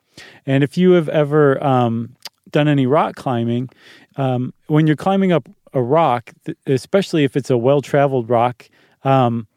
And 0.46 0.64
if 0.64 0.78
you 0.78 0.92
have 0.92 1.10
ever 1.10 1.64
um, 1.64 2.16
done 2.50 2.68
any 2.68 2.86
rock 2.86 3.16
climbing, 3.16 3.70
um, 4.18 4.54
when 4.68 4.88
you're 4.88 4.96
climbing 4.96 5.32
up 5.32 5.48
a 5.74 5.82
rock, 5.82 6.32
especially 6.68 7.24
if 7.24 7.36
it's 7.36 7.50
a 7.50 7.58
well 7.58 7.82
traveled 7.82 8.30
rock, 8.30 8.70
um, 9.04 9.48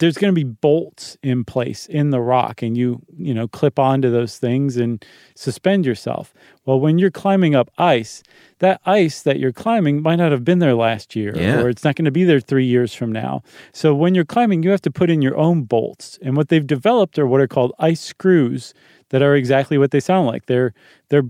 there's 0.00 0.16
going 0.18 0.34
to 0.34 0.38
be 0.38 0.44
bolts 0.44 1.16
in 1.22 1.44
place 1.44 1.86
in 1.86 2.10
the 2.10 2.20
rock, 2.20 2.62
and 2.62 2.76
you 2.76 3.00
you 3.16 3.32
know 3.32 3.46
clip 3.46 3.78
onto 3.78 4.10
those 4.10 4.38
things 4.38 4.76
and 4.76 5.04
suspend 5.36 5.86
yourself. 5.86 6.34
Well, 6.64 6.80
when 6.80 6.98
you're 6.98 7.10
climbing 7.10 7.54
up 7.54 7.70
ice, 7.78 8.22
that 8.58 8.80
ice 8.84 9.22
that 9.22 9.38
you're 9.38 9.52
climbing 9.52 10.02
might 10.02 10.16
not 10.16 10.32
have 10.32 10.44
been 10.44 10.58
there 10.58 10.74
last 10.74 11.14
year, 11.14 11.32
Yeah. 11.36 11.60
or 11.60 11.68
it's 11.68 11.84
not 11.84 11.94
going 11.96 12.06
to 12.06 12.10
be 12.10 12.24
there 12.24 12.40
three 12.40 12.66
years 12.66 12.92
from 12.94 13.12
now. 13.12 13.42
So 13.72 13.94
when 13.94 14.14
you're 14.14 14.24
climbing, 14.24 14.62
you 14.62 14.70
have 14.70 14.82
to 14.82 14.90
put 14.90 15.10
in 15.10 15.22
your 15.22 15.36
own 15.36 15.62
bolts, 15.62 16.18
and 16.22 16.36
what 16.36 16.48
they've 16.48 16.66
developed 16.66 17.18
are 17.18 17.26
what 17.26 17.40
are 17.40 17.46
called 17.48 17.72
ice 17.78 18.00
screws 18.00 18.74
that 19.10 19.22
are 19.22 19.36
exactly 19.36 19.78
what 19.78 19.90
they 19.92 20.00
sound 20.00 20.26
like. 20.26 20.46
They're 20.46 20.72
they're 21.10 21.28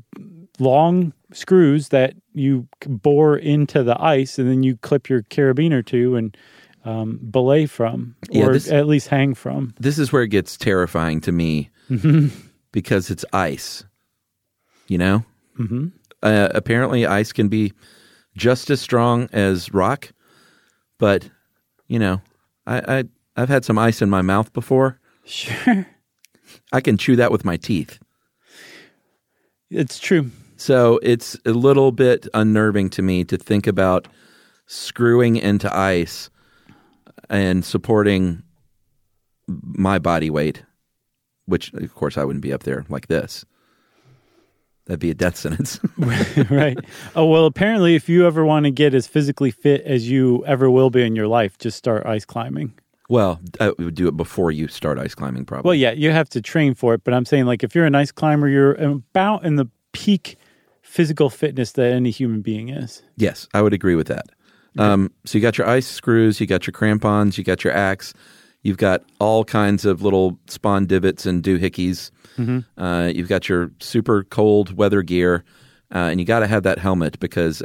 long 0.59 1.13
screws 1.33 1.89
that 1.89 2.15
you 2.35 2.69
bore 2.87 3.37
into 3.37 3.83
the 3.83 4.01
ice, 4.01 4.39
and 4.39 4.49
then 4.49 4.63
you 4.63 4.77
clip 4.77 5.09
your 5.09 5.23
carabiner 5.23 5.85
to 5.87 6.15
and 6.17 6.37
um, 6.85 7.19
belay 7.31 7.66
from, 7.66 8.14
Yeah, 8.31 8.47
or 8.47 8.53
this- 8.53 8.71
at 8.71 8.87
least 8.87 9.09
hang 9.09 9.35
from. 9.35 9.75
This 9.79 9.99
is 9.99 10.12
where 10.12 10.23
it 10.23 10.29
gets 10.29 10.57
terrifying 10.57 11.21
to 11.23 11.33
me 11.33 11.71
Mm-hmm. 11.90 12.29
because 12.73 13.11
it's 13.11 13.25
ice. 13.33 13.85
You 14.87 14.99
know, 14.99 15.25
mm-hmm. 15.59 15.88
uh, 16.23 16.49
apparently 16.55 17.07
ice 17.07 17.33
can 17.33 17.49
be 17.49 17.73
just 18.37 18.71
as 18.71 18.81
strong 18.81 19.29
as 19.33 19.73
rock, 19.75 20.12
but 20.99 21.29
you 21.88 21.99
know, 21.99 22.21
I, 22.66 22.99
I 22.99 23.05
I've 23.37 23.49
had 23.49 23.64
some 23.64 23.79
ice 23.79 24.03
in 24.03 24.11
my 24.11 24.23
mouth 24.23 24.53
before. 24.53 24.99
Sure, 25.25 25.87
I 26.73 26.81
can 26.81 26.97
chew 26.97 27.14
that 27.16 27.31
with 27.31 27.45
my 27.45 27.57
teeth. 27.57 27.99
it's 29.71 29.99
true. 29.99 30.31
So 30.57 30.99
it's 31.03 31.37
a 31.47 31.53
little 31.53 31.93
bit 31.93 32.27
unnerving 32.35 32.90
to 32.90 33.03
me 33.03 33.25
to 33.25 33.37
think 33.38 33.66
about 33.66 34.09
screwing 34.66 35.37
into 35.37 35.75
ice 35.75 36.31
and 37.31 37.64
supporting 37.64 38.43
my 39.47 39.99
body 39.99 40.29
weight, 40.29 40.64
which 41.47 41.73
of 41.73 41.95
course 41.95 42.19
I 42.19 42.25
wouldn't 42.25 42.43
be 42.43 42.53
up 42.53 42.64
there 42.64 42.85
like 42.90 43.07
this. 43.07 43.47
That'd 44.87 45.01
be 45.01 45.11
a 45.11 45.14
death 45.14 45.37
sentence. 45.37 45.79
right. 46.51 46.77
Oh 47.14 47.27
well, 47.27 47.47
apparently, 47.47 47.95
if 47.95 48.09
you 48.09 48.27
ever 48.27 48.45
want 48.45 48.64
to 48.64 48.71
get 48.71 48.93
as 48.93 49.07
physically 49.07 49.53
fit 49.53 49.83
as 49.83 50.11
you 50.11 50.45
ever 50.47 50.69
will 50.69 50.90
be 50.90 51.03
in 51.03 51.14
your 51.14 51.29
life, 51.29 51.57
just 51.59 51.79
start 51.79 52.05
ice 52.05 52.25
climbing. 52.25 52.75
well, 53.09 53.40
I 53.61 53.73
would 53.79 53.95
do 53.95 54.09
it 54.09 54.16
before 54.16 54.51
you 54.51 54.66
start 54.69 54.99
ice 54.99 55.14
climbing, 55.14 55.45
probably. 55.45 55.69
Well, 55.69 55.75
yeah, 55.77 55.93
you 55.93 56.11
have 56.11 56.29
to 56.31 56.40
train 56.40 56.75
for 56.75 56.95
it, 56.95 57.05
but 57.05 57.14
I'm 57.14 57.25
saying 57.25 57.47
like 57.47 57.62
if 57.62 57.75
you're 57.75 57.87
an 57.87 57.95
ice 57.95 58.11
climber, 58.11 58.49
you're 58.49 58.75
about 58.75 59.45
in 59.45 59.57
the 59.57 59.69
peak 59.93 60.37
physical 60.83 61.31
fitness 61.31 61.73
that 61.73 61.93
any 61.93 62.11
human 62.11 62.40
being 62.40 62.71
is. 62.71 63.03
Yes, 63.16 63.47
I 63.55 63.62
would 63.62 63.73
agree 63.73 63.95
with 63.95 64.09
that. 64.09 64.27
Um, 64.79 65.13
so 65.25 65.37
you 65.37 65.43
got 65.43 65.59
your 65.59 65.69
ice 65.69 65.87
screws, 65.87 66.41
you 66.41 66.47
got 66.47 66.67
your 66.67 66.73
crampons, 66.73 67.37
you 67.37 67.45
got 67.45 67.65
your 67.65 67.73
axe, 67.73 68.15
you've 68.63 68.77
got 68.77 69.03
all 69.19 69.45
kinds 69.45 69.85
of 69.85 70.03
little 70.03 70.39
spawn 70.49 70.87
divots 70.87 71.27
and 71.27 71.43
doohickeys. 71.43 72.11
Uh, 72.79 73.13
you've 73.15 73.29
got 73.29 73.49
your 73.51 73.71
super 73.81 74.25
cold 74.25 74.75
weather 74.77 75.03
gear, 75.03 75.45
uh, 75.95 75.99
and 75.99 76.21
you 76.21 76.27
got 76.27 76.39
to 76.41 76.47
have 76.47 76.63
that 76.63 76.79
helmet 76.79 77.21
because 77.21 77.63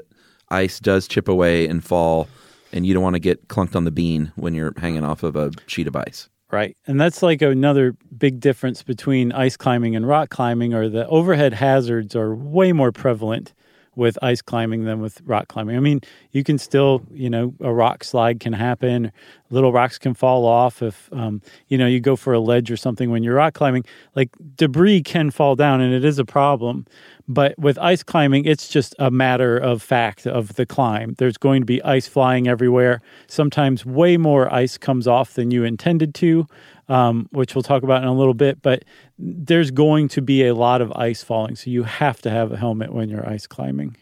ice 0.49 0.81
does 0.81 1.07
chip 1.07 1.29
away 1.29 1.65
and 1.67 1.81
fall, 1.81 2.27
and 2.73 2.85
you 2.85 2.93
don't 2.93 3.03
want 3.03 3.13
to 3.15 3.19
get 3.21 3.47
clunked 3.47 3.75
on 3.75 3.85
the 3.85 3.91
bean 3.91 4.33
when 4.35 4.53
you're 4.53 4.73
hanging 4.77 5.05
off 5.05 5.23
of 5.23 5.37
a 5.37 5.51
sheet 5.67 5.87
of 5.87 5.95
ice. 5.95 6.27
Right. 6.51 6.75
And 6.87 6.99
that's 6.99 7.23
like 7.23 7.41
another 7.41 7.95
big 8.17 8.39
difference 8.39 8.83
between 8.83 9.31
ice 9.31 9.55
climbing 9.55 9.95
and 9.95 10.05
rock 10.07 10.29
climbing, 10.29 10.73
or 10.73 10.89
the 10.89 11.07
overhead 11.07 11.53
hazards 11.53 12.15
are 12.15 12.35
way 12.35 12.73
more 12.73 12.91
prevalent 12.91 13.53
with 13.95 14.17
ice 14.21 14.41
climbing 14.41 14.85
than 14.85 15.01
with 15.01 15.21
rock 15.25 15.47
climbing. 15.47 15.77
I 15.77 15.79
mean, 15.79 16.01
you 16.31 16.43
can 16.43 16.57
still, 16.57 17.03
you 17.11 17.29
know, 17.29 17.53
a 17.61 17.73
rock 17.73 18.03
slide 18.03 18.39
can 18.39 18.53
happen, 18.53 19.11
little 19.49 19.71
rocks 19.71 19.97
can 19.97 20.13
fall 20.13 20.45
off 20.45 20.81
if 20.81 21.09
um, 21.13 21.41
you 21.67 21.77
know 21.77 21.87
you 21.87 21.99
go 21.99 22.15
for 22.15 22.33
a 22.33 22.39
ledge 22.39 22.71
or 22.71 22.77
something 22.77 23.09
when 23.09 23.23
you're 23.23 23.35
rock 23.35 23.53
climbing. 23.53 23.85
Like 24.15 24.29
debris 24.55 25.01
can 25.03 25.31
fall 25.31 25.55
down, 25.55 25.81
and 25.81 25.93
it 25.93 26.05
is 26.05 26.19
a 26.19 26.25
problem. 26.25 26.85
But 27.27 27.57
with 27.57 27.77
ice 27.79 28.03
climbing, 28.03 28.45
it's 28.45 28.67
just 28.67 28.93
a 28.99 29.09
matter 29.09 29.57
of 29.57 29.81
fact 29.81 30.27
of 30.27 30.55
the 30.55 30.65
climb. 30.65 31.15
There's 31.17 31.37
going 31.37 31.61
to 31.61 31.65
be 31.65 31.81
ice 31.81 32.07
flying 32.07 32.47
everywhere. 32.47 33.01
Sometimes 33.27 33.85
way 33.85 34.17
more 34.17 34.53
ice 34.53 34.77
comes 34.77 35.07
off 35.07 35.33
than 35.33 35.49
you 35.49 35.63
intended 35.63 36.13
to, 36.15 36.47
um, 36.89 37.27
which 37.31 37.55
we'll 37.55 37.63
talk 37.63 37.83
about 37.83 38.01
in 38.01 38.07
a 38.07 38.13
little 38.15 38.33
bit. 38.33 38.61
But 38.61 38.83
there's 39.17 39.71
going 39.71 40.07
to 40.09 40.21
be 40.21 40.45
a 40.45 40.53
lot 40.55 40.81
of 40.81 40.91
ice 40.93 41.23
falling, 41.23 41.55
so 41.55 41.69
you 41.69 41.83
have 41.83 42.21
to 42.21 42.29
have 42.29 42.51
a 42.51 42.57
helmet 42.57 42.93
when 42.93 43.09
you're 43.09 43.27
ice 43.27 43.47
climbing. 43.47 43.95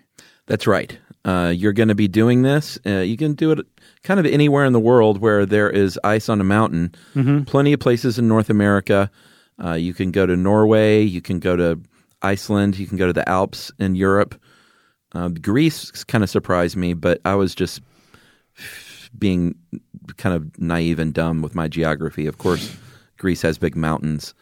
That's 0.47 0.67
right. 0.67 0.97
Uh, 1.25 1.53
you're 1.55 1.73
going 1.73 1.87
to 1.87 1.95
be 1.95 2.09
doing 2.09 2.41
this. 2.41 2.77
Uh, 2.85 2.97
you 2.99 3.15
can 3.15 3.33
do 3.33 3.51
it 3.51 3.59
kind 4.03 4.19
of 4.19 4.25
anywhere 4.25 4.65
in 4.65 4.73
the 4.73 4.79
world 4.79 5.19
where 5.19 5.45
there 5.45 5.69
is 5.69 5.97
ice 6.03 6.27
on 6.27 6.41
a 6.41 6.43
mountain. 6.43 6.93
Plenty 7.45 7.71
of 7.71 7.79
places 7.79 8.19
in 8.19 8.27
North 8.27 8.49
America. 8.49 9.09
Uh, 9.63 9.73
you 9.73 9.93
can 9.93 10.11
go 10.11 10.25
to 10.25 10.35
Norway. 10.35 11.01
You 11.01 11.21
can 11.21 11.39
go 11.39 11.55
to 11.55 11.79
Iceland. 12.21 12.77
You 12.77 12.87
can 12.87 12.97
go 12.97 13.07
to 13.07 13.13
the 13.13 13.27
Alps 13.29 13.71
in 13.79 13.95
Europe. 13.95 14.35
Uh, 15.13 15.29
Greece 15.29 16.03
kind 16.03 16.23
of 16.23 16.29
surprised 16.29 16.75
me, 16.75 16.93
but 16.93 17.21
I 17.23 17.35
was 17.35 17.55
just 17.55 17.79
being 19.17 19.55
kind 20.17 20.35
of 20.35 20.59
naive 20.59 20.99
and 20.99 21.13
dumb 21.13 21.41
with 21.41 21.55
my 21.55 21.67
geography. 21.67 22.25
Of 22.25 22.37
course, 22.37 22.75
Greece 23.17 23.41
has 23.41 23.57
big 23.57 23.75
mountains 23.75 24.33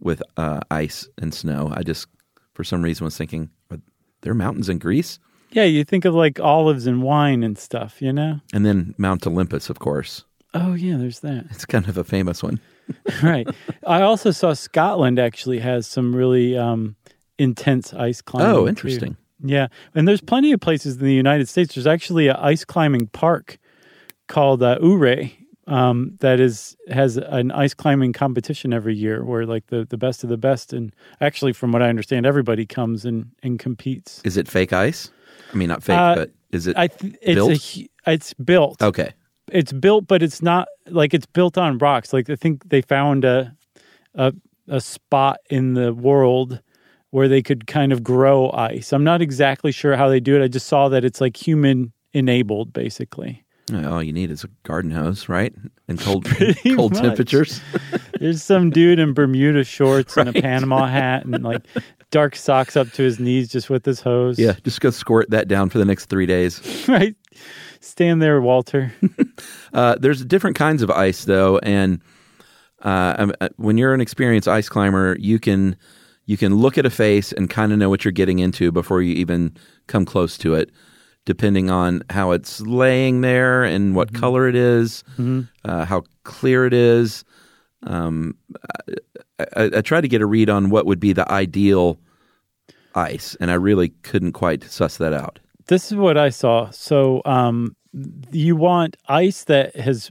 with 0.00 0.22
uh, 0.36 0.60
ice 0.70 1.08
and 1.20 1.32
snow. 1.32 1.72
I 1.74 1.82
just, 1.82 2.06
for 2.54 2.64
some 2.64 2.82
reason, 2.82 3.04
was 3.04 3.16
thinking, 3.16 3.50
are 3.70 3.78
there 4.22 4.34
mountains 4.34 4.68
in 4.68 4.78
Greece? 4.78 5.18
Yeah, 5.50 5.64
you 5.64 5.84
think 5.84 6.04
of 6.04 6.14
like 6.14 6.38
olives 6.40 6.86
and 6.86 7.02
wine 7.02 7.42
and 7.42 7.56
stuff, 7.56 8.02
you 8.02 8.12
know? 8.12 8.40
And 8.52 8.66
then 8.66 8.94
Mount 8.98 9.26
Olympus, 9.26 9.70
of 9.70 9.78
course. 9.78 10.24
Oh, 10.54 10.74
yeah, 10.74 10.96
there's 10.96 11.20
that. 11.20 11.46
It's 11.50 11.64
kind 11.64 11.88
of 11.88 11.96
a 11.96 12.04
famous 12.04 12.42
one. 12.42 12.60
right. 13.22 13.48
I 13.86 14.02
also 14.02 14.30
saw 14.30 14.54
Scotland 14.54 15.18
actually 15.18 15.58
has 15.58 15.86
some 15.86 16.14
really 16.14 16.56
um, 16.56 16.96
intense 17.38 17.92
ice 17.94 18.20
climbing. 18.20 18.50
Oh, 18.50 18.60
too. 18.62 18.68
interesting. 18.68 19.16
Yeah, 19.40 19.68
and 19.94 20.08
there's 20.08 20.20
plenty 20.20 20.50
of 20.52 20.60
places 20.60 20.96
in 20.96 21.04
the 21.04 21.14
United 21.14 21.48
States. 21.48 21.74
There's 21.74 21.86
actually 21.86 22.26
an 22.26 22.36
ice 22.36 22.64
climbing 22.64 23.06
park 23.08 23.58
called 24.28 24.62
uh, 24.62 24.78
Ouray 24.80 25.36
um, 25.68 26.16
that 26.20 26.40
is 26.40 26.76
has 26.88 27.18
an 27.18 27.50
ice 27.52 27.74
climbing 27.74 28.12
competition 28.14 28.72
every 28.72 28.94
year, 28.94 29.22
where 29.24 29.44
like 29.44 29.66
the, 29.66 29.84
the 29.84 29.98
best 29.98 30.24
of 30.24 30.30
the 30.30 30.38
best, 30.38 30.72
and 30.72 30.94
actually, 31.20 31.52
from 31.52 31.72
what 31.72 31.82
I 31.82 31.88
understand, 31.88 32.24
everybody 32.24 32.64
comes 32.64 33.04
and, 33.04 33.30
and 33.42 33.58
competes. 33.58 34.22
Is 34.24 34.36
it 34.36 34.48
fake 34.48 34.72
ice? 34.72 35.10
I 35.52 35.56
mean, 35.56 35.68
not 35.68 35.82
fake, 35.82 35.98
Uh, 35.98 36.14
but 36.14 36.30
is 36.52 36.66
it? 36.66 36.76
I 36.76 36.88
th- 36.88 37.16
it's 37.20 37.34
built? 37.34 37.50
a 38.06 38.12
it's 38.12 38.34
built. 38.34 38.82
okay. 38.82 39.12
it's 39.52 39.72
built, 39.72 40.06
but 40.06 40.22
it's 40.22 40.40
not 40.40 40.68
like 40.86 41.12
it's 41.12 41.26
built 41.26 41.58
on 41.58 41.76
rocks. 41.78 42.12
Like 42.12 42.30
I 42.30 42.36
think 42.36 42.70
they 42.70 42.80
found 42.80 43.24
a 43.24 43.54
a, 44.14 44.32
a 44.68 44.80
spot 44.80 45.38
in 45.50 45.74
the 45.74 45.92
world 45.92 46.62
where 47.10 47.28
they 47.28 47.42
could 47.42 47.66
kind 47.66 47.92
of 47.92 48.02
grow 48.02 48.50
ice. 48.52 48.92
I'm 48.92 49.04
not 49.04 49.20
exactly 49.22 49.72
sure 49.72 49.96
how 49.96 50.08
they 50.08 50.20
do 50.20 50.40
it. 50.40 50.44
I 50.44 50.48
just 50.48 50.66
saw 50.66 50.88
that 50.88 51.04
it's 51.04 51.20
like 51.20 51.36
human 51.36 51.92
enabled, 52.12 52.72
basically. 52.72 53.44
All 53.74 54.02
you 54.02 54.12
need 54.12 54.30
is 54.30 54.44
a 54.44 54.48
garden 54.64 54.90
hose, 54.90 55.28
right? 55.28 55.54
And 55.88 55.98
cold, 56.00 56.24
Pretty 56.24 56.74
cold 56.76 56.92
much. 56.94 57.02
temperatures. 57.02 57.60
There's 58.20 58.42
some 58.42 58.70
dude 58.70 58.98
in 58.98 59.14
Bermuda 59.14 59.64
shorts 59.64 60.16
and 60.16 60.28
a 60.28 60.32
Panama 60.40 60.86
hat 60.86 61.24
and 61.24 61.42
like 61.42 61.62
dark 62.10 62.36
socks 62.36 62.76
up 62.76 62.90
to 62.92 63.02
his 63.02 63.18
knees 63.20 63.48
just 63.48 63.68
with 63.70 63.84
his 63.84 64.00
hose. 64.00 64.38
Yeah, 64.38 64.54
just 64.64 64.80
go 64.80 64.90
squirt 64.90 65.30
that 65.30 65.48
down 65.48 65.68
for 65.70 65.78
the 65.78 65.84
next 65.84 66.06
three 66.06 66.26
days. 66.26 66.86
right. 66.88 67.14
Stand 67.80 68.20
there, 68.20 68.40
Walter. 68.40 68.92
Uh, 69.72 69.94
there's 70.00 70.24
different 70.24 70.56
kinds 70.56 70.82
of 70.82 70.90
ice, 70.90 71.24
though, 71.24 71.58
and 71.58 72.00
uh, 72.82 73.14
um, 73.18 73.32
uh, 73.40 73.48
when 73.56 73.78
you're 73.78 73.94
an 73.94 74.00
experienced 74.00 74.48
ice 74.48 74.68
climber, 74.68 75.16
you 75.20 75.38
can 75.38 75.76
you 76.26 76.36
can 76.36 76.56
look 76.56 76.76
at 76.76 76.84
a 76.84 76.90
face 76.90 77.32
and 77.32 77.48
kind 77.48 77.72
of 77.72 77.78
know 77.78 77.88
what 77.88 78.04
you're 78.04 78.12
getting 78.12 78.40
into 78.40 78.72
before 78.72 79.00
you 79.00 79.14
even 79.14 79.54
come 79.86 80.04
close 80.04 80.36
to 80.38 80.54
it, 80.54 80.70
depending 81.28 81.68
on 81.70 82.02
how 82.08 82.30
it's 82.30 82.58
laying 82.62 83.20
there 83.20 83.62
and 83.62 83.94
what 83.94 84.14
color 84.14 84.48
it 84.48 84.56
is, 84.56 85.04
uh, 85.66 85.84
how 85.84 86.02
clear 86.24 86.64
it 86.64 86.72
is. 86.72 87.22
Um, 87.82 88.34
I, 89.38 89.44
I, 89.54 89.70
I 89.76 89.80
tried 89.82 90.00
to 90.00 90.08
get 90.08 90.22
a 90.22 90.26
read 90.26 90.48
on 90.48 90.70
what 90.70 90.86
would 90.86 90.98
be 90.98 91.12
the 91.12 91.30
ideal 91.30 92.00
ice, 92.94 93.36
and 93.40 93.50
I 93.50 93.54
really 93.54 93.90
couldn't 94.02 94.32
quite 94.32 94.64
suss 94.64 94.96
that 94.96 95.12
out. 95.12 95.38
this 95.66 95.92
is 95.92 95.98
what 95.98 96.16
I 96.16 96.30
saw. 96.30 96.70
So, 96.70 97.20
um, 97.26 97.76
you 98.30 98.54
want 98.54 98.96
ice 99.08 99.44
that 99.44 99.74
has 99.76 100.10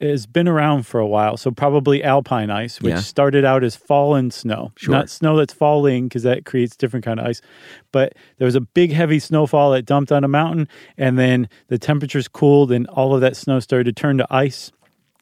has 0.00 0.26
been 0.26 0.48
around 0.48 0.84
for 0.86 0.98
a 0.98 1.06
while. 1.06 1.36
So 1.36 1.50
probably 1.52 2.02
alpine 2.02 2.50
ice, 2.50 2.80
which 2.80 2.90
Yeah. 2.90 2.98
started 3.00 3.44
out 3.44 3.62
as 3.62 3.76
fallen 3.76 4.30
snow, 4.32 4.72
Sure. 4.76 4.92
not 4.92 5.08
snow 5.08 5.36
that's 5.36 5.52
falling 5.52 6.08
because 6.08 6.24
that 6.24 6.44
creates 6.44 6.74
different 6.76 7.04
kind 7.04 7.20
of 7.20 7.26
ice. 7.26 7.40
But 7.92 8.14
there 8.38 8.46
was 8.46 8.56
a 8.56 8.60
big 8.60 8.92
heavy 8.92 9.20
snowfall 9.20 9.70
that 9.70 9.86
dumped 9.86 10.10
on 10.10 10.24
a 10.24 10.28
mountain, 10.28 10.66
and 10.98 11.16
then 11.16 11.48
the 11.68 11.78
temperatures 11.78 12.26
cooled, 12.26 12.72
and 12.72 12.86
all 12.88 13.14
of 13.14 13.20
that 13.20 13.36
snow 13.36 13.60
started 13.60 13.84
to 13.84 13.92
turn 14.00 14.18
to 14.18 14.26
ice. 14.28 14.72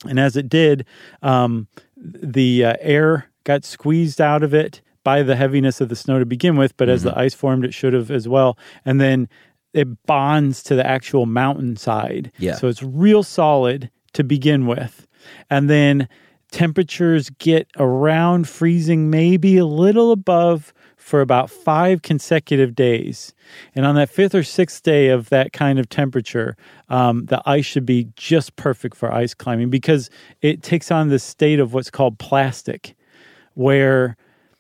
And 0.09 0.19
as 0.19 0.37
it 0.37 0.49
did, 0.49 0.87
um, 1.23 1.69
the 1.99 2.65
uh, 2.65 2.75
air 2.81 3.27
got 3.45 3.65
squeezed 3.67 4.21
out 4.23 4.43
of 4.43 4.55
it 4.55 4.81
by 5.05 5.23
the 5.23 5.37
heaviness 5.37 5.81
of 5.81 5.91
the 5.91 5.97
snow 5.97 6.19
to 6.19 6.25
begin 6.27 6.57
with. 6.57 6.75
But 6.79 6.89
as 6.89 7.03
the 7.03 7.19
ice 7.19 7.35
formed, 7.35 7.65
it 7.67 7.75
should 7.75 7.93
have 7.93 8.11
as 8.11 8.27
well. 8.29 8.57
And 8.85 9.01
then 9.01 9.29
it 9.75 9.89
bonds 10.07 10.63
to 10.65 10.75
the 10.75 10.87
actual 10.87 11.27
mountainside. 11.27 12.33
Yeah. 12.39 12.55
So 12.55 12.69
it's 12.69 12.83
real 12.83 13.23
solid 13.23 13.91
to 14.15 14.25
begin 14.25 14.67
with. 14.67 15.07
And 15.49 15.71
then 15.71 16.09
temperatures 16.51 17.31
get 17.39 17.69
around 17.79 18.49
freezing, 18.49 19.11
maybe 19.11 19.57
a 19.57 19.67
little 19.67 20.11
above 20.13 20.73
for 20.97 21.21
about 21.21 21.51
five 21.51 22.03
consecutive 22.03 22.75
days. 22.75 23.33
And 23.75 23.87
on 23.87 23.95
that 23.95 24.11
fifth 24.11 24.35
or 24.35 24.43
sixth 24.43 24.83
day 24.83 25.09
of 25.09 25.29
that 25.31 25.53
kind 25.53 25.79
of 25.79 25.89
temperature, 25.89 26.57
um, 26.89 27.27
the 27.27 27.41
ice 27.47 27.65
should 27.67 27.87
be 27.87 28.09
just 28.17 28.57
perfect 28.57 28.97
for 28.97 29.13
ice 29.13 29.35
climbing 29.35 29.71
because 29.71 30.11
it 30.43 30.63
takes 30.63 30.91
on 30.91 31.09
this 31.09 31.25
state 31.25 31.59
of 31.61 31.73
what's 31.73 31.91
called 31.91 32.19
plastic, 32.19 32.95
where 33.55 34.17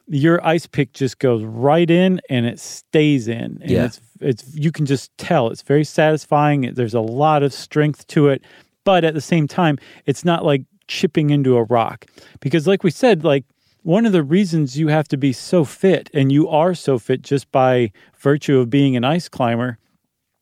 your 0.06 0.44
ice 0.44 0.66
pick 0.66 0.92
just 0.92 1.18
goes 1.18 1.44
right 1.44 1.90
in 1.90 2.20
and 2.28 2.46
it 2.46 2.58
stays 2.58 3.28
in. 3.28 3.58
And 3.60 3.70
Yeah. 3.70 3.84
it's 3.84 4.00
it's 4.20 4.54
you 4.54 4.70
can 4.72 4.86
just 4.86 5.16
tell 5.18 5.48
it's 5.48 5.62
very 5.62 5.84
satisfying. 5.84 6.72
There's 6.74 6.94
a 6.94 7.00
lot 7.00 7.42
of 7.42 7.52
strength 7.52 8.06
to 8.08 8.28
it, 8.28 8.42
but 8.84 9.04
at 9.04 9.14
the 9.14 9.20
same 9.20 9.48
time, 9.48 9.78
it's 10.06 10.24
not 10.24 10.44
like 10.44 10.62
chipping 10.88 11.30
into 11.30 11.56
a 11.56 11.64
rock. 11.64 12.06
Because 12.40 12.66
like 12.66 12.82
we 12.82 12.90
said, 12.90 13.24
like 13.24 13.44
one 13.82 14.06
of 14.06 14.12
the 14.12 14.22
reasons 14.22 14.78
you 14.78 14.88
have 14.88 15.08
to 15.08 15.16
be 15.16 15.32
so 15.32 15.64
fit 15.64 16.10
and 16.12 16.30
you 16.30 16.48
are 16.48 16.74
so 16.74 16.98
fit 16.98 17.22
just 17.22 17.50
by 17.50 17.92
virtue 18.18 18.58
of 18.58 18.68
being 18.68 18.96
an 18.96 19.04
ice 19.04 19.28
climber 19.28 19.78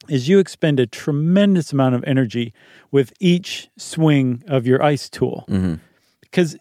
is 0.09 0.29
you 0.29 0.39
expend 0.39 0.81
a 0.81 0.87
tremendous 0.87 1.73
amount 1.73 1.95
of 1.95 2.03
energy 2.05 2.53
with 2.91 3.13
each 3.21 3.69
swing 3.77 4.43
of 4.49 4.67
your 4.67 4.83
ice 4.83 5.09
tool. 5.09 5.45
Mm-hmm. 5.49 5.75
Because 6.23 6.57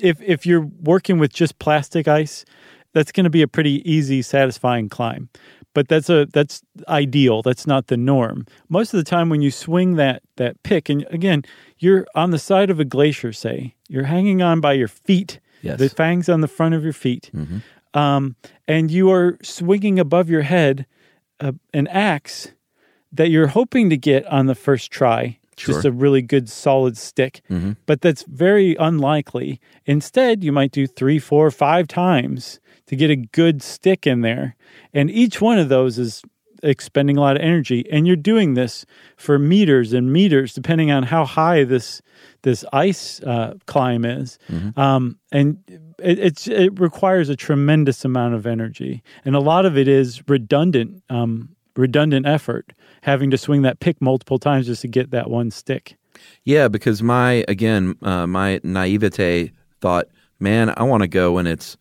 if 0.00 0.20
if 0.20 0.46
you're 0.46 0.68
working 0.82 1.18
with 1.18 1.32
just 1.32 1.58
plastic 1.58 2.06
ice, 2.06 2.44
that's 2.92 3.12
going 3.12 3.24
to 3.24 3.30
be 3.30 3.42
a 3.42 3.48
pretty 3.48 3.88
easy, 3.90 4.22
satisfying 4.22 4.88
climb. 4.88 5.28
But 5.72 5.88
that's 5.88 6.10
a 6.10 6.26
that's 6.26 6.62
ideal. 6.88 7.42
That's 7.42 7.66
not 7.66 7.86
the 7.86 7.96
norm. 7.96 8.46
Most 8.68 8.92
of 8.92 8.98
the 8.98 9.04
time, 9.08 9.28
when 9.28 9.40
you 9.40 9.50
swing 9.50 9.94
that 9.96 10.22
that 10.36 10.60
pick, 10.64 10.88
and 10.88 11.06
again, 11.10 11.44
you're 11.78 12.06
on 12.14 12.30
the 12.32 12.38
side 12.38 12.70
of 12.70 12.80
a 12.80 12.84
glacier. 12.84 13.32
Say 13.32 13.74
you're 13.88 14.04
hanging 14.04 14.42
on 14.42 14.60
by 14.60 14.72
your 14.72 14.88
feet. 14.88 15.38
Yes. 15.62 15.78
The 15.78 15.88
fangs 15.88 16.28
on 16.28 16.40
the 16.40 16.48
front 16.48 16.74
of 16.74 16.82
your 16.82 16.94
feet, 16.94 17.30
um, 17.94 18.34
and 18.66 18.90
you 18.90 19.10
are 19.12 19.36
swinging 19.42 19.98
above 19.98 20.30
your 20.30 20.42
head 20.42 20.86
uh, 21.38 21.52
an 21.74 21.86
axe 21.88 22.52
that 23.12 23.28
you're 23.28 23.48
hoping 23.48 23.90
to 23.90 23.96
get 23.96 24.24
on 24.26 24.46
the 24.46 24.54
first 24.54 24.90
try. 24.90 25.38
Just 25.56 25.84
a 25.84 25.92
really 25.92 26.22
good 26.22 26.48
solid 26.48 26.96
stick, 26.96 27.42
but 27.84 28.00
that's 28.00 28.22
very 28.22 28.74
unlikely. 28.76 29.60
Instead, 29.84 30.42
you 30.42 30.52
might 30.52 30.72
do 30.72 30.86
three, 30.86 31.18
four, 31.18 31.50
five 31.50 31.86
times 31.86 32.60
to 32.90 32.96
get 32.96 33.08
a 33.08 33.14
good 33.14 33.62
stick 33.62 34.04
in 34.04 34.22
there. 34.22 34.56
And 34.92 35.12
each 35.12 35.40
one 35.40 35.60
of 35.60 35.68
those 35.68 35.96
is 35.96 36.22
expending 36.60 37.16
a 37.16 37.20
lot 37.20 37.36
of 37.36 37.42
energy. 37.42 37.86
And 37.88 38.04
you're 38.04 38.16
doing 38.16 38.54
this 38.54 38.84
for 39.16 39.38
meters 39.38 39.92
and 39.92 40.12
meters, 40.12 40.54
depending 40.54 40.90
on 40.90 41.04
how 41.04 41.24
high 41.24 41.62
this 41.62 42.02
this 42.42 42.64
ice 42.72 43.22
uh, 43.22 43.54
climb 43.66 44.04
is. 44.04 44.40
Um, 44.76 45.20
and 45.30 45.62
it, 46.00 46.18
it's 46.18 46.48
it 46.48 46.80
requires 46.80 47.28
a 47.28 47.36
tremendous 47.36 48.04
amount 48.04 48.34
of 48.34 48.44
energy, 48.44 49.04
and 49.24 49.36
a 49.36 49.40
lot 49.40 49.66
of 49.66 49.78
it 49.78 49.86
is 49.86 50.28
redundant. 50.28 51.04
Um, 51.08 51.50
redundant 51.76 52.26
effort 52.26 52.72
having 53.02 53.30
to 53.30 53.38
swing 53.38 53.62
that 53.62 53.78
pick 53.78 54.02
multiple 54.02 54.40
times 54.40 54.66
just 54.66 54.82
to 54.82 54.88
get 54.88 55.12
that 55.12 55.30
one 55.30 55.52
stick 55.52 55.96
Yeah, 56.44 56.66
because 56.66 57.02
my 57.02 57.44
again, 57.46 57.94
uh, 58.02 58.26
my 58.26 58.60
naivete 58.64 59.52
thought, 59.80 60.08
man, 60.40 60.74
I 60.76 60.82
want 60.82 61.02
to 61.02 61.08
go 61.08 61.32
when 61.32 61.46
it's 61.46 61.76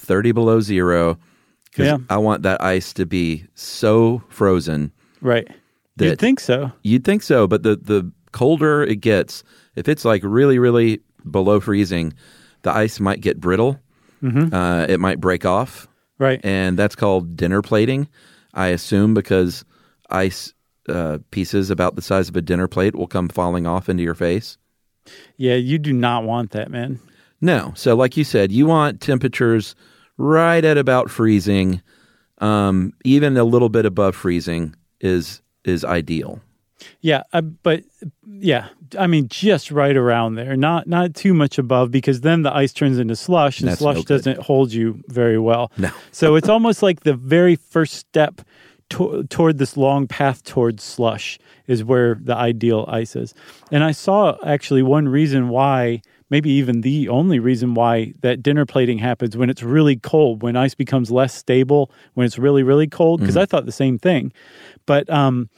thirty 0.00 0.32
below 0.32 0.60
zero 0.60 1.18
because 1.70 1.86
Yeah. 1.86 1.98
I 2.08 2.16
want 2.18 2.42
that 2.42 2.62
ice 2.62 2.92
to 2.94 3.06
be 3.06 3.46
so 3.54 4.22
frozen. 4.28 4.92
right 5.20 5.46
you'd 5.98 6.18
think 6.18 6.40
so 6.40 6.72
You'd 6.82 7.04
think 7.04 7.22
so, 7.22 7.46
but 7.46 7.62
the 7.62 7.76
the 7.76 8.10
colder 8.32 8.82
it 8.82 8.96
gets, 9.02 9.44
if 9.76 9.86
it's 9.88 10.04
like 10.04 10.22
really, 10.24 10.58
really 10.58 11.00
below 11.30 11.60
freezing, 11.60 12.14
the 12.62 12.70
ice 12.72 12.98
might 13.00 13.20
get 13.20 13.38
brittle. 13.40 13.78
Uh, 14.22 14.86
it 14.88 15.00
might 15.00 15.18
break 15.20 15.44
off, 15.46 15.88
Right. 16.18 16.40
and 16.44 16.78
that's 16.78 16.94
called 16.96 17.36
dinner 17.36 17.62
plating. 17.62 18.06
I 18.54 18.68
assume 18.68 19.14
because 19.14 19.64
ice 20.10 20.52
uh, 20.88 21.18
pieces 21.30 21.70
about 21.70 21.96
the 21.96 22.02
size 22.02 22.28
of 22.28 22.36
a 22.36 22.42
dinner 22.42 22.68
plate 22.68 22.94
will 22.94 23.06
come 23.06 23.28
falling 23.28 23.66
off 23.66 23.88
into 23.88 24.02
your 24.02 24.14
face. 24.14 24.58
yeah, 25.36 25.54
you 25.56 25.78
do 25.78 25.92
not 25.92 26.24
want 26.24 26.50
that, 26.52 26.70
man. 26.70 27.00
No. 27.40 27.72
So, 27.76 27.94
like 27.94 28.16
you 28.16 28.24
said, 28.24 28.52
you 28.52 28.66
want 28.66 29.00
temperatures 29.00 29.74
right 30.16 30.64
at 30.64 30.76
about 30.78 31.10
freezing. 31.10 31.82
Um, 32.38 32.92
even 33.04 33.36
a 33.36 33.44
little 33.44 33.68
bit 33.68 33.84
above 33.86 34.14
freezing 34.16 34.74
is 35.00 35.42
is 35.64 35.84
ideal. 35.84 36.40
Yeah, 37.02 37.24
uh, 37.34 37.42
but 37.42 37.84
yeah, 38.26 38.68
I 38.98 39.06
mean, 39.06 39.28
just 39.28 39.70
right 39.70 39.96
around 39.96 40.36
there, 40.36 40.56
not 40.56 40.86
not 40.86 41.14
too 41.14 41.34
much 41.34 41.58
above, 41.58 41.90
because 41.90 42.22
then 42.22 42.42
the 42.42 42.54
ice 42.54 42.72
turns 42.72 42.98
into 42.98 43.16
slush, 43.16 43.60
and 43.60 43.68
That's 43.68 43.80
slush 43.80 43.96
good. 43.98 44.06
doesn't 44.06 44.38
hold 44.38 44.72
you 44.72 45.02
very 45.08 45.38
well. 45.38 45.70
No. 45.76 45.90
so 46.12 46.36
it's 46.36 46.48
almost 46.48 46.82
like 46.82 47.00
the 47.00 47.14
very 47.14 47.56
first 47.56 47.94
step 47.94 48.40
to- 48.90 49.24
toward 49.24 49.58
this 49.58 49.76
long 49.76 50.06
path 50.06 50.42
towards 50.42 50.82
slush 50.82 51.38
is 51.66 51.84
where 51.84 52.14
the 52.20 52.34
ideal 52.34 52.86
ice 52.88 53.14
is. 53.14 53.34
And 53.70 53.84
I 53.84 53.92
saw 53.92 54.36
actually 54.44 54.82
one 54.82 55.06
reason 55.08 55.50
why, 55.50 56.00
maybe 56.30 56.50
even 56.50 56.80
the 56.80 57.08
only 57.08 57.38
reason 57.38 57.74
why 57.74 58.14
that 58.22 58.42
dinner 58.42 58.64
plating 58.64 58.98
happens 58.98 59.36
when 59.36 59.50
it's 59.50 59.62
really 59.62 59.96
cold, 59.96 60.42
when 60.42 60.56
ice 60.56 60.74
becomes 60.74 61.10
less 61.10 61.34
stable, 61.34 61.90
when 62.14 62.24
it's 62.24 62.38
really 62.38 62.62
really 62.62 62.86
cold. 62.86 63.20
Because 63.20 63.36
I 63.36 63.46
thought 63.46 63.66
the 63.66 63.72
same 63.72 63.98
thing, 63.98 64.32
but 64.86 65.08
um, 65.10 65.48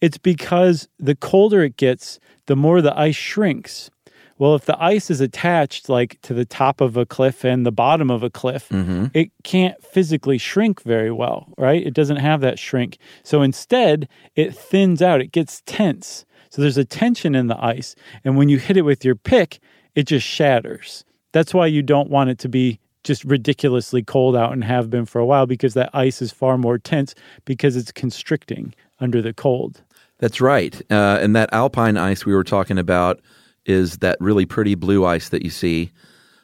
it's 0.00 0.18
because 0.18 0.88
the 0.98 1.14
colder 1.14 1.62
it 1.62 1.76
gets, 1.76 2.18
the 2.46 2.56
more 2.56 2.82
the 2.82 2.98
ice 2.98 3.14
shrinks. 3.16 3.90
Well, 4.38 4.56
if 4.56 4.64
the 4.64 4.82
ice 4.82 5.08
is 5.08 5.20
attached 5.20 5.88
like 5.88 6.20
to 6.22 6.34
the 6.34 6.44
top 6.44 6.80
of 6.80 6.96
a 6.96 7.06
cliff 7.06 7.44
and 7.44 7.64
the 7.64 7.70
bottom 7.70 8.10
of 8.10 8.24
a 8.24 8.30
cliff, 8.30 8.66
it 9.14 9.30
can't 9.44 9.80
physically 9.84 10.36
shrink 10.38 10.82
very 10.82 11.12
well, 11.12 11.52
right? 11.56 11.86
It 11.86 11.94
doesn't 11.94 12.16
have 12.16 12.40
that 12.40 12.58
shrink. 12.58 12.98
So 13.22 13.42
instead, 13.42 14.08
it 14.34 14.52
thins 14.52 15.00
out, 15.00 15.20
it 15.20 15.30
gets 15.30 15.62
tense. 15.66 16.24
So 16.50 16.60
there's 16.60 16.76
a 16.78 16.84
tension 16.84 17.36
in 17.36 17.46
the 17.46 17.64
ice. 17.64 17.94
And 18.24 18.36
when 18.36 18.48
you 18.48 18.58
hit 18.58 18.76
it 18.76 18.82
with 18.82 19.04
your 19.04 19.14
pick, 19.14 19.60
it 19.94 20.06
just 20.06 20.26
shatters. 20.26 21.04
That's 21.32 21.54
why 21.54 21.66
you 21.66 21.82
don't 21.82 22.10
want 22.10 22.30
it 22.30 22.38
to 22.40 22.48
be 22.48 22.78
just 23.04 23.24
ridiculously 23.24 24.02
cold 24.02 24.36
out 24.36 24.52
and 24.52 24.62
have 24.62 24.90
been 24.90 25.06
for 25.06 25.18
a 25.18 25.26
while 25.26 25.46
because 25.46 25.74
that 25.74 25.90
ice 25.92 26.22
is 26.22 26.30
far 26.30 26.56
more 26.56 26.78
tense 26.78 27.14
because 27.44 27.76
it's 27.76 27.90
constricting 27.92 28.74
under 29.00 29.20
the 29.20 29.32
cold. 29.32 29.82
That's 30.18 30.40
right. 30.40 30.80
Uh, 30.90 31.18
and 31.20 31.34
that 31.34 31.52
alpine 31.52 31.96
ice 31.96 32.24
we 32.24 32.34
were 32.34 32.44
talking 32.44 32.78
about 32.78 33.20
is 33.66 33.98
that 33.98 34.16
really 34.20 34.46
pretty 34.46 34.74
blue 34.76 35.04
ice 35.04 35.30
that 35.30 35.42
you 35.42 35.50
see. 35.50 35.90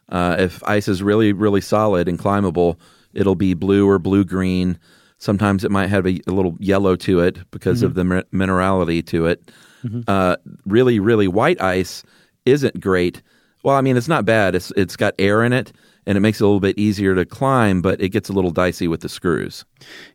Uh, 0.09 0.37
if 0.39 0.63
ice 0.65 0.89
is 0.89 1.03
really, 1.03 1.33
really 1.33 1.61
solid 1.61 2.09
and 2.09 2.19
climbable, 2.19 2.81
it'll 3.13 3.37
be 3.37 3.55
blue 3.55 3.89
or 3.89 3.99
blue 3.99 4.25
green. 4.25 4.79
Sometimes 5.19 5.65
it 5.65 5.71
might 5.71 5.89
have 5.89 6.07
a, 6.07 6.21
a 6.27 6.33
little 6.33 6.57
yellow 6.59 6.97
to 6.97 7.21
it 7.21 7.39
because 7.51 7.83
of 7.83 7.95
the 7.95 8.05
mi- 8.05 8.23
minerality 8.33 9.05
to 9.07 9.27
it. 9.27 9.51
Uh, 10.09 10.37
really, 10.67 10.99
really 10.99 11.29
white 11.29 11.61
ice 11.61 12.03
isn't 12.47 12.81
great. 12.81 13.23
Well, 13.63 13.77
I 13.77 13.81
mean, 13.81 13.97
it's 13.97 14.09
not 14.09 14.25
bad. 14.25 14.55
It's 14.55 14.71
it's 14.77 14.97
got 14.97 15.15
air 15.19 15.43
in 15.43 15.53
it, 15.53 15.73
and 16.07 16.17
it 16.17 16.21
makes 16.21 16.41
it 16.41 16.45
a 16.45 16.47
little 16.47 16.61
bit 16.61 16.79
easier 16.79 17.15
to 17.15 17.25
climb, 17.25 17.83
but 17.83 18.01
it 18.01 18.11
gets 18.11 18.29
a 18.29 18.33
little 18.33 18.51
dicey 18.51 18.89
with 18.89 19.01
the 19.01 19.09
screws. 19.09 19.65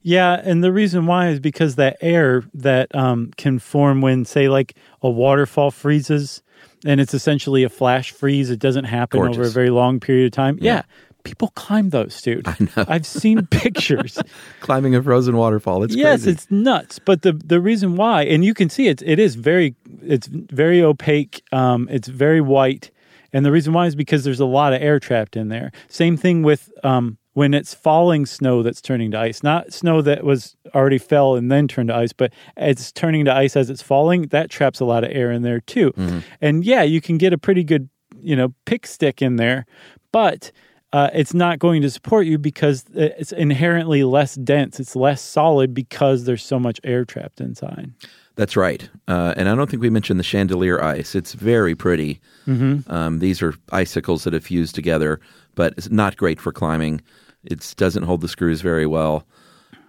Yeah, 0.02 0.42
and 0.44 0.64
the 0.64 0.72
reason 0.72 1.06
why 1.06 1.30
is 1.30 1.40
because 1.40 1.76
that 1.76 1.98
air 2.02 2.44
that 2.54 2.94
um, 2.96 3.32
can 3.38 3.60
form 3.60 4.02
when, 4.02 4.26
say, 4.26 4.50
like 4.50 4.76
a 5.02 5.10
waterfall 5.10 5.72
freezes, 5.72 6.42
and 6.86 7.02
it's 7.02 7.14
essentially 7.14 7.64
a 7.64 7.70
flash 7.70 8.12
freeze. 8.12 8.50
It 8.50 8.60
doesn't 8.60 8.86
happen 8.86 9.20
over 9.20 9.44
a 9.44 9.50
very 9.50 9.70
long 9.70 10.00
period 10.00 10.28
of 10.28 10.32
time. 10.32 10.58
Yeah, 10.62 10.84
people 11.24 11.50
climb 11.56 11.90
those, 11.90 12.22
dude. 12.22 12.48
I 12.48 12.56
know. 12.60 12.86
I've 12.88 13.06
seen 13.06 13.46
pictures. 13.52 14.20
Climbing 14.62 14.96
a 14.96 15.04
frozen 15.04 15.36
waterfall. 15.36 15.84
It's 15.84 15.96
yes, 15.96 16.24
crazy. 16.24 16.32
it's 16.32 16.52
nuts. 16.52 17.00
But 17.00 17.22
the 17.24 17.34
the 17.34 17.60
reason 17.60 17.96
why, 17.96 18.24
and 18.24 18.44
you 18.46 18.54
can 18.54 18.70
see 18.70 18.88
it, 18.88 19.02
it 19.04 19.20
is 19.20 19.36
very, 19.36 19.76
it's 20.02 20.28
very 20.28 20.82
opaque. 20.82 21.44
Um, 21.52 21.88
it's 21.92 22.08
very 22.08 22.42
white, 22.42 22.92
and 23.34 23.46
the 23.46 23.52
reason 23.52 23.74
why 23.74 23.88
is 23.88 23.96
because 23.96 24.24
there's 24.24 24.40
a 24.40 24.46
lot 24.46 24.74
of 24.74 24.82
air 24.82 25.00
trapped 25.00 25.36
in 25.36 25.50
there. 25.50 25.72
Same 25.90 26.16
thing 26.16 26.44
with 26.44 26.72
um, 26.84 27.18
when 27.34 27.54
it's 27.54 27.74
falling 27.74 28.26
snow 28.26 28.62
that's 28.62 28.82
turning 28.82 29.12
to 29.12 29.20
ice, 29.20 29.42
not 29.42 29.74
snow 29.74 30.02
that 30.04 30.24
was 30.24 30.56
already 30.76 31.00
fell 31.00 31.36
and 31.36 31.52
then 31.52 31.68
turned 31.68 31.90
to 31.90 31.96
ice, 31.96 32.14
but 32.14 32.32
it's 32.56 32.92
turning 32.92 33.26
to 33.26 33.34
ice 33.34 33.56
as 33.56 33.70
it's 33.70 33.82
falling. 33.82 34.28
That 34.28 34.50
traps 34.52 34.80
a 34.80 34.86
lot 34.86 35.04
of 35.04 35.10
air 35.12 35.32
in 35.32 35.42
there 35.42 35.60
too. 35.60 35.92
And 36.40 36.64
yeah, 36.64 36.84
you 36.84 37.02
can 37.02 37.18
get 37.18 37.34
a 37.34 37.38
pretty 37.38 37.64
good, 37.64 37.90
you 38.22 38.36
know, 38.36 38.54
pick 38.66 38.86
stick 38.86 39.22
in 39.22 39.38
there, 39.38 39.66
but 40.12 40.52
uh, 40.92 41.10
it's 41.12 41.34
not 41.34 41.58
going 41.58 41.82
to 41.82 41.90
support 41.90 42.28
you 42.28 42.38
because 42.38 42.86
it's 42.94 43.32
inherently 43.32 44.04
less 44.04 44.36
dense. 44.36 44.80
It's 44.80 44.96
less 44.96 45.24
solid 45.24 45.74
because 45.74 46.26
there's 46.26 46.44
so 46.46 46.60
much 46.60 46.80
air 46.84 47.04
trapped 47.04 47.42
inside. 47.42 47.94
That's 48.36 48.58
right. 48.58 48.90
Uh, 49.08 49.34
and 49.38 49.48
I 49.48 49.56
don't 49.56 49.70
think 49.70 49.82
we 49.82 49.90
mentioned 49.90 50.20
the 50.20 50.24
chandelier 50.24 50.82
ice. 50.84 51.14
It's 51.14 51.34
very 51.34 51.76
pretty. 51.76 52.20
Mm-hmm. 52.48 52.92
Um, 52.92 53.20
these 53.20 53.42
are 53.42 53.54
icicles 53.72 54.24
that 54.24 54.34
have 54.34 54.46
fused 54.46 54.74
together, 54.74 55.20
but 55.56 55.74
it's 55.78 55.90
not 55.92 56.18
great 56.18 56.42
for 56.42 56.52
climbing. 56.52 57.02
It 57.44 57.74
doesn't 57.78 58.04
hold 58.04 58.22
the 58.22 58.28
screws 58.28 58.62
very 58.62 58.88
well. 58.88 59.28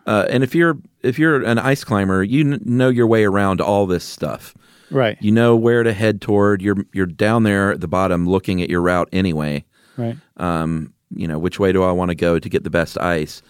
Uh, 0.06 0.26
and 0.28 0.42
if 0.44 0.54
you're 0.54 0.76
if 1.02 1.18
you're 1.18 1.42
an 1.42 1.58
ice 1.58 1.84
climber, 1.84 2.22
you 2.22 2.52
n- 2.52 2.60
know 2.64 2.90
your 2.90 3.06
way 3.06 3.24
around 3.24 3.60
all 3.62 3.86
this 3.86 4.04
stuff. 4.04 4.54
Right. 4.90 5.16
You 5.20 5.32
know 5.32 5.56
where 5.56 5.82
to 5.82 5.94
head 5.94 6.20
toward. 6.20 6.60
You're 6.60 6.84
you're 6.92 7.06
down 7.06 7.44
there 7.44 7.72
at 7.72 7.80
the 7.80 7.88
bottom, 7.88 8.28
looking 8.28 8.60
at 8.60 8.68
your 8.68 8.82
route 8.82 9.08
anyway. 9.12 9.64
right. 9.96 10.16
Um, 10.36 10.92
you 11.16 11.26
know 11.28 11.38
which 11.38 11.58
way 11.58 11.72
do 11.72 11.82
I 11.82 11.92
want 11.92 12.10
to 12.10 12.14
go 12.14 12.38
to 12.38 12.48
get 12.48 12.64
the 12.64 12.70
best 12.70 12.98
ice. 12.98 13.40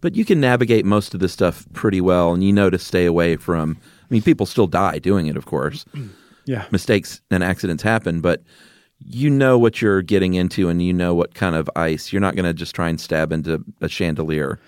But 0.00 0.14
you 0.14 0.24
can 0.24 0.38
navigate 0.38 0.84
most 0.84 1.14
of 1.14 1.20
this 1.20 1.32
stuff 1.32 1.66
pretty 1.72 2.00
well, 2.00 2.32
and 2.34 2.44
you 2.44 2.52
know 2.52 2.70
to 2.70 2.78
stay 2.78 3.06
away 3.06 3.36
from. 3.36 3.78
I 4.14 4.16
mean, 4.16 4.22
people 4.22 4.46
still 4.46 4.68
die 4.68 5.00
doing 5.00 5.26
it, 5.26 5.36
of 5.36 5.46
course. 5.46 5.84
Yeah. 6.46 6.66
Mistakes 6.70 7.22
and 7.30 7.42
accidents 7.42 7.82
happen, 7.82 8.20
but 8.20 8.42
you 8.98 9.30
know 9.30 9.58
what 9.58 9.80
you're 9.80 10.02
getting 10.02 10.34
into, 10.34 10.68
and 10.68 10.82
you 10.82 10.92
know 10.92 11.14
what 11.14 11.34
kind 11.34 11.56
of 11.56 11.70
ice. 11.74 12.12
You're 12.12 12.20
not 12.20 12.36
going 12.36 12.44
to 12.44 12.52
just 12.52 12.74
try 12.74 12.90
and 12.90 13.00
stab 13.00 13.32
into 13.32 13.64
a 13.80 13.88
chandelier. 13.88 14.60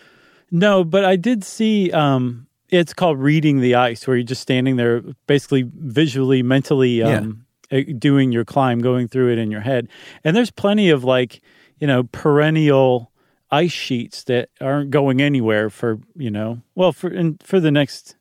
No, 0.50 0.85
but 0.85 1.04
I 1.04 1.16
did 1.16 1.44
see. 1.44 1.90
Um, 1.90 2.46
it's 2.70 2.94
called 2.94 3.18
reading 3.18 3.61
the 3.61 3.74
ice, 3.74 4.06
where 4.06 4.16
you're 4.16 4.24
just 4.24 4.40
standing 4.40 4.76
there, 4.76 5.02
basically 5.26 5.70
visually, 5.74 6.42
mentally 6.42 7.02
um, 7.02 7.44
eh, 7.70 7.85
doing 7.98 8.32
your 8.32 8.46
climb, 8.46 8.78
going 8.78 9.06
through 9.06 9.32
it 9.32 9.38
in 9.38 9.50
your 9.50 9.61
head. 9.61 9.87
And 10.24 10.35
there's 10.35 10.50
plenty 10.50 10.88
of 10.88 11.04
like, 11.04 11.42
you 11.78 11.87
know, 11.87 12.04
perennial 12.04 13.12
ice 13.50 13.70
sheets 13.70 14.24
that 14.24 14.48
aren't 14.62 14.88
going 14.88 15.20
anywhere 15.20 15.68
for 15.68 15.98
you 16.16 16.30
know, 16.30 16.62
well, 16.74 16.92
for 16.92 17.11
in, 17.11 17.37
for 17.42 17.61
the 17.61 17.70
next 17.70 18.16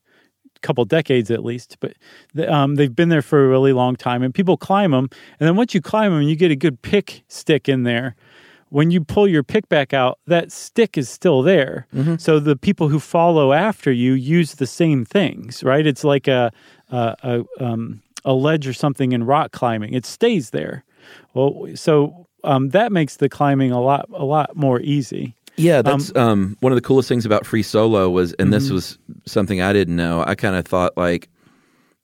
couple 0.66 0.86
decades 0.86 1.30
at 1.32 1.44
least. 1.44 1.78
But 1.80 1.94
um, 2.50 2.76
they've 2.76 2.96
been 2.96 3.10
there 3.10 3.22
for 3.22 3.46
a 3.46 3.48
really 3.48 3.74
long 3.74 3.96
time, 3.96 4.24
and 4.24 4.34
people 4.34 4.58
climb 4.58 4.92
them. 4.92 5.10
And 5.40 5.48
then 5.48 5.56
once 5.56 5.74
you 5.74 5.82
climb 5.82 6.12
them, 6.12 6.24
you 6.24 6.36
get 6.36 6.52
a 6.52 6.56
good 6.56 6.82
pick 6.82 7.24
stick 7.28 7.70
in 7.70 7.84
there. 7.84 8.16
When 8.70 8.92
you 8.92 9.02
pull 9.06 9.28
your 9.28 9.44
pick 9.44 9.70
back 9.70 9.94
out, 9.94 10.20
that 10.28 10.52
stick 10.52 10.98
is 10.98 11.08
still 11.08 11.44
there. 11.44 11.86
So 12.18 12.40
the 12.40 12.56
people 12.56 12.90
who 12.90 13.00
follow 13.00 13.54
after 13.54 13.92
you 13.92 14.14
use 14.14 14.56
the 14.56 14.68
same 14.68 15.06
things, 15.06 15.64
right? 15.64 15.86
It's 15.88 16.04
like 16.04 16.28
a 16.28 16.52
a, 16.92 17.16
a, 17.24 17.64
um, 17.64 18.02
a 18.24 18.34
ledge 18.34 18.68
or 18.68 18.74
something 18.74 19.12
in 19.12 19.24
rock 19.24 19.52
climbing. 19.52 19.94
It 19.94 20.06
stays 20.06 20.50
there. 20.50 20.84
Well, 21.34 21.68
so 21.76 22.26
um, 22.44 22.70
that 22.70 22.92
makes 22.92 23.18
the 23.18 23.30
climbing 23.30 23.72
a 23.72 23.82
lot 23.82 24.10
a 24.14 24.26
lot 24.26 24.56
more 24.56 24.82
easy. 24.82 25.36
Yeah, 25.58 25.82
that's 25.82 26.14
um, 26.16 26.58
one 26.60 26.72
of 26.72 26.76
the 26.76 26.82
coolest 26.82 27.08
things 27.10 27.26
about 27.26 27.46
free 27.46 27.64
solo 27.64 28.10
was, 28.10 28.34
and 28.34 28.52
this 28.52 28.70
was 28.70 28.98
something 29.26 29.62
I 29.62 29.72
didn't 29.74 29.96
know. 29.96 30.24
I 30.26 30.36
kind 30.36 30.56
of 30.56 30.66
thought 30.66 30.98
like, 30.98 31.30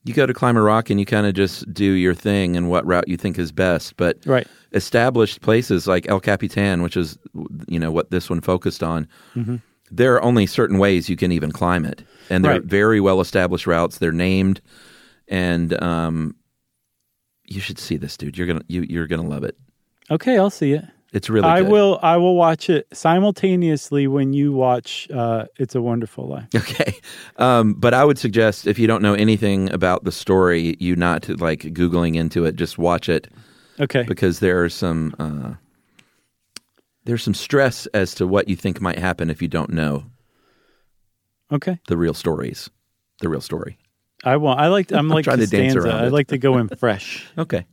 you 0.04 0.14
go 0.14 0.26
to 0.26 0.34
climb 0.34 0.58
a 0.58 0.62
rock 0.62 0.90
and 0.90 1.00
you 1.00 1.06
kind 1.06 1.28
of 1.28 1.34
just 1.34 1.72
do 1.74 1.84
your 1.86 2.14
thing 2.16 2.56
and 2.58 2.70
what 2.70 2.86
route 2.88 3.08
you 3.08 3.18
think 3.18 3.38
is 3.38 3.52
best. 3.52 3.98
But 3.98 4.18
Right. 4.26 4.48
established 4.72 5.42
places 5.42 5.86
like 5.86 6.08
El 6.10 6.20
Capitan, 6.20 6.82
which 6.82 6.96
is 6.98 7.18
you 7.68 7.78
know 7.80 7.92
what 7.92 8.10
this 8.10 8.30
one 8.30 8.42
focused 8.42 8.82
on, 8.84 9.08
there 9.92 10.16
are 10.16 10.24
only 10.24 10.46
certain 10.48 10.78
ways 10.80 11.10
you 11.10 11.16
can 11.18 11.32
even 11.32 11.52
climb 11.52 11.86
it, 11.86 12.04
and 12.30 12.44
they're 12.44 12.54
Right. 12.54 12.64
very 12.64 13.00
well 13.00 13.20
established 13.22 13.68
routes. 13.68 13.98
They're 14.00 14.12
named, 14.14 14.62
and 15.28 15.80
um, 15.84 16.36
you 17.46 17.60
should 17.60 17.78
see 17.78 17.98
this, 17.98 18.16
dude. 18.18 18.38
You're 18.38 18.48
gonna 18.48 18.64
you, 18.68 18.84
you're 18.90 19.08
gonna 19.08 19.28
love 19.28 19.44
it. 19.44 19.58
Okay, 20.10 20.38
I'll 20.38 20.50
see 20.50 20.72
it. 20.74 20.86
It's 21.12 21.30
really. 21.30 21.48
I 21.48 21.62
good. 21.62 21.70
will. 21.72 22.00
I 22.02 22.16
will 22.18 22.36
watch 22.36 22.70
it 22.70 22.88
simultaneously 22.94 24.08
when 24.08 24.32
you 24.34 24.54
watch 24.54 25.10
uh, 25.12 25.46
"It's 25.58 25.76
a 25.76 25.82
Wonderful 25.82 26.28
Life." 26.28 26.48
Okay. 26.56 26.94
Um, 27.38 27.74
but 27.74 27.94
I 27.94 28.06
would 28.06 28.18
suggest 28.18 28.66
if 28.68 28.80
you 28.80 28.88
don't 28.88 29.02
know 29.02 29.14
anything 29.14 29.70
about 29.74 30.04
the 30.06 30.12
story, 30.12 30.78
you 30.80 30.96
not 30.96 31.28
like 31.42 31.62
Googling 31.74 32.16
into 32.16 32.46
it, 32.46 32.56
just 32.56 32.78
watch 32.78 33.10
it 33.10 33.28
Okay. 33.80 34.04
because 34.04 34.40
there 34.40 34.64
are 34.64 34.70
some 34.70 35.14
uh, 35.20 35.54
there's 37.06 37.24
some 37.24 37.34
stress 37.34 37.88
as 37.88 38.14
to 38.16 38.26
what 38.28 38.48
you 38.48 38.56
think 38.56 38.80
might 38.80 39.00
happen 39.00 39.30
if 39.30 39.42
you 39.42 39.48
don't 39.50 39.72
know 39.72 40.06
Okay. 41.52 41.78
the 41.88 41.98
real 41.98 42.14
stories, 42.14 42.70
the 43.20 43.28
real 43.28 43.42
story. 43.42 43.78
I 44.24 44.38
want. 44.38 44.60
I 44.62 44.68
like. 44.68 44.92
I'm 44.94 45.10
like 45.10 45.26
trying 45.26 45.40
to 45.40 45.48
dance 45.48 45.74
Costanza. 45.74 45.90
around 45.90 46.06
I 46.06 46.08
like 46.08 46.28
to 46.28 46.38
go 46.38 46.58
in 46.58 46.70
fresh. 46.78 47.26
Okay. 47.38 47.66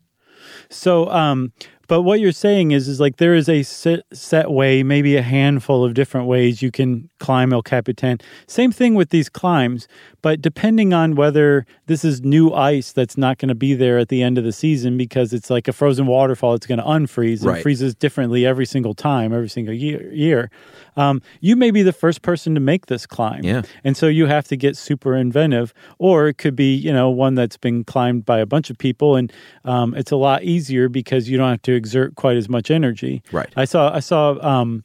So, 0.70 1.09
um, 1.11 1.53
but 1.89 2.03
what 2.03 2.20
you're 2.20 2.32
saying 2.32 2.70
is, 2.70 2.86
is 2.86 3.01
like 3.01 3.16
there 3.16 3.34
is 3.34 3.49
a 3.49 3.62
set, 3.62 4.01
set 4.12 4.51
way, 4.51 4.82
maybe 4.82 5.16
a 5.16 5.22
handful 5.22 5.84
of 5.84 5.95
different 5.95 6.26
ways 6.26 6.62
you 6.62 6.70
can 6.70 7.09
climb 7.18 7.53
El 7.53 7.62
Capitan. 7.62 8.18
Same 8.47 8.70
thing 8.70 8.95
with 8.95 9.09
these 9.11 9.28
climbs, 9.28 9.89
but 10.21 10.43
depending 10.43 10.93
on 10.93 11.14
whether 11.14 11.64
this 11.87 12.05
is 12.05 12.23
new 12.23 12.53
ice 12.53 12.93
that's 12.93 13.16
not 13.16 13.39
going 13.39 13.49
to 13.49 13.55
be 13.55 13.75
there 13.75 13.99
at 13.99 14.09
the 14.09 14.23
end 14.23 14.37
of 14.39 14.45
the 14.45 14.53
season 14.53 14.97
because 14.97 15.33
it's 15.33 15.49
like 15.51 15.69
a 15.69 15.73
frozen 15.73 16.07
waterfall, 16.07 16.55
it's 16.55 16.66
going 16.66 16.79
to 16.81 16.85
unfreeze 16.85 17.41
and 17.41 17.47
Right. 17.51 17.62
freezes 17.62 17.95
differently 17.95 18.45
every 18.45 18.66
single 18.66 18.95
time, 18.95 19.33
every 19.33 19.49
single 19.49 19.75
year. 19.75 20.12
year. 20.12 20.51
Um, 20.97 21.23
you 21.41 21.55
may 21.55 21.71
be 21.71 21.83
the 21.83 21.93
first 21.93 22.23
person 22.23 22.55
to 22.55 22.61
make 22.61 22.87
this 22.87 23.07
climb. 23.07 23.45
Yeah. 23.45 23.62
And 23.85 23.97
so 23.97 24.09
you 24.09 24.27
have 24.27 24.49
to 24.49 24.57
get 24.57 24.77
super 24.77 25.14
inventive, 25.14 25.73
or 25.99 26.27
it 26.29 26.39
could 26.39 26.57
be, 26.57 26.75
you 26.75 26.93
know, 26.93 27.09
one 27.11 27.37
that's 27.37 27.57
been 27.57 27.85
climbed 27.85 28.25
by 28.25 28.39
a 28.41 28.47
bunch 28.47 28.71
of 28.71 28.79
people, 28.79 29.14
and 29.14 29.33
um, 29.64 29.95
it's 29.95 30.11
a 30.11 30.16
lot 30.16 30.43
easier 30.43 30.89
because 30.89 31.29
you 31.29 31.39
don't 31.39 31.51
have 31.51 31.62
to 31.62 31.73
exert 31.75 32.16
quite 32.16 32.37
as 32.37 32.49
much 32.49 32.71
energy. 32.71 33.23
Right. 33.31 33.49
I 33.57 33.64
saw, 33.64 33.95
I 33.95 34.01
saw, 34.01 34.37
um, 34.45 34.83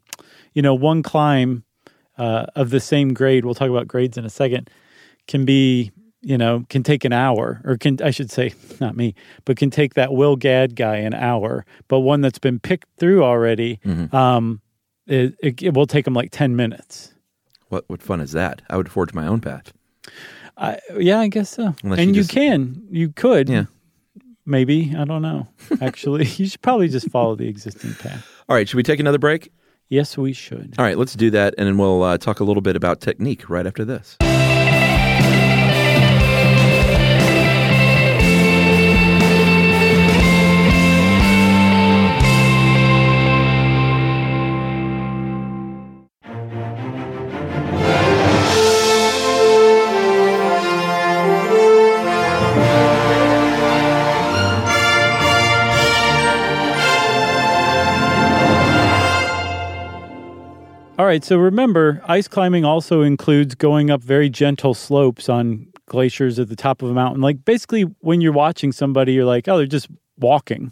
you 0.54 0.62
know, 0.62 0.76
one 0.76 1.02
climb 1.02 1.64
uh, 2.20 2.46
of 2.56 2.70
the 2.70 2.80
same 2.80 3.16
grade. 3.16 3.44
We'll 3.44 3.56
talk 3.56 3.70
about 3.70 3.88
grades 3.88 4.18
in 4.18 4.26
a 4.26 4.30
second. 4.30 4.70
Can 5.28 5.46
be, 5.46 5.92
you 6.22 6.38
know, 6.38 6.66
can 6.70 6.84
take 6.84 7.06
an 7.06 7.14
hour, 7.14 7.62
or 7.64 7.78
can 7.78 7.98
I 8.04 8.12
should 8.12 8.30
say, 8.32 8.54
not 8.82 8.96
me, 8.98 9.16
but 9.46 9.58
can 9.58 9.70
take 9.70 9.94
that 9.94 10.14
Will 10.14 10.36
Gadd 10.36 10.76
guy 10.76 10.98
an 10.98 11.14
hour. 11.14 11.66
But 11.88 12.00
one 12.00 12.22
that's 12.22 12.40
been 12.40 12.60
picked 12.60 12.88
through 12.98 13.24
already, 13.24 13.80
um, 14.12 14.62
it, 15.08 15.36
it, 15.42 15.62
it 15.64 15.74
will 15.74 15.88
take 15.88 16.06
them 16.06 16.14
like 16.14 16.32
ten 16.32 16.56
minutes. 16.56 17.14
What 17.70 17.86
what 17.88 18.02
fun 18.02 18.20
is 18.22 18.32
that? 18.34 18.62
I 18.70 18.78
would 18.78 18.92
forge 18.92 19.14
my 19.14 19.26
own 19.28 19.40
path. 19.42 19.72
I, 20.58 20.80
yeah, 21.00 21.20
I 21.20 21.28
guess 21.30 21.50
so. 21.50 21.74
Unless 21.84 22.00
and 22.00 22.16
you 22.16 22.22
you, 22.22 22.28
can, 22.28 22.86
you 22.92 23.10
could, 23.10 23.50
Yeah. 23.50 23.66
maybe. 24.46 24.94
I 24.96 25.06
don't 25.06 25.22
know. 25.24 25.48
Actually, 25.82 26.26
you 26.38 26.46
should 26.48 26.62
probably 26.62 26.90
just 26.90 27.10
follow 27.10 27.36
the 27.36 27.48
existing 27.48 27.96
path. 27.96 28.26
All 28.48 28.56
right, 28.56 28.68
should 28.70 28.78
we 28.78 28.84
take 28.84 29.00
another 29.00 29.18
break? 29.18 29.52
Yes, 29.90 30.18
we 30.18 30.34
should. 30.34 30.76
All 30.78 30.86
right, 30.86 30.98
let's 30.98 31.16
do 31.16 31.32
that, 31.32 31.56
and 31.58 31.66
then 31.68 31.78
we'll 31.78 32.04
uh, 32.04 32.18
talk 32.18 32.40
a 32.40 32.44
little 32.44 32.62
bit 32.62 32.76
about 32.76 33.02
technique 33.02 33.50
right 33.50 33.66
after 33.66 33.84
this. 33.84 34.18
All 61.00 61.08
right. 61.08 61.24
So 61.24 61.40
remember, 61.40 62.04
ice 62.06 62.28
climbing 62.28 62.66
also 62.66 63.02
includes 63.02 63.56
going 63.56 63.90
up 63.90 64.04
very 64.04 64.30
gentle 64.30 64.76
slopes 64.76 65.28
on 65.28 65.68
glaciers 65.88 66.38
at 66.38 66.50
the 66.50 66.56
top 66.56 66.84
of 66.84 66.90
a 66.92 66.94
mountain. 66.94 67.20
Like 67.20 67.44
basically, 67.44 67.82
when 68.02 68.22
you're 68.22 68.32
watching 68.32 68.72
somebody, 68.72 69.14
you're 69.14 69.26
like, 69.26 69.48
oh, 69.48 69.58
they're 69.58 69.66
just 69.66 69.88
walking. 70.20 70.72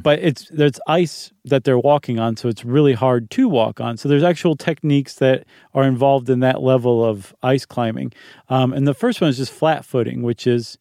But 0.00 0.18
it's 0.18 0.48
there's 0.48 0.80
ice 0.88 1.32
that 1.44 1.62
they're 1.62 1.78
walking 1.78 2.18
on, 2.18 2.36
so 2.36 2.48
it's 2.48 2.64
really 2.64 2.94
hard 2.94 3.30
to 3.32 3.48
walk 3.48 3.80
on. 3.80 3.96
So 3.98 4.08
there's 4.08 4.24
actual 4.24 4.56
techniques 4.56 5.14
that 5.16 5.44
are 5.74 5.84
involved 5.84 6.28
in 6.28 6.40
that 6.40 6.60
level 6.60 7.04
of 7.04 7.32
ice 7.44 7.64
climbing. 7.64 8.12
Um, 8.48 8.72
and 8.72 8.88
the 8.88 8.94
first 8.94 9.20
one 9.20 9.30
is 9.30 9.36
just 9.36 9.52
flat 9.52 9.84
footing, 9.84 10.22
which 10.22 10.46
is 10.48 10.76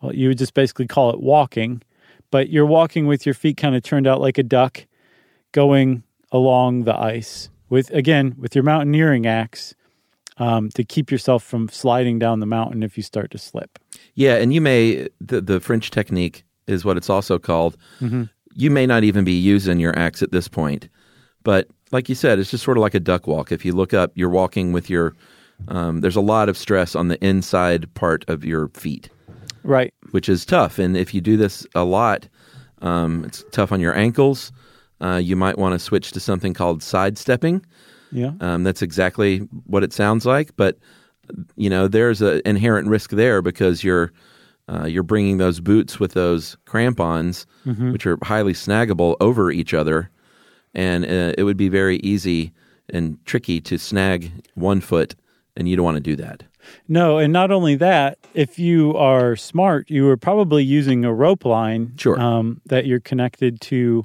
well, 0.00 0.14
you 0.14 0.28
would 0.28 0.38
just 0.38 0.54
basically 0.54 0.86
call 0.86 1.10
it 1.10 1.20
walking, 1.20 1.82
but 2.30 2.48
you're 2.48 2.64
walking 2.64 3.06
with 3.06 3.26
your 3.26 3.34
feet 3.34 3.58
kind 3.58 3.76
of 3.76 3.82
turned 3.82 4.06
out 4.06 4.20
like 4.20 4.38
a 4.38 4.42
duck, 4.42 4.86
going 5.52 6.04
along 6.32 6.84
the 6.84 6.96
ice 6.96 7.50
with 7.70 7.90
again 7.90 8.34
with 8.38 8.54
your 8.54 8.64
mountaineering 8.64 9.26
axe 9.26 9.74
um, 10.38 10.68
to 10.70 10.84
keep 10.84 11.10
yourself 11.10 11.42
from 11.42 11.68
sliding 11.68 12.18
down 12.18 12.40
the 12.40 12.46
mountain 12.46 12.82
if 12.82 12.96
you 12.96 13.02
start 13.02 13.30
to 13.32 13.38
slip. 13.38 13.78
Yeah, 14.14 14.36
and 14.36 14.52
you 14.52 14.60
may 14.60 15.08
the 15.20 15.40
the 15.40 15.60
French 15.60 15.90
technique 15.90 16.44
is 16.66 16.84
what 16.84 16.96
it's 16.96 17.10
also 17.10 17.38
called. 17.38 17.76
You 18.54 18.70
may 18.70 18.86
not 18.86 19.04
even 19.04 19.24
be 19.24 19.32
using 19.32 19.78
your 19.78 19.96
axe 19.98 20.20
at 20.22 20.32
this 20.32 20.48
point, 20.48 20.88
but 21.44 21.68
like 21.92 22.08
you 22.08 22.14
said, 22.14 22.38
it's 22.38 22.50
just 22.50 22.64
sort 22.64 22.76
of 22.76 22.82
like 22.82 22.94
a 22.94 23.00
duck 23.00 23.26
walk. 23.26 23.52
If 23.52 23.64
you 23.64 23.72
look 23.72 23.94
up, 23.94 24.10
you're 24.14 24.28
walking 24.30 24.72
with 24.72 24.90
your. 24.90 25.14
Um, 25.68 26.02
there's 26.02 26.16
a 26.16 26.20
lot 26.20 26.48
of 26.48 26.56
stress 26.56 26.94
on 26.94 27.08
the 27.08 27.22
inside 27.24 27.92
part 27.94 28.24
of 28.28 28.44
your 28.44 28.68
feet, 28.68 29.10
Right. 29.64 29.92
which 30.12 30.28
is 30.28 30.44
tough. 30.46 30.78
And 30.78 30.96
if 30.96 31.12
you 31.12 31.20
do 31.20 31.36
this 31.36 31.66
a 31.74 31.82
lot, 31.82 32.28
um, 32.80 33.24
it's 33.24 33.44
tough 33.50 33.72
on 33.72 33.80
your 33.80 33.92
ankles. 33.96 34.52
Uh, 35.00 35.16
you 35.22 35.36
might 35.36 35.58
want 35.58 35.72
to 35.74 35.78
switch 35.78 36.12
to 36.12 36.20
something 36.20 36.54
called 36.54 36.82
sidestepping. 36.82 37.64
Yeah. 38.10 38.32
Um, 38.40 38.64
that's 38.64 38.82
exactly 38.82 39.38
what 39.66 39.82
it 39.84 39.92
sounds 39.92 40.24
like, 40.26 40.56
but 40.56 40.78
you 41.56 41.68
know 41.68 41.88
there's 41.88 42.22
an 42.22 42.40
inherent 42.46 42.88
risk 42.88 43.10
there 43.10 43.42
because 43.42 43.84
you're 43.84 44.12
uh, 44.68 44.86
you're 44.86 45.02
bringing 45.02 45.38
those 45.38 45.60
boots 45.60 45.98
with 46.00 46.12
those 46.14 46.56
crampons, 46.66 47.46
which 47.64 48.06
are 48.06 48.18
highly 48.22 48.52
snaggable, 48.54 49.16
over 49.20 49.50
each 49.50 49.72
other, 49.74 50.10
and 50.74 51.04
uh, 51.04 51.32
it 51.38 51.44
would 51.44 51.56
be 51.56 51.68
very 51.68 51.96
easy 51.98 52.52
and 52.90 53.18
tricky 53.26 53.60
to 53.62 53.78
snag 53.78 54.30
one 54.54 54.80
foot, 54.80 55.14
and 55.56 55.68
you 55.68 55.76
don't 55.76 55.84
want 55.84 55.96
to 55.96 56.02
do 56.02 56.16
that. 56.16 56.42
No, 56.86 57.16
and 57.18 57.32
not 57.32 57.50
only 57.50 57.76
that, 57.76 58.18
if 58.34 58.58
you 58.58 58.94
are 58.96 59.36
smart, 59.36 59.88
you 59.90 60.08
are 60.10 60.16
probably 60.18 60.64
using 60.64 61.04
a 61.04 61.12
rope 61.14 61.44
line 61.46 61.92
Sure. 61.96 62.18
um, 62.20 62.60
that 62.66 62.84
you're 62.86 63.00
connected 63.00 63.60
to 63.62 64.04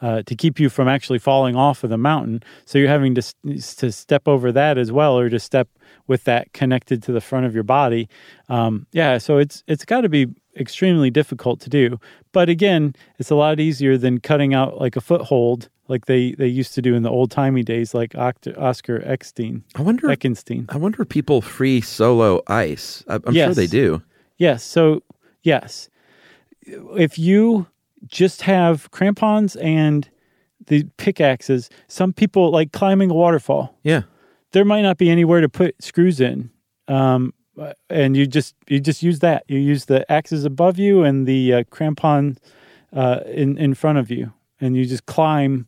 uh, 0.00 0.22
to 0.22 0.34
keep 0.34 0.58
you 0.60 0.68
from 0.68 0.88
actually 0.88 1.18
falling 1.18 1.56
off 1.56 1.84
of 1.84 1.90
the 1.90 1.98
mountain. 1.98 2.42
So 2.64 2.78
you're 2.78 2.88
having 2.88 3.14
to 3.14 3.22
to 3.76 3.92
step 3.92 4.26
over 4.28 4.52
that 4.52 4.78
as 4.78 4.90
well, 4.92 5.18
or 5.18 5.28
to 5.28 5.38
step 5.38 5.68
with 6.06 6.24
that 6.24 6.52
connected 6.52 7.02
to 7.04 7.12
the 7.12 7.20
front 7.20 7.46
of 7.46 7.54
your 7.54 7.64
body. 7.64 8.08
Um, 8.48 8.86
yeah, 8.92 9.18
so 9.18 9.38
it's 9.38 9.62
it's 9.66 9.84
got 9.84 10.02
to 10.02 10.08
be 10.08 10.26
extremely 10.56 11.10
difficult 11.10 11.60
to 11.60 11.70
do. 11.70 11.98
But 12.32 12.48
again, 12.48 12.94
it's 13.18 13.30
a 13.30 13.34
lot 13.34 13.58
easier 13.60 13.96
than 13.98 14.20
cutting 14.20 14.54
out 14.54 14.80
like 14.80 14.96
a 14.96 15.00
foothold, 15.00 15.68
like 15.88 16.06
they 16.06 16.32
they 16.32 16.46
used 16.48 16.74
to 16.74 16.82
do 16.82 16.94
in 16.94 17.02
the 17.02 17.10
old 17.10 17.30
timey 17.30 17.62
days, 17.62 17.94
like 17.94 18.10
Oct- 18.10 18.58
Oscar 18.60 19.02
Eckstein, 19.04 19.62
I 19.74 19.82
wonder. 19.82 20.08
Eckenstein. 20.08 20.66
I 20.68 20.76
wonder 20.76 21.02
if 21.02 21.08
people 21.08 21.40
free 21.40 21.80
solo 21.80 22.40
ice. 22.46 23.02
I- 23.08 23.20
I'm 23.24 23.34
sure 23.34 23.54
they 23.54 23.66
do. 23.66 24.02
Yes. 24.36 24.64
So, 24.64 25.02
yes. 25.42 25.88
If 26.66 27.18
you 27.18 27.66
just 28.06 28.42
have 28.42 28.90
crampons 28.90 29.56
and 29.56 30.08
the 30.66 30.84
pickaxes, 30.96 31.70
some 31.88 32.12
people 32.12 32.50
like 32.50 32.72
climbing 32.72 33.10
a 33.10 33.14
waterfall. 33.14 33.76
Yeah. 33.82 34.02
There 34.52 34.64
might 34.64 34.82
not 34.82 34.98
be 34.98 35.10
anywhere 35.10 35.40
to 35.40 35.48
put 35.48 35.82
screws 35.82 36.20
in. 36.20 36.50
Um, 36.88 37.34
and 37.88 38.16
you 38.16 38.26
just 38.26 38.54
you 38.68 38.80
just 38.80 39.02
use 39.02 39.20
that. 39.20 39.44
You 39.48 39.58
use 39.58 39.84
the 39.86 40.10
axes 40.10 40.44
above 40.44 40.78
you 40.78 41.02
and 41.02 41.26
the 41.26 41.54
uh, 41.54 41.64
crampon 41.64 42.36
uh, 42.92 43.20
in 43.26 43.56
in 43.58 43.74
front 43.74 43.98
of 43.98 44.10
you, 44.10 44.32
and 44.60 44.76
you 44.76 44.84
just 44.84 45.06
climb 45.06 45.66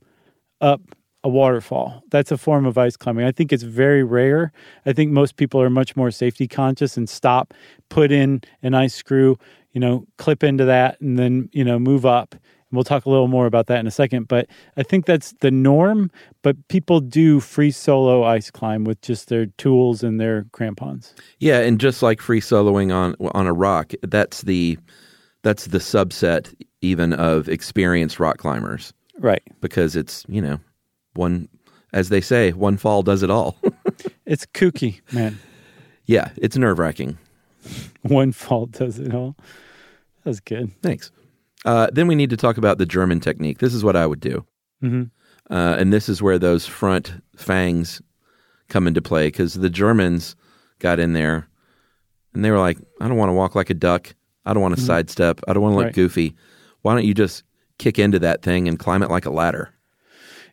up 0.61 0.80
a 1.22 1.28
waterfall. 1.28 2.03
That's 2.11 2.30
a 2.30 2.37
form 2.37 2.66
of 2.66 2.78
ice 2.78 2.97
climbing. 2.97 3.24
I 3.24 3.32
think 3.32 3.53
it's 3.53 3.62
very 3.62 4.05
rare. 4.05 4.53
I 4.84 4.93
think 4.93 5.11
most 5.11 5.37
people 5.37 5.61
are 5.61 5.70
much 5.70 5.97
more 5.97 6.11
safety 6.11 6.47
conscious 6.47 6.97
and 6.97 7.09
stop, 7.09 7.53
put 7.89 8.12
in 8.12 8.43
an 8.62 8.74
ice 8.74 8.95
screw, 8.95 9.37
you 9.77 9.81
know, 9.81 10.07
clip 10.16 10.43
into 10.43 10.64
that, 10.64 10.99
and 11.03 11.18
then 11.18 11.51
you 11.53 11.62
know 11.62 11.79
move 11.79 12.07
up. 12.07 12.33
And 12.33 12.72
we'll 12.72 12.83
talk 12.83 13.05
a 13.05 13.11
little 13.11 13.29
more 13.29 13.45
about 13.45 13.66
that 13.66 13.79
in 13.79 13.87
a 13.87 13.91
second. 13.91 14.27
But 14.27 14.47
I 14.79 14.83
think 14.83 15.05
that's 15.05 15.35
the 15.41 15.51
norm. 15.51 16.11
But 16.41 16.57
people 16.68 17.01
do 17.01 17.41
free 17.41 17.70
solo 17.70 18.24
ice 18.24 18.51
climb 18.51 18.85
with 18.85 18.99
just 19.03 19.29
their 19.29 19.45
tools 19.59 20.03
and 20.03 20.18
their 20.18 20.47
crampons. 20.53 21.14
Yeah, 21.41 21.59
and 21.61 21.79
just 21.79 22.03
like 22.03 22.22
free 22.22 22.41
soloing 22.41 22.91
on 22.91 23.14
on 23.35 23.47
a 23.47 23.53
rock, 23.53 23.93
that's 24.03 24.41
the 24.43 24.79
that's 25.43 25.66
the 25.66 25.79
subset 25.79 26.55
even 26.81 27.12
of 27.12 27.49
experienced 27.51 28.18
rock 28.18 28.39
climbers 28.39 28.95
Right. 29.18 29.43
because 29.61 29.95
it's 29.95 30.24
you 30.27 30.41
know 30.41 30.59
one 31.16 31.49
as 31.93 32.09
they 32.09 32.20
say 32.22 32.53
one 32.53 32.79
fall 32.79 33.03
does 33.03 33.22
it 33.22 33.31
all. 33.31 33.59
It's 34.27 34.45
kooky, 34.47 35.01
man. 35.12 35.39
yeah, 36.07 36.31
it's 36.37 36.57
nerve 36.57 36.79
wracking. 36.81 37.16
One 38.03 38.33
fault 38.33 38.72
does 38.72 38.99
it 38.99 39.14
all. 39.14 39.37
That's 40.27 40.41
good. 40.41 40.70
Thanks. 40.83 41.11
Uh, 41.64 41.89
then 41.93 42.07
we 42.07 42.14
need 42.14 42.29
to 42.31 42.37
talk 42.37 42.59
about 42.59 42.77
the 42.77 42.85
German 42.85 43.20
technique. 43.20 43.59
This 43.59 43.72
is 43.72 43.83
what 43.83 43.97
I 43.97 44.07
would 44.07 44.20
do, 44.20 44.45
hmm 44.83 45.05
uh, 45.49 45.77
and 45.79 45.93
this 45.93 46.09
is 46.09 46.20
where 46.20 46.39
those 46.39 46.66
front 46.66 47.14
fangs 47.37 48.03
come 48.68 48.87
into 48.89 49.01
play 49.01 49.29
because 49.29 49.55
the 49.55 49.70
Germans 49.70 50.35
got 50.81 50.99
in 50.99 51.12
there 51.12 51.49
and 52.35 52.45
they 52.45 52.51
were 52.51 52.59
like, 52.59 52.79
"I 53.01 53.07
don't 53.09 53.16
want 53.16 53.31
to 53.31 53.35
walk 53.35 53.55
like 53.55 53.70
a 53.70 53.74
duck. 53.74 54.14
I 54.45 54.53
don't 54.53 54.62
want 54.62 54.77
to 54.77 54.83
sidestep. 54.83 55.41
I 55.49 55.53
don't 55.55 55.62
want 55.62 55.72
to 55.72 55.77
look 55.77 55.85
Right. 55.87 55.95
goofy. 55.95 56.35
Why 56.83 56.95
don't 56.95 57.05
you 57.07 57.14
just 57.14 57.45
kick 57.79 57.99
into 57.99 58.18
that 58.18 58.43
thing 58.43 58.66
and 58.68 58.79
climb 58.79 59.03
it 59.05 59.11
like 59.11 59.24
a 59.24 59.31
ladder?" 59.31 59.72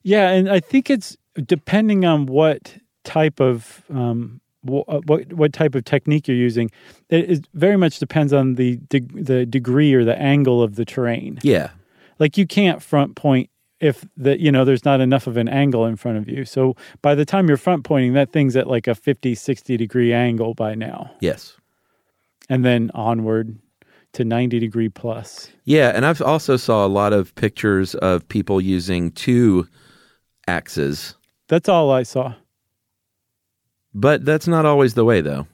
Yeah, 0.04 0.30
and 0.30 0.48
I 0.50 0.60
think 0.60 0.90
it's 0.92 1.18
depending 1.48 2.06
on 2.06 2.28
what 2.28 2.78
type 3.04 3.40
of 3.40 3.84
um, 3.90 4.42
Uh, 4.66 5.02
what 5.06 5.32
what 5.34 5.52
type 5.54 5.76
of 5.76 5.84
technique 5.86 6.28
you're 6.28 6.38
using. 6.38 6.72
It, 7.10 7.30
it 7.32 7.48
very 7.54 7.78
much 7.78 8.00
depends 8.00 8.32
on 8.34 8.56
the 8.56 8.78
de- 8.90 9.00
the 9.14 9.46
degree 9.46 9.94
or 9.94 10.04
the 10.06 10.18
angle 10.18 10.62
of 10.64 10.76
the 10.76 10.86
terrain. 10.86 11.40
Yeah. 11.44 11.72
Like 12.20 12.38
you 12.38 12.48
can't 12.48 12.82
front 12.82 13.16
point 13.16 13.50
if 13.80 14.06
the 14.16 14.40
you 14.40 14.52
know 14.52 14.64
there's 14.64 14.86
not 14.86 15.02
enough 15.02 15.28
of 15.28 15.36
an 15.36 15.50
angle 15.50 15.86
in 15.86 15.96
front 15.98 16.18
of 16.18 16.30
you. 16.30 16.46
So 16.46 16.76
by 17.02 17.16
the 17.16 17.26
time 17.26 17.48
you're 17.50 17.58
front 17.58 17.84
pointing, 17.84 18.14
that 18.14 18.32
thing's 18.32 18.56
at 18.56 18.68
like 18.68 18.88
a 18.88 18.96
50, 18.96 19.36
60 19.36 19.76
degree 19.78 20.14
angle 20.14 20.54
by 20.54 20.76
now, 20.76 21.12
Yes. 21.20 21.58
and 22.50 22.64
then 22.64 22.92
onward 22.94 23.58
to 24.14 24.24
90 24.24 24.60
degree 24.60 24.90
plus. 24.90 25.50
Yeah, 25.66 25.90
and 25.96 26.06
I've 26.06 26.22
also 26.22 26.56
saw 26.56 26.86
a 26.86 26.88
lot 26.88 27.12
of 27.14 27.34
pictures 27.36 27.96
of 27.96 28.26
people 28.30 28.62
using 28.62 29.12
two 29.12 29.68
axes, 30.48 31.16
That's 31.48 31.68
all 31.68 31.92
I 31.92 32.04
saw. 32.04 32.34
But 33.94 34.26
that's 34.26 34.48
not 34.48 34.66
always 34.66 34.94
the 34.94 35.06
way, 35.06 35.22
though. 35.22 35.48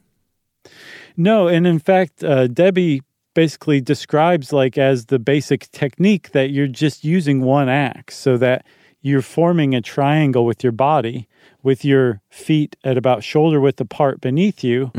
No, 1.18 1.48
and 1.48 1.68
in 1.68 1.80
fact, 1.80 2.24
uh, 2.24 2.48
Debbie 2.48 3.02
basically 3.34 3.82
describes 3.82 4.52
like 4.52 4.78
as 4.78 5.06
the 5.06 5.20
basic 5.20 5.70
technique 5.72 6.32
that 6.32 6.50
you're 6.50 6.68
just 6.68 7.04
using 7.04 7.42
one 7.42 7.70
axe 7.70 8.18
so 8.18 8.38
that 8.38 8.66
you're 9.02 9.22
forming 9.22 9.74
a 9.76 9.82
triangle 9.82 10.46
with 10.46 10.64
your 10.64 10.72
body 10.74 11.28
with 11.62 11.86
your 11.86 12.22
feet 12.30 12.76
at 12.84 12.98
about 12.98 13.24
shoulder 13.24 13.60
width 13.60 13.80
apart 13.80 14.20
beneath 14.20 14.64
you 14.64 14.92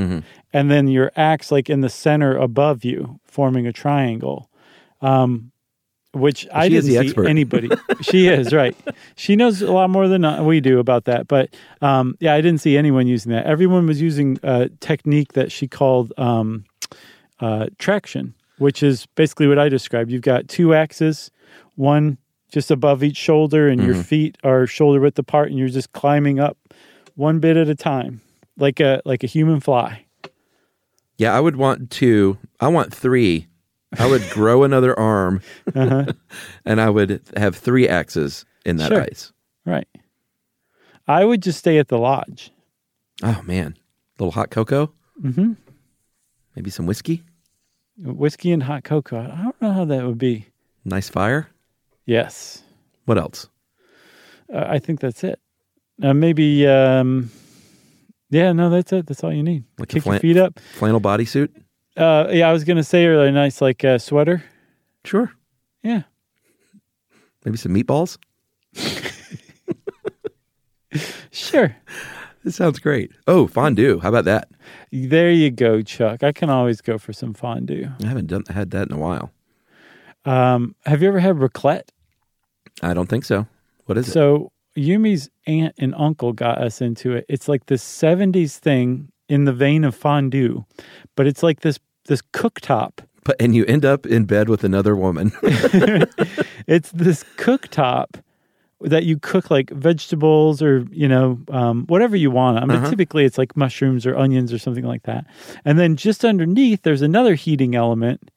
and 0.52 0.70
then 0.70 0.88
your 0.88 1.10
axe 1.16 1.50
like 1.50 1.68
in 1.68 1.80
the 1.80 1.88
center 1.88 2.36
above 2.36 2.84
you 2.84 3.18
forming 3.24 3.66
a 3.66 3.72
triangle 3.72 4.48
um, 5.02 5.49
which 6.12 6.46
i 6.52 6.64
She 6.64 6.74
didn't 6.74 6.84
see 6.90 6.98
expert. 6.98 7.26
anybody 7.28 7.70
she 8.00 8.26
is 8.28 8.52
right 8.52 8.76
she 9.16 9.36
knows 9.36 9.62
a 9.62 9.70
lot 9.72 9.90
more 9.90 10.08
than 10.08 10.24
uh, 10.24 10.42
we 10.42 10.60
do 10.60 10.78
about 10.80 11.04
that 11.04 11.28
but 11.28 11.50
um, 11.82 12.16
yeah 12.20 12.34
i 12.34 12.40
didn't 12.40 12.60
see 12.60 12.76
anyone 12.76 13.06
using 13.06 13.30
that 13.32 13.46
everyone 13.46 13.86
was 13.86 14.00
using 14.00 14.38
a 14.42 14.68
technique 14.80 15.34
that 15.34 15.52
she 15.52 15.68
called 15.68 16.12
um, 16.18 16.64
uh, 17.40 17.66
traction, 17.78 18.34
which 18.58 18.82
is 18.82 19.06
basically 19.14 19.46
what 19.46 19.58
I 19.58 19.70
described. 19.70 20.10
You've 20.10 20.20
got 20.20 20.46
two 20.46 20.74
axes, 20.74 21.30
one 21.76 22.18
just 22.52 22.70
above 22.70 23.02
each 23.02 23.16
shoulder, 23.16 23.66
and 23.66 23.82
your 23.82 23.94
feet 23.94 24.36
are 24.44 24.66
shoulder 24.66 25.00
width 25.00 25.18
apart, 25.18 25.48
and 25.48 25.58
you're 25.58 25.70
just 25.70 25.90
climbing 25.92 26.38
up 26.38 26.58
one 27.14 27.38
bit 27.38 27.56
at 27.56 27.68
a 27.70 27.74
time, 27.74 28.20
like 28.58 28.78
a 28.78 29.00
like 29.06 29.24
a 29.24 29.26
human 29.26 29.58
fly. 29.60 30.04
Yeah, 31.16 31.34
I 31.34 31.40
would 31.40 31.56
want 31.56 31.90
two. 31.90 32.36
I 32.60 32.68
want 32.68 32.92
three. 32.94 33.46
I 33.98 34.06
would 34.06 34.22
grow 34.30 34.62
another 34.62 34.98
arm, 34.98 35.42
and 35.74 36.80
I 36.80 36.88
would 36.90 37.20
have 37.36 37.56
three 37.56 37.88
axes 37.88 38.44
in 38.64 38.76
that 38.76 38.88
Sure. 38.88 39.02
ice. 39.02 39.32
Right. 39.66 39.88
I 41.08 41.24
would 41.24 41.42
just 41.42 41.58
stay 41.58 41.78
at 41.78 41.88
the 41.88 41.98
lodge. 41.98 42.52
Oh 43.22 43.42
man, 43.44 43.76
a 44.18 44.22
little 44.22 44.32
hot 44.32 44.50
cocoa. 44.50 44.92
Mm-hmm. 45.22 45.54
Maybe 46.56 46.70
some 46.70 46.86
whiskey. 46.86 47.22
Whiskey 47.98 48.52
and 48.52 48.62
hot 48.62 48.84
cocoa. 48.84 49.20
I 49.20 49.42
don't 49.42 49.60
know 49.60 49.72
how 49.72 49.84
that 49.86 50.04
would 50.06 50.18
be. 50.18 50.46
Nice 50.84 51.08
fire. 51.08 51.48
Yes, 52.06 52.62
What 53.04 53.18
else? 53.18 53.48
uh, 54.52 54.64
I 54.68 54.78
think 54.78 55.00
that's 55.00 55.22
it. 55.24 55.38
Uh, 56.02 56.14
maybe. 56.14 56.66
Um, 56.66 57.30
yeah, 58.30 58.52
no, 58.52 58.70
that's 58.70 58.92
it. 58.92 59.06
That's 59.06 59.22
all 59.24 59.32
you 59.32 59.42
need. 59.42 59.64
Like 59.78 59.88
Kick 59.88 60.06
your 60.06 60.18
feet 60.18 60.36
up. 60.36 60.58
Flannel 60.74 61.00
bodysuit. 61.00 61.50
Uh, 61.96 62.28
yeah, 62.30 62.48
I 62.48 62.52
was 62.52 62.64
gonna 62.64 62.84
say 62.84 63.04
a 63.04 63.10
really 63.10 63.30
nice 63.32 63.60
like 63.60 63.84
uh, 63.84 63.98
sweater. 63.98 64.42
Sure. 65.04 65.32
Yeah. 65.82 66.02
Maybe 67.44 67.56
some 67.56 67.74
meatballs. 67.74 68.18
Sure. 71.30 71.74
This 72.44 72.56
sounds 72.56 72.78
great. 72.78 73.12
Oh, 73.26 73.46
fondue. 73.46 73.98
How 74.00 74.08
about 74.08 74.24
that? 74.24 74.48
There 74.92 75.30
you 75.30 75.50
go, 75.50 75.82
Chuck. 75.82 76.22
I 76.22 76.32
can 76.32 76.50
always 76.50 76.80
go 76.80 76.98
for 76.98 77.12
some 77.12 77.34
fondue. 77.34 77.88
I 78.02 78.06
haven't 78.06 78.26
done 78.26 78.44
had 78.48 78.70
that 78.70 78.88
in 78.88 78.92
a 78.94 78.98
while. 78.98 79.30
Um, 80.24 80.74
have 80.86 81.02
you 81.02 81.08
ever 81.08 81.20
had 81.20 81.36
raclette? 81.36 81.88
I 82.82 82.94
don't 82.94 83.08
think 83.08 83.24
so. 83.24 83.46
What 83.86 83.98
is 83.98 84.08
it? 84.08 84.12
So 84.12 84.52
Yumi's 84.76 85.28
aunt 85.46 85.74
and 85.78 85.94
uncle 85.96 86.32
got 86.32 86.58
us 86.58 86.80
into 86.80 87.12
it. 87.12 87.26
It's 87.28 87.48
like 87.48 87.66
this 87.66 87.84
'70s 87.84 88.58
thing 88.58 89.10
in 89.30 89.44
the 89.44 89.52
vein 89.52 89.84
of 89.84 89.94
fondue, 89.94 90.64
but 91.16 91.26
it's 91.26 91.42
like 91.42 91.60
this 91.60 91.78
this 92.06 92.20
cooktop. 92.34 92.98
But 93.24 93.36
and 93.40 93.54
you 93.54 93.64
end 93.66 93.84
up 93.84 94.04
in 94.06 94.24
bed 94.24 94.48
with 94.48 94.64
another 94.64 94.94
woman. 94.96 95.32
It's 96.66 96.92
this 96.92 97.24
cooktop 97.36 98.22
that 98.80 99.04
you 99.04 99.18
cook 99.18 99.50
like 99.50 99.70
vegetables 99.70 100.62
or 100.62 100.86
you 100.92 101.08
know 101.08 101.38
um, 101.50 101.84
whatever 101.86 102.16
you 102.16 102.30
want. 102.30 102.58
I 102.58 102.64
mean, 102.64 102.88
typically 102.90 103.24
it's 103.24 103.38
like 103.38 103.56
mushrooms 103.56 104.06
or 104.06 104.16
onions 104.16 104.52
or 104.52 104.58
something 104.58 104.84
like 104.84 105.02
that. 105.04 105.24
And 105.64 105.78
then 105.78 105.96
just 105.96 106.24
underneath, 106.24 106.82
there's 106.82 107.02
another 107.02 107.34
heating 107.34 107.74
element, 107.74 108.30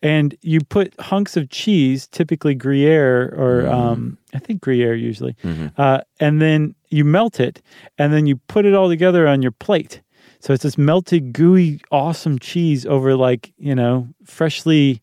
and 0.00 0.36
you 0.42 0.60
put 0.60 0.94
hunks 1.00 1.36
of 1.36 1.48
cheese, 1.50 2.06
typically 2.08 2.54
Gruyere 2.54 3.34
or 3.36 3.66
um, 3.68 4.18
I 4.32 4.38
think 4.38 4.60
Gruyere 4.60 4.94
usually, 4.94 5.34
uh, 5.76 6.02
and 6.20 6.40
then 6.40 6.74
you 6.90 7.04
melt 7.04 7.40
it, 7.40 7.60
and 7.98 8.12
then 8.12 8.26
you 8.26 8.36
put 8.36 8.64
it 8.64 8.74
all 8.74 8.88
together 8.88 9.26
on 9.26 9.42
your 9.42 9.52
plate. 9.52 10.02
So 10.42 10.52
it's 10.52 10.64
this 10.64 10.76
melted, 10.76 11.32
gooey, 11.32 11.80
awesome 11.92 12.38
cheese 12.40 12.84
over 12.84 13.14
like 13.16 13.52
you 13.58 13.74
know 13.76 14.08
freshly 14.24 15.00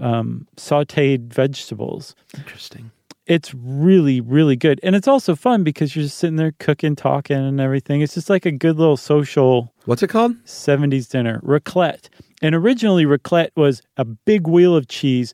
um, 0.00 0.46
sautéed 0.56 1.32
vegetables 1.32 2.14
Interesting. 2.36 2.90
it's 3.26 3.54
really 3.54 4.20
really 4.20 4.54
good 4.56 4.78
and 4.82 4.94
it's 4.94 5.08
also 5.08 5.34
fun 5.34 5.64
because 5.64 5.96
you're 5.96 6.04
just 6.04 6.18
sitting 6.18 6.36
there 6.36 6.52
cooking 6.58 6.94
talking 6.94 7.38
and 7.38 7.60
everything 7.60 8.02
it's 8.02 8.12
just 8.12 8.28
like 8.28 8.44
a 8.44 8.52
good 8.52 8.76
little 8.76 8.98
social 8.98 9.72
What's 9.86 10.02
it 10.02 10.08
called? 10.08 10.36
70s 10.44 11.08
dinner 11.08 11.40
raclette 11.42 12.10
and 12.42 12.54
originally 12.54 13.06
raclette 13.06 13.48
was 13.56 13.80
a 13.96 14.04
big 14.04 14.46
wheel 14.46 14.76
of 14.76 14.88
cheese 14.88 15.32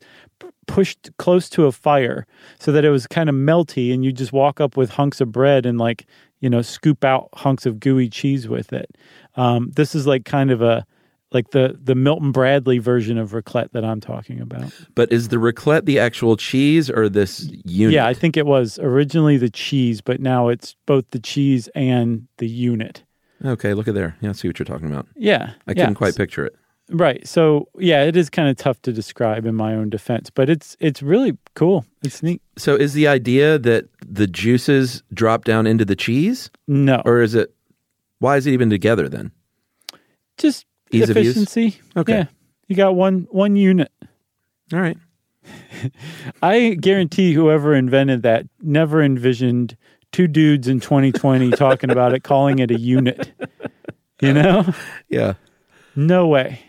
pushed 0.67 1.09
close 1.17 1.49
to 1.49 1.65
a 1.65 1.71
fire 1.71 2.25
so 2.59 2.71
that 2.71 2.85
it 2.85 2.89
was 2.89 3.07
kind 3.07 3.29
of 3.29 3.35
melty 3.35 3.93
and 3.93 4.03
you 4.03 4.11
just 4.11 4.33
walk 4.33 4.61
up 4.61 4.77
with 4.77 4.89
hunks 4.89 5.21
of 5.21 5.31
bread 5.31 5.65
and 5.65 5.77
like 5.77 6.05
you 6.39 6.49
know 6.49 6.61
scoop 6.61 7.03
out 7.03 7.29
hunks 7.33 7.65
of 7.65 7.79
gooey 7.79 8.09
cheese 8.09 8.47
with 8.47 8.73
it 8.73 8.95
um, 9.35 9.71
this 9.75 9.95
is 9.95 10.05
like 10.07 10.25
kind 10.25 10.51
of 10.51 10.61
a 10.61 10.85
like 11.31 11.49
the 11.51 11.77
the 11.81 11.95
milton 11.95 12.31
bradley 12.31 12.77
version 12.77 13.17
of 13.17 13.31
raclette 13.31 13.71
that 13.71 13.83
i'm 13.83 13.99
talking 13.99 14.39
about 14.39 14.71
But 14.95 15.11
is 15.11 15.29
the 15.29 15.37
raclette 15.37 15.85
the 15.85 15.99
actual 15.99 16.37
cheese 16.37 16.89
or 16.89 17.09
this 17.09 17.49
unit? 17.65 17.93
Yeah, 17.93 18.07
I 18.07 18.13
think 18.13 18.37
it 18.37 18.45
was 18.45 18.79
originally 18.79 19.37
the 19.37 19.49
cheese, 19.49 20.01
but 20.01 20.19
now 20.19 20.49
it's 20.49 20.75
both 20.85 21.05
the 21.11 21.19
cheese 21.19 21.67
and 21.75 22.27
the 22.37 22.47
unit. 22.47 23.03
Okay, 23.43 23.73
look 23.73 23.87
at 23.87 23.93
there. 23.93 24.15
Yeah, 24.21 24.29
I 24.29 24.33
see 24.33 24.47
what 24.47 24.59
you're 24.59 24.65
talking 24.65 24.87
about. 24.87 25.07
Yeah. 25.15 25.53
I 25.67 25.71
yeah. 25.71 25.73
couldn't 25.73 25.95
quite 25.95 26.15
picture 26.15 26.45
it. 26.45 26.55
Right. 26.89 27.25
So 27.27 27.69
yeah, 27.79 28.03
it 28.03 28.15
is 28.17 28.29
kind 28.29 28.49
of 28.49 28.57
tough 28.57 28.81
to 28.83 28.91
describe 28.93 29.45
in 29.45 29.55
my 29.55 29.73
own 29.73 29.89
defense, 29.89 30.29
but 30.29 30.49
it's 30.49 30.75
it's 30.79 31.01
really 31.01 31.37
cool. 31.55 31.85
It's 32.03 32.21
neat. 32.21 32.41
So 32.57 32.75
is 32.75 32.93
the 32.93 33.07
idea 33.07 33.57
that 33.59 33.85
the 34.05 34.27
juices 34.27 35.01
drop 35.13 35.45
down 35.45 35.65
into 35.65 35.85
the 35.85 35.95
cheese, 35.95 36.49
No. 36.67 37.01
or 37.05 37.21
is 37.21 37.35
it? 37.35 37.53
Why 38.19 38.37
is 38.37 38.45
it 38.47 38.51
even 38.51 38.69
together 38.69 39.07
then? 39.09 39.31
just 40.37 40.65
Ease 40.91 41.09
efficiency. 41.09 41.79
Okay. 41.95 42.13
Yeah. 42.19 42.25
You 42.67 42.75
got 42.75 42.95
one 42.95 43.27
one 43.31 43.55
unit. 43.55 43.91
All 44.73 44.79
right. 44.79 44.97
I 46.41 46.75
guarantee 46.79 47.33
whoever 47.33 47.73
invented 47.73 48.23
that 48.23 48.45
never 48.61 49.01
envisioned 49.01 49.77
two 50.11 50.27
dudes 50.27 50.67
in 50.67 50.79
2020 50.79 51.51
talking 51.51 51.89
about 51.91 52.13
it, 52.13 52.23
calling 52.23 52.59
it 52.59 52.71
a 52.71 52.79
unit. 52.79 53.31
You 54.21 54.33
know? 54.33 54.65
Yeah. 55.09 55.33
No 55.95 56.27
way. 56.27 56.59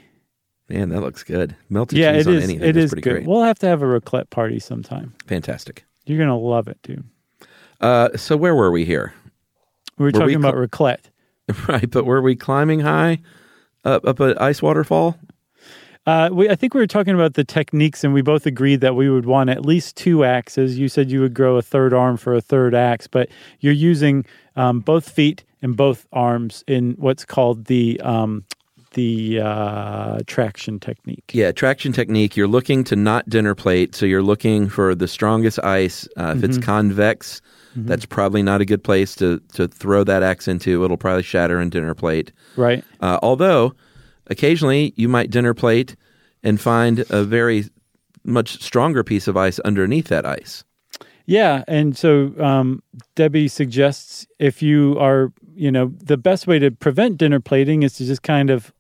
Man, 0.69 0.89
that 0.91 1.01
looks 1.03 1.23
good. 1.23 1.55
Melted 1.69 1.99
Yeah, 1.99 2.12
cheese 2.15 2.27
it 2.27 2.31
on 2.31 2.37
is. 2.37 2.45
anything 2.45 2.69
It 2.69 2.77
is 2.77 2.85
is 2.85 2.91
pretty 2.91 3.03
good. 3.03 3.11
great. 3.11 3.27
We'll 3.27 3.43
have 3.43 3.59
to 3.61 3.67
have 3.67 3.83
a 3.83 3.87
raclette 3.87 4.31
party 4.31 4.59
sometime. 4.59 5.15
Fantastic. 5.27 5.85
You're 6.07 6.19
gonna 6.19 6.39
love 6.39 6.69
it, 6.69 6.79
dude. 6.83 7.05
Uh, 7.81 8.17
so 8.17 8.37
where 8.37 8.55
were 8.55 8.71
we 8.71 8.85
here? 8.85 9.12
We 9.99 10.05
were, 10.05 10.07
Were 10.07 10.27
we 10.27 10.33
talking 10.33 10.37
about 10.37 10.55
raclette. 10.55 11.01
Right, 11.69 11.91
but 11.91 12.07
were 12.07 12.23
we 12.23 12.37
climbing 12.37 12.81
high 12.81 13.19
up 13.85 14.07
up 14.07 14.19
an 14.21 14.39
ice 14.39 14.62
waterfall? 14.62 15.19
Uh, 16.07 16.31
we, 16.33 16.49
I 16.51 16.55
think 16.55 16.73
we 16.75 16.81
were 16.81 16.87
talking 16.87 17.15
about 17.15 17.35
the 17.35 17.45
techniques, 17.45 18.03
and 18.05 18.12
we 18.15 18.23
both 18.23 18.47
agreed 18.47 18.81
that 18.83 18.95
we 18.95 19.09
would 19.11 19.25
want 19.27 19.51
at 19.51 19.65
least 19.65 19.97
two 19.97 20.25
axes. 20.25 20.79
You 20.79 20.89
said 20.89 21.11
you 21.11 21.21
would 21.21 21.33
grow 21.35 21.57
a 21.57 21.62
third 21.62 21.93
arm 21.95 22.17
for 22.19 22.35
a 22.35 22.41
third 22.43 22.75
axe, 22.75 23.07
but 23.07 23.29
you're 23.61 23.73
using 23.75 24.25
um, 24.57 24.81
both 24.81 25.09
feet 25.09 25.45
and 25.62 25.77
both 25.77 26.07
arms 26.12 26.62
in 26.67 26.93
what's 26.99 27.25
called 27.27 27.67
the 27.67 28.01
um, 28.03 28.45
the 28.95 29.40
uh, 29.40 30.18
traction 30.26 30.80
technique. 30.80 31.30
Yeah, 31.32 31.53
traction 31.53 31.92
technique. 31.92 32.36
You're 32.36 32.49
looking 32.49 32.84
to 32.84 32.97
not 32.97 33.28
dinner 33.28 33.55
plate, 33.55 33.95
so 33.95 34.07
you're 34.07 34.22
looking 34.22 34.68
for 34.68 34.95
the 34.95 35.07
strongest 35.07 35.62
ice. 35.62 36.09
Uh, 36.16 36.34
if 36.36 36.42
it's 36.42 36.59
convex, 36.59 37.40
that's 37.76 38.07
probably 38.07 38.42
not 38.42 38.61
a 38.61 38.64
good 38.64 38.82
place 38.82 39.14
to 39.16 39.40
to 39.53 39.68
throw 39.68 40.05
that 40.05 40.22
axe 40.22 40.49
into. 40.49 40.84
It'll 40.84 40.97
probably 40.97 41.22
shatter 41.22 41.61
in 41.61 41.70
dinner 41.70 41.95
plate. 41.95 42.32
Right. 42.57 42.84
Uh, 43.01 43.18
although 43.22 43.74
occasionally 44.28 44.92
you 44.97 45.09
might 45.09 45.30
dinner 45.30 45.55
plate 45.55 45.97
and 46.42 46.61
find 46.61 47.05
a 47.11 47.24
very 47.24 47.64
much 48.24 48.62
stronger 48.62 49.05
piece 49.05 49.28
of 49.28 49.36
ice 49.36 49.59
underneath 49.61 50.09
that 50.09 50.24
ice. 50.24 50.64
Yeah, 51.26 51.64
and 51.66 51.97
so 51.97 52.34
um, 52.38 52.82
Debbie 53.14 53.49
suggests 53.49 54.26
if 54.38 54.62
you 54.62 54.99
are, 54.99 55.32
you 55.55 55.72
know, 55.72 55.90
the 55.97 56.18
best 56.18 56.47
way 56.47 56.59
to 56.59 56.70
prevent 56.70 57.16
dinner 57.16 57.40
plating 57.40 57.82
is 57.82 57.95
to 57.95 58.05
just 58.05 58.22
kind 58.22 58.51
of 58.51 58.74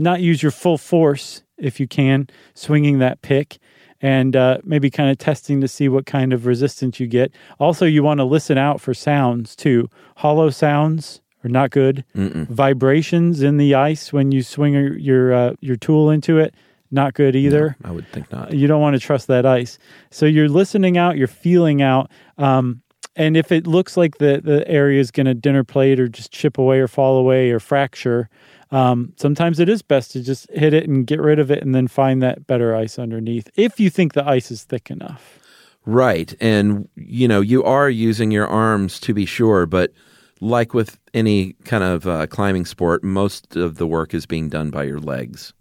not 0.00 0.20
use 0.20 0.42
your 0.42 0.52
full 0.52 0.78
force 0.78 1.42
if 1.58 1.78
you 1.78 1.86
can, 1.86 2.28
swinging 2.54 2.98
that 2.98 3.20
pick, 3.22 3.58
and 4.00 4.34
uh, 4.34 4.58
maybe 4.64 4.90
kind 4.90 5.10
of 5.10 5.18
testing 5.18 5.60
to 5.60 5.68
see 5.68 5.88
what 5.88 6.06
kind 6.06 6.32
of 6.32 6.46
resistance 6.46 6.98
you 6.98 7.06
get. 7.06 7.32
Also, 7.58 7.84
you 7.84 8.02
want 8.02 8.18
to 8.18 8.24
listen 8.24 8.56
out 8.56 8.80
for 8.80 8.94
sounds 8.94 9.54
too. 9.54 9.88
Hollow 10.16 10.50
sounds 10.50 11.20
are 11.44 11.50
not 11.50 11.70
good. 11.70 12.04
Vibrations 12.14 13.42
in 13.42 13.56
the 13.58 13.74
ice 13.74 14.12
when 14.12 14.32
you 14.32 14.42
swing 14.42 14.72
your 14.74 14.98
your, 14.98 15.32
uh, 15.32 15.52
your 15.60 15.76
tool 15.76 16.10
into 16.10 16.38
it, 16.38 16.54
not 16.90 17.14
good 17.14 17.36
either 17.36 17.76
I 17.84 17.90
would 17.90 18.08
think 18.08 18.30
not. 18.32 18.52
you 18.52 18.66
don't 18.66 18.80
want 18.80 18.94
to 18.94 19.00
trust 19.00 19.26
that 19.28 19.46
ice. 19.46 19.78
So 20.10 20.26
you're 20.26 20.48
listening 20.48 20.98
out, 20.98 21.16
you're 21.16 21.28
feeling 21.28 21.82
out. 21.82 22.10
Um, 22.38 22.82
and 23.16 23.36
if 23.36 23.52
it 23.52 23.66
looks 23.66 23.96
like 23.96 24.18
the, 24.18 24.40
the 24.42 24.66
area 24.68 25.00
is 25.00 25.10
going 25.10 25.26
to 25.26 25.34
dinner 25.34 25.64
plate 25.64 26.00
or 26.00 26.08
just 26.08 26.32
chip 26.32 26.58
away 26.58 26.78
or 26.78 26.88
fall 26.88 27.16
away 27.16 27.50
or 27.50 27.60
fracture, 27.60 28.28
um, 28.70 29.12
sometimes 29.16 29.58
it 29.58 29.68
is 29.68 29.82
best 29.82 30.12
to 30.12 30.22
just 30.22 30.50
hit 30.50 30.72
it 30.74 30.88
and 30.88 31.06
get 31.06 31.20
rid 31.20 31.38
of 31.38 31.50
it 31.50 31.62
and 31.62 31.74
then 31.74 31.88
find 31.88 32.22
that 32.22 32.46
better 32.46 32.74
ice 32.76 32.98
underneath 32.98 33.48
if 33.56 33.80
you 33.80 33.90
think 33.90 34.12
the 34.12 34.24
ice 34.26 34.50
is 34.50 34.64
thick 34.64 34.90
enough. 34.90 35.38
Right. 35.86 36.34
And, 36.40 36.88
you 36.94 37.26
know, 37.26 37.40
you 37.40 37.64
are 37.64 37.88
using 37.90 38.30
your 38.30 38.46
arms 38.46 39.00
to 39.00 39.14
be 39.14 39.26
sure, 39.26 39.66
but 39.66 39.92
like 40.40 40.72
with 40.74 40.98
any 41.14 41.54
kind 41.64 41.82
of 41.82 42.06
uh, 42.06 42.26
climbing 42.26 42.64
sport, 42.66 43.02
most 43.02 43.56
of 43.56 43.76
the 43.76 43.86
work 43.86 44.14
is 44.14 44.26
being 44.26 44.48
done 44.48 44.70
by 44.70 44.84
your 44.84 45.00
legs. 45.00 45.52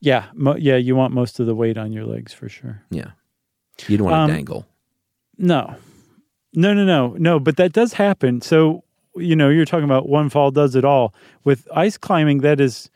Yeah, 0.00 0.26
mo- 0.34 0.56
yeah, 0.56 0.76
you 0.76 0.94
want 0.94 1.12
most 1.14 1.40
of 1.40 1.46
the 1.46 1.54
weight 1.54 1.78
on 1.78 1.92
your 1.92 2.04
legs 2.04 2.32
for 2.32 2.48
sure. 2.48 2.82
Yeah. 2.90 3.12
You 3.86 3.96
don't 3.96 4.06
want 4.10 4.14
to 4.14 4.20
Um, 4.22 4.30
dangle. 4.30 4.66
No, 5.38 5.74
no, 6.52 6.74
no, 6.74 6.84
no, 6.84 7.14
no. 7.18 7.38
But 7.40 7.56
that 7.56 7.72
does 7.72 7.92
happen. 7.94 8.40
So 8.40 8.82
you 9.20 9.36
know, 9.36 9.48
you're 9.48 9.64
talking 9.64 9.84
about 9.84 10.08
one 10.08 10.28
fall 10.28 10.50
does 10.50 10.74
it 10.74 10.84
all. 10.84 11.14
With 11.44 11.68
ice 11.74 11.96
climbing, 11.96 12.40
that 12.40 12.60
is 12.60 12.90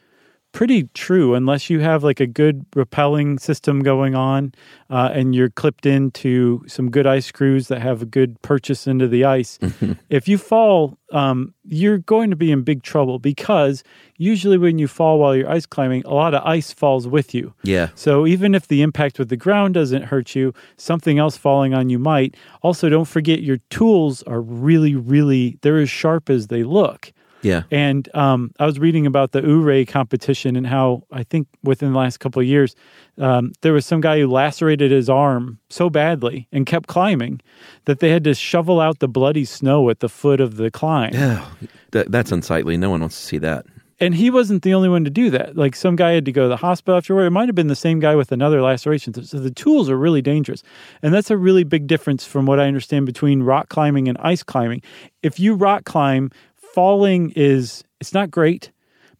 pretty 0.52 0.84
true 0.94 1.34
unless 1.34 1.70
you 1.70 1.80
have 1.80 2.04
like 2.04 2.20
a 2.20 2.26
good 2.26 2.70
rappelling 2.72 3.40
system 3.40 3.80
going 3.82 4.14
on 4.14 4.52
uh, 4.90 5.10
and 5.12 5.34
you're 5.34 5.48
clipped 5.50 5.86
into 5.86 6.62
some 6.66 6.90
good 6.90 7.06
ice 7.06 7.26
screws 7.26 7.68
that 7.68 7.80
have 7.80 8.02
a 8.02 8.06
good 8.06 8.40
purchase 8.42 8.86
into 8.86 9.08
the 9.08 9.24
ice 9.24 9.58
if 10.10 10.28
you 10.28 10.36
fall 10.38 10.96
um, 11.12 11.52
you're 11.64 11.98
going 11.98 12.30
to 12.30 12.36
be 12.36 12.50
in 12.52 12.62
big 12.62 12.82
trouble 12.82 13.18
because 13.18 13.82
usually 14.18 14.56
when 14.58 14.78
you 14.78 14.86
fall 14.86 15.18
while 15.18 15.34
you're 15.34 15.50
ice 15.50 15.66
climbing 15.66 16.02
a 16.04 16.14
lot 16.14 16.34
of 16.34 16.42
ice 16.44 16.72
falls 16.72 17.08
with 17.08 17.34
you 17.34 17.52
Yeah. 17.62 17.88
so 17.94 18.26
even 18.26 18.54
if 18.54 18.68
the 18.68 18.82
impact 18.82 19.18
with 19.18 19.28
the 19.30 19.36
ground 19.36 19.74
doesn't 19.74 20.02
hurt 20.04 20.34
you, 20.34 20.52
something 20.76 21.18
else 21.18 21.36
falling 21.36 21.74
on 21.74 21.88
you 21.88 21.98
might. 21.98 22.36
Also, 22.62 22.88
don't 22.88 23.06
forget 23.08 23.42
your 23.42 23.58
tools 23.70 24.22
are 24.24 24.40
really, 24.40 24.94
really 24.94 25.58
they're 25.62 25.78
as 25.78 25.90
sharp 25.90 26.28
as 26.30 26.48
they 26.48 26.62
look. 26.62 27.12
Yeah. 27.42 27.62
And 27.70 28.08
um, 28.14 28.52
I 28.58 28.66
was 28.66 28.78
reading 28.78 29.06
about 29.06 29.32
the 29.32 29.44
Ouray 29.44 29.84
competition 29.84 30.56
and 30.56 30.66
how 30.66 31.04
I 31.10 31.24
think 31.24 31.48
within 31.62 31.92
the 31.92 31.98
last 31.98 32.18
couple 32.18 32.40
of 32.40 32.46
years 32.46 32.74
um, 33.18 33.52
there 33.60 33.72
was 33.72 33.84
some 33.84 34.00
guy 34.00 34.18
who 34.20 34.26
lacerated 34.28 34.90
his 34.90 35.10
arm 35.10 35.58
so 35.68 35.90
badly 35.90 36.48
and 36.52 36.64
kept 36.64 36.88
climbing 36.88 37.40
that 37.84 38.00
they 38.00 38.10
had 38.10 38.24
to 38.24 38.34
shovel 38.34 38.80
out 38.80 39.00
the 39.00 39.08
bloody 39.08 39.44
snow 39.44 39.90
at 39.90 40.00
the 40.00 40.08
foot 40.08 40.40
of 40.40 40.56
the 40.56 40.70
climb. 40.70 41.12
Yeah. 41.12 41.46
That, 41.90 42.10
that's 42.10 42.32
unsightly. 42.32 42.76
No 42.76 42.90
one 42.90 43.00
wants 43.00 43.20
to 43.20 43.26
see 43.26 43.38
that. 43.38 43.66
And 44.00 44.16
he 44.16 44.30
wasn't 44.30 44.64
the 44.64 44.74
only 44.74 44.88
one 44.88 45.04
to 45.04 45.10
do 45.10 45.30
that. 45.30 45.56
Like 45.56 45.76
some 45.76 45.94
guy 45.94 46.10
had 46.10 46.24
to 46.24 46.32
go 46.32 46.42
to 46.42 46.48
the 46.48 46.56
hospital 46.56 46.96
afterward. 46.96 47.24
It 47.24 47.30
might 47.30 47.48
have 47.48 47.54
been 47.54 47.68
the 47.68 47.76
same 47.76 48.00
guy 48.00 48.16
with 48.16 48.32
another 48.32 48.60
laceration. 48.60 49.14
So 49.14 49.38
the 49.38 49.50
tools 49.50 49.88
are 49.88 49.96
really 49.96 50.20
dangerous. 50.20 50.64
And 51.02 51.14
that's 51.14 51.30
a 51.30 51.36
really 51.36 51.62
big 51.62 51.86
difference 51.86 52.26
from 52.26 52.44
what 52.44 52.58
I 52.58 52.66
understand 52.66 53.06
between 53.06 53.44
rock 53.44 53.68
climbing 53.68 54.08
and 54.08 54.18
ice 54.18 54.42
climbing. 54.42 54.82
If 55.22 55.38
you 55.38 55.54
rock 55.54 55.84
climb, 55.84 56.32
falling 56.74 57.32
is 57.36 57.84
it's 58.00 58.12
not 58.12 58.30
great, 58.30 58.70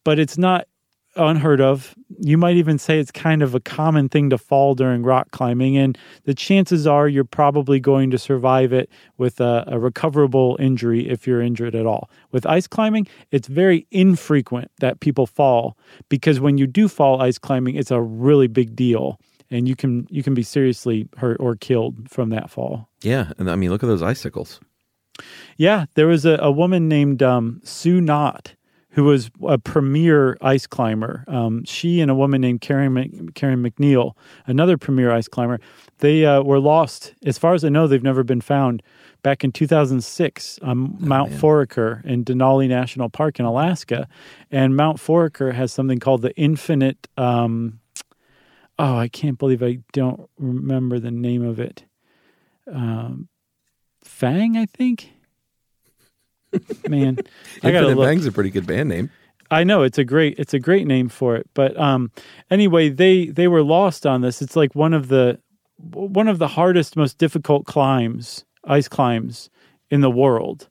but 0.05 0.18
it's 0.18 0.38
not 0.38 0.66
unheard 1.16 1.61
of. 1.61 1.94
You 2.18 2.38
might 2.38 2.57
even 2.57 2.78
say 2.78 2.98
it's 2.98 3.11
kind 3.11 3.42
of 3.42 3.55
a 3.55 3.61
common 3.61 4.09
thing 4.09 4.30
to 4.30 4.38
fall 4.38 4.74
during 4.74 5.03
rock 5.03 5.30
climbing, 5.30 5.76
and 5.76 5.96
the 6.24 6.34
chances 6.34 6.86
are 6.86 7.09
you're 7.09 7.24
probably 7.24 7.80
going 7.80 8.11
to 8.11 8.18
survive 8.18 8.72
it 8.72 8.90
with 9.18 9.40
a, 9.40 9.64
a 9.66 9.78
recoverable 9.78 10.57
injury 10.61 11.09
if 11.09 11.26
you're 11.26 11.42
injured 11.42 11.74
at 11.74 11.86
all. 11.86 12.11
With 12.30 12.46
ice 12.46 12.66
climbing, 12.66 13.07
it's 13.30 13.48
very 13.48 13.86
infrequent 13.90 14.70
that 14.80 15.00
people 15.00 15.26
fall 15.26 15.76
because 16.09 16.40
when 16.40 16.59
you 16.59 16.66
do 16.66 16.88
fall 16.88 17.20
ice 17.20 17.38
climbing, 17.38 17.76
it's 17.76 17.90
a 17.90 18.00
really 18.00 18.46
big 18.46 18.74
deal, 18.74 19.20
and 19.50 19.68
you 19.68 19.76
can 19.76 20.07
you 20.11 20.22
can 20.22 20.34
be 20.34 20.42
seriously 20.42 21.09
hurt 21.18 21.36
or 21.40 21.57
killed 21.57 22.11
from 22.11 22.30
that 22.30 22.50
fall. 22.50 22.88
Yeah. 23.03 23.32
And 23.38 23.50
I 23.50 23.57
mean, 23.57 23.70
look 23.70 23.82
at 23.82 23.86
those 23.86 24.03
icicles. 24.03 24.61
Yeah, 25.56 25.86
there 25.94 26.06
was 26.06 26.24
a, 26.24 26.38
a 26.40 26.50
woman 26.50 26.88
named 26.88 27.22
um, 27.22 27.60
Sue 27.64 28.00
Knott 28.00 28.54
who 28.92 29.04
was 29.04 29.30
a 29.46 29.58
premier 29.58 30.36
ice 30.40 30.66
climber. 30.66 31.24
Um, 31.26 31.64
she 31.64 32.00
and 32.00 32.10
a 32.10 32.14
woman 32.14 32.42
named 32.42 32.60
Karen, 32.60 32.92
Mc, 32.92 33.34
Karen 33.34 33.62
McNeill, 33.62 34.12
another 34.46 34.76
premier 34.76 35.10
ice 35.10 35.28
climber, 35.28 35.60
they 35.98 36.26
uh, 36.26 36.42
were 36.42 36.60
lost. 36.60 37.14
As 37.24 37.38
far 37.38 37.54
as 37.54 37.64
I 37.64 37.70
know, 37.70 37.86
they've 37.86 38.02
never 38.02 38.22
been 38.22 38.40
found. 38.40 38.82
Back 39.22 39.44
in 39.44 39.52
2006 39.52 40.58
on 40.62 40.96
Mount 40.98 41.30
Foraker 41.30 42.04
in 42.04 42.24
Denali 42.24 42.68
National 42.68 43.08
Park 43.08 43.38
in 43.38 43.46
Alaska. 43.46 44.08
And 44.50 44.74
Mount 44.74 44.98
Foraker 44.98 45.54
has 45.54 45.72
something 45.72 46.00
called 46.00 46.22
the 46.22 46.34
Infinite. 46.36 47.06
Um, 47.16 47.78
oh, 48.80 48.96
I 48.96 49.06
can't 49.06 49.38
believe 49.38 49.62
I 49.62 49.78
don't 49.92 50.28
remember 50.38 50.98
the 50.98 51.12
name 51.12 51.44
of 51.44 51.60
it. 51.60 51.84
Um, 52.66 53.28
Fang, 54.05 54.57
I 54.57 54.66
think. 54.66 55.11
Man, 56.88 57.18
I 57.62 57.70
gotta 57.70 57.88
Infinite 57.88 57.96
look. 57.96 58.07
Bang's 58.07 58.26
a 58.26 58.32
pretty 58.32 58.50
good 58.50 58.66
band 58.66 58.88
name. 58.88 59.11
I 59.50 59.64
know 59.64 59.82
it's 59.82 59.98
a 59.98 60.05
great 60.05 60.38
it's 60.38 60.55
a 60.55 60.59
great 60.59 60.86
name 60.86 61.09
for 61.09 61.36
it, 61.36 61.48
but 61.55 61.78
um, 61.78 62.11
anyway, 62.50 62.88
they 62.88 63.26
they 63.26 63.48
were 63.48 63.62
lost 63.62 64.07
on 64.07 64.22
this. 64.22 64.42
It's 64.42 64.57
like 64.57 64.74
one 64.74 64.94
of 64.94 65.09
the 65.09 65.38
one 65.90 66.28
of 66.28 66.38
the 66.38 66.48
hardest, 66.48 66.96
most 66.96 67.18
difficult 67.18 67.66
climbs, 67.66 68.44
ice 68.64 68.88
climbs 68.88 69.50
in 69.90 70.00
the 70.00 70.11
world, 70.11 70.68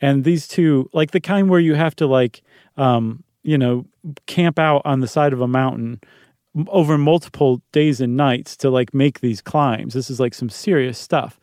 and 0.00 0.24
these 0.24 0.48
two, 0.48 0.88
like 0.92 1.12
the 1.12 1.20
kind 1.20 1.48
where 1.48 1.60
you 1.60 1.74
have 1.74 1.94
to 1.96 2.06
like, 2.06 2.42
um, 2.76 3.22
you 3.42 3.58
know, 3.58 3.86
camp 4.26 4.58
out 4.58 4.82
on 4.84 5.00
the 5.00 5.08
side 5.08 5.32
of 5.32 5.40
a 5.40 5.48
mountain 5.48 6.00
over 6.68 6.96
multiple 6.96 7.60
days 7.72 8.00
and 8.00 8.16
nights 8.16 8.56
to 8.56 8.70
like 8.70 8.94
make 8.94 9.20
these 9.20 9.40
climbs. 9.40 9.94
This 9.94 10.10
is 10.10 10.20
like 10.20 10.34
some 10.34 10.48
serious 10.48 10.98
stuff, 10.98 11.38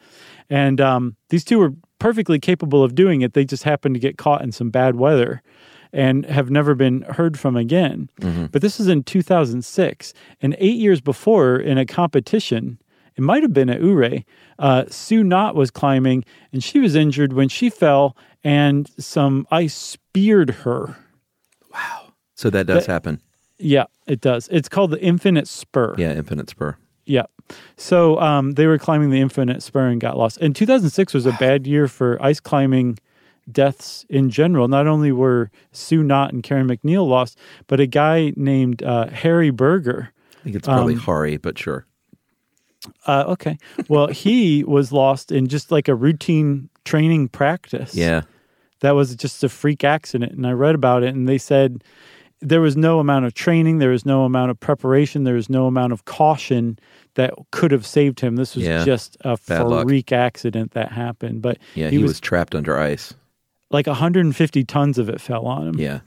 and 0.52 0.80
um, 0.80 1.16
these 1.30 1.44
two 1.44 1.58
were 1.58 1.74
perfectly 1.98 2.40
capable 2.40 2.84
of 2.84 2.94
doing 2.94 3.22
it. 3.22 3.34
They 3.34 3.46
just 3.46 3.64
happened 3.64 3.96
to 3.96 4.00
get 4.00 4.18
caught 4.18 4.42
in 4.44 4.52
some 4.52 4.70
bad 4.70 4.96
weather 4.96 5.42
and 5.94 6.26
have 6.26 6.50
never 6.50 6.74
been 6.76 7.02
heard 7.04 7.38
from 7.40 7.56
again. 7.56 8.10
But 8.52 8.62
this 8.62 8.80
is 8.80 8.88
in 8.88 9.04
2006. 9.04 10.14
And 10.42 10.56
eight 10.60 10.78
years 10.78 11.02
before, 11.02 11.56
in 11.58 11.78
a 11.78 11.86
competition, 11.86 12.80
it 13.18 13.22
might 13.22 13.44
have 13.44 13.54
been 13.54 13.70
at 13.70 13.82
Ouray, 13.82 14.26
uh, 14.58 14.86
Sue 14.90 15.24
Knott 15.24 15.54
was 15.56 15.70
climbing 15.70 16.24
and 16.54 16.64
she 16.64 16.80
was 16.80 16.96
injured 16.96 17.34
when 17.34 17.50
she 17.50 17.70
fell 17.70 18.16
and 18.44 18.90
some 18.98 19.46
ice 19.52 19.76
speared 19.76 20.50
her. 20.66 20.96
Wow. 21.74 22.14
So 22.36 22.50
that 22.50 22.68
does 22.68 22.86
That- 22.86 22.92
happen. 22.94 23.22
Yeah, 23.64 23.86
it 24.08 24.22
does. 24.22 24.48
It's 24.52 24.68
called 24.70 24.90
the 24.92 25.00
Infinite 25.02 25.48
Spur. 25.48 25.94
Yeah. 25.98 26.14
Infinite 26.14 26.50
Spur. 26.50 26.78
Yeah. 27.06 27.26
So 27.78 28.20
um, 28.20 28.52
they 28.54 28.68
were 28.68 28.78
climbing 28.78 29.10
the 29.10 29.22
Infinite 29.22 29.64
Spur 29.64 29.88
and 29.88 30.00
got 30.00 30.18
lost. 30.18 30.38
And 30.38 30.56
2006 30.56 31.14
was 31.14 31.26
a 31.26 31.32
bad 31.34 31.66
year 31.68 31.88
for 31.88 32.22
ice 32.22 32.40
climbing 32.40 33.00
deaths 33.52 34.06
in 34.10 34.30
general. 34.30 34.68
Not 34.68 34.88
only 34.88 35.12
were 35.12 35.50
Sue 35.72 36.04
Knott 36.04 36.32
and 36.34 36.44
Karen 36.44 36.68
McNeill 36.68 37.08
lost, 37.08 37.38
but 37.68 37.80
a 37.80 37.88
guy 37.88 38.34
named 38.36 38.84
uh, 38.84 39.08
Harry 39.08 39.50
Berger. 39.50 40.14
I 40.40 40.44
think 40.44 40.56
it's 40.56 40.68
probably 40.68 40.94
Um, 40.94 41.00
Hari, 41.00 41.38
but 41.38 41.58
sure. 41.58 41.86
Uh, 43.06 43.26
okay. 43.28 43.58
Well, 43.90 44.08
he 44.08 44.64
was 44.64 44.92
lost 44.92 45.32
in 45.32 45.48
just 45.48 45.72
like 45.72 45.88
a 45.88 45.96
routine 45.96 46.70
training 46.86 47.30
practice. 47.30 47.94
Yeah. 47.94 48.22
that 48.80 48.92
was 48.96 49.16
just 49.16 49.44
a 49.44 49.50
freak 49.50 49.84
accident. 49.84 50.32
And 50.32 50.48
I 50.48 50.52
read 50.54 50.74
about 50.74 51.04
it, 51.04 51.14
and 51.14 51.30
they 51.30 51.38
said 51.38 51.84
there 52.40 52.62
was 52.62 52.76
no 52.76 52.98
amount 53.00 53.26
of 53.26 53.36
training, 53.36 53.78
there 53.78 53.92
was 53.92 54.04
no 54.04 54.24
amount 54.24 54.50
of 54.50 54.60
preparation, 54.60 55.24
there 55.26 55.36
was 55.36 55.48
no 55.48 55.68
amount 55.68 55.94
of 55.94 56.06
caution 56.06 56.80
that 57.16 57.34
could 57.52 57.72
have 57.72 57.86
saved 57.86 58.20
him. 58.20 58.36
This 58.36 58.56
was 58.56 58.66
Yeah. 58.66 58.86
just 58.86 59.18
a 59.22 59.38
Bad 59.48 59.68
luck. 59.68 59.88
freak 59.88 60.12
accident 60.12 60.72
that 60.72 60.92
happened. 60.92 61.42
But 61.42 61.58
Yeah. 61.76 61.90
He, 61.90 61.98
was, 61.98 62.20
trapped 62.20 62.56
under 62.56 62.78
ice. 62.78 63.14
like 63.70 63.88
150 63.88 64.64
tons 64.66 64.98
of 64.98 65.10
it 65.10 65.20
fell 65.22 65.46
on 65.46 65.68
him 65.68 65.80
Yeah. 65.80 66.00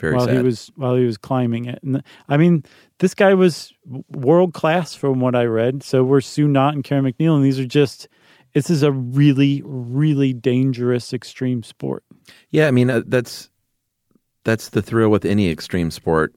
Very 0.00 0.14
while 0.14 0.26
sad. 0.26 0.36
he 0.38 0.42
was 0.42 0.70
while 0.76 0.96
he 0.96 1.04
was 1.04 1.18
climbing 1.18 1.66
it. 1.66 1.78
And 1.82 2.02
I 2.28 2.36
mean, 2.38 2.64
this 3.00 3.14
guy 3.14 3.34
was 3.34 3.72
world 4.10 4.54
class 4.54 4.94
from 4.94 5.20
what 5.20 5.34
I 5.34 5.44
read. 5.44 5.82
So 5.82 6.02
were 6.04 6.22
Sue 6.22 6.48
Knott 6.48 6.72
and 6.74 6.82
Karen 6.82 7.04
McNeill, 7.04 7.36
and 7.36 7.44
these 7.44 7.58
are 7.60 7.66
just. 7.66 8.08
This 8.54 8.68
is 8.70 8.82
a 8.82 8.90
really, 8.90 9.62
really 9.64 10.32
dangerous 10.32 11.12
extreme 11.12 11.62
sport. 11.62 12.02
Yeah, 12.50 12.66
I 12.66 12.70
mean 12.72 12.88
uh, 12.90 13.02
that's 13.06 13.48
that's 14.44 14.70
the 14.70 14.82
thrill 14.82 15.10
with 15.10 15.24
any 15.24 15.50
extreme 15.50 15.90
sport. 15.90 16.34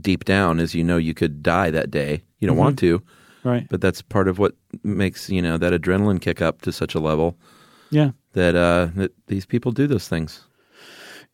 Deep 0.00 0.24
down, 0.24 0.58
is 0.58 0.74
you 0.74 0.82
know 0.82 0.96
you 0.96 1.14
could 1.14 1.42
die 1.42 1.70
that 1.70 1.90
day. 1.90 2.22
You 2.40 2.48
don't 2.48 2.56
want 2.56 2.78
to, 2.80 3.02
Right. 3.46 3.66
But 3.70 3.80
that's 3.80 4.02
part 4.02 4.28
of 4.28 4.38
what 4.38 4.54
makes 4.82 5.30
you 5.30 5.40
know 5.40 5.56
that 5.58 5.72
adrenaline 5.72 6.20
kick 6.20 6.42
up 6.42 6.62
to 6.62 6.72
such 6.72 6.94
a 6.94 7.00
level 7.00 7.36
Yeah. 7.90 8.10
that 8.32 8.54
uh, 8.56 8.88
that 8.96 9.12
these 9.28 9.46
people 9.46 9.72
do 9.72 9.86
those 9.86 10.08
things. 10.08 10.42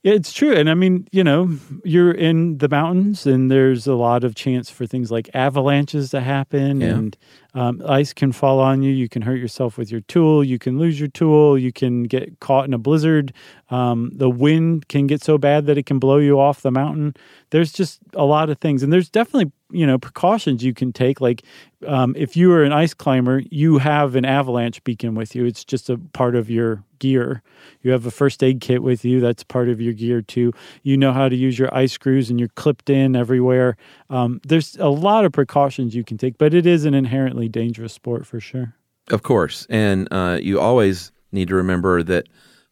Yeah, 0.04 0.14
It's 0.14 0.32
true. 0.32 0.52
And 0.52 0.68
I 0.68 0.74
mean, 0.74 1.06
you 1.12 1.22
know, 1.22 1.48
you're 1.84 2.10
in 2.10 2.58
the 2.58 2.68
mountains 2.68 3.24
and 3.24 3.50
there's 3.50 3.86
a 3.86 3.94
lot 3.94 4.24
of 4.24 4.34
chance 4.34 4.68
for 4.68 4.84
things 4.84 5.10
like 5.12 5.30
avalanches 5.32 6.10
to 6.10 6.20
happen 6.20 6.80
Yeah. 6.80 6.88
and 6.96 7.16
um, 7.54 7.82
ice 7.86 8.12
can 8.12 8.32
fall 8.32 8.60
on 8.60 8.82
you. 8.82 8.92
You 8.92 9.08
can 9.08 9.22
hurt 9.22 9.36
yourself 9.36 9.76
with 9.76 9.90
your 9.90 10.00
tool. 10.02 10.42
You 10.42 10.58
can 10.58 10.78
lose 10.78 10.98
your 10.98 11.08
tool. 11.08 11.58
You 11.58 11.72
can 11.72 12.04
get 12.04 12.40
caught 12.40 12.64
in 12.64 12.72
a 12.72 12.78
blizzard. 12.78 13.32
Um, 13.68 14.10
the 14.14 14.30
wind 14.30 14.88
can 14.88 15.06
get 15.06 15.22
so 15.22 15.38
bad 15.38 15.66
that 15.66 15.76
it 15.78 15.86
can 15.86 15.98
blow 15.98 16.18
you 16.18 16.40
off 16.40 16.62
the 16.62 16.70
mountain. 16.70 17.14
There's 17.50 17.72
just 17.72 18.00
a 18.14 18.24
lot 18.24 18.48
of 18.48 18.58
things. 18.58 18.82
And 18.82 18.92
there's 18.92 19.10
definitely, 19.10 19.52
you 19.70 19.86
know, 19.86 19.98
precautions 19.98 20.64
you 20.64 20.72
can 20.72 20.92
take. 20.92 21.20
Like 21.20 21.42
um, 21.86 22.14
if 22.16 22.36
you 22.36 22.52
are 22.52 22.64
an 22.64 22.72
ice 22.72 22.94
climber, 22.94 23.42
you 23.50 23.78
have 23.78 24.14
an 24.16 24.24
avalanche 24.24 24.82
beacon 24.84 25.14
with 25.14 25.34
you. 25.34 25.44
It's 25.44 25.64
just 25.64 25.90
a 25.90 25.98
part 25.98 26.36
of 26.36 26.48
your 26.48 26.84
gear. 27.02 27.42
You 27.82 27.90
have 27.90 28.06
a 28.06 28.10
first 28.10 28.42
aid 28.44 28.60
kit 28.60 28.82
with 28.82 29.04
you. 29.04 29.20
That's 29.20 29.42
part 29.42 29.68
of 29.68 29.80
your 29.80 29.92
gear 29.92 30.22
too. 30.22 30.52
You 30.84 30.96
know 30.96 31.12
how 31.12 31.28
to 31.28 31.34
use 31.34 31.58
your 31.58 31.74
ice 31.74 31.92
screws 31.92 32.30
and 32.30 32.38
you're 32.38 32.48
clipped 32.50 32.88
in 32.88 33.16
everywhere. 33.16 33.76
Um, 34.08 34.40
there's 34.46 34.76
a 34.76 34.88
lot 34.88 35.24
of 35.24 35.32
precautions 35.32 35.94
you 35.94 36.04
can 36.04 36.16
take, 36.16 36.38
but 36.38 36.54
it 36.54 36.64
is 36.64 36.84
an 36.84 36.94
inherently 36.94 37.41
dangerous 37.48 37.92
sport 37.92 38.26
for 38.26 38.40
sure. 38.40 38.74
Of 39.10 39.22
course, 39.22 39.66
and 39.68 40.08
uh, 40.12 40.38
you 40.40 40.60
always 40.60 41.10
need 41.32 41.48
to 41.48 41.54
remember 41.54 42.02
that 42.02 42.28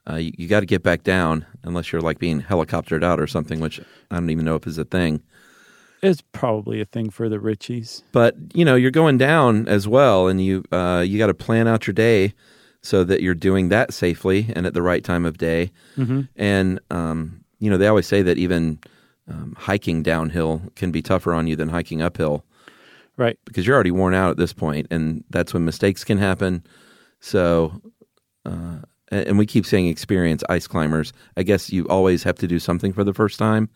uh, 0.08 0.16
you, 0.16 0.32
you 0.36 0.48
got 0.48 0.60
to 0.60 0.66
get 0.66 0.82
back 0.82 1.02
down 1.02 1.44
unless 1.64 1.92
you're 1.92 2.00
like 2.00 2.18
being 2.18 2.42
helicoptered 2.42 3.02
out 3.02 3.20
or 3.20 3.26
something, 3.26 3.60
which 3.60 3.80
I 4.10 4.14
don't 4.14 4.30
even 4.30 4.44
know 4.44 4.54
if 4.54 4.66
is 4.66 4.78
a 4.78 4.84
thing. 4.84 5.22
It's 6.02 6.22
probably 6.32 6.80
a 6.80 6.86
thing 6.86 7.10
for 7.10 7.28
the 7.28 7.38
Richies. 7.38 8.02
But 8.12 8.36
you 8.54 8.64
know, 8.64 8.74
you're 8.74 8.90
going 8.90 9.18
down 9.18 9.68
as 9.68 9.86
well, 9.86 10.28
and 10.28 10.42
you 10.42 10.64
uh, 10.72 11.04
you 11.06 11.18
got 11.18 11.26
to 11.26 11.34
plan 11.34 11.68
out 11.68 11.86
your 11.86 11.94
day 11.94 12.32
so 12.82 13.04
that 13.04 13.22
you're 13.22 13.34
doing 13.34 13.68
that 13.68 13.92
safely 13.92 14.46
and 14.56 14.66
at 14.66 14.72
the 14.72 14.82
right 14.82 15.04
time 15.04 15.26
of 15.26 15.36
day. 15.36 15.70
Mm-hmm. 15.96 16.22
And 16.36 16.80
um, 16.90 17.44
you 17.58 17.70
know, 17.70 17.76
they 17.76 17.86
always 17.86 18.06
say 18.06 18.22
that 18.22 18.38
even 18.38 18.78
um, 19.28 19.54
hiking 19.58 20.02
downhill 20.02 20.62
can 20.76 20.90
be 20.90 21.02
tougher 21.02 21.34
on 21.34 21.46
you 21.46 21.56
than 21.56 21.68
hiking 21.68 22.00
uphill 22.00 22.44
Right. 23.20 23.38
because 23.44 23.66
you're 23.66 23.74
already 23.74 23.90
worn 23.90 24.14
out 24.14 24.30
at 24.30 24.36
this 24.38 24.54
point, 24.54 24.86
and 24.90 25.22
that's 25.28 25.52
when 25.52 25.66
mistakes 25.66 26.04
can 26.04 26.16
happen. 26.16 26.64
So, 27.20 27.82
uh, 28.46 28.78
and 29.12 29.28
and 29.28 29.38
we 29.38 29.44
keep 29.44 29.66
saying 29.66 29.88
experienced 29.88 30.42
ice 30.48 30.66
climbers. 30.66 31.12
I 31.36 31.42
guess 31.42 31.70
you 31.70 31.86
always 31.88 32.22
have 32.22 32.36
to 32.36 32.46
do 32.46 32.58
something 32.58 32.94
for 32.94 33.04
the 33.04 33.12
first 33.12 33.38
time, 33.38 33.68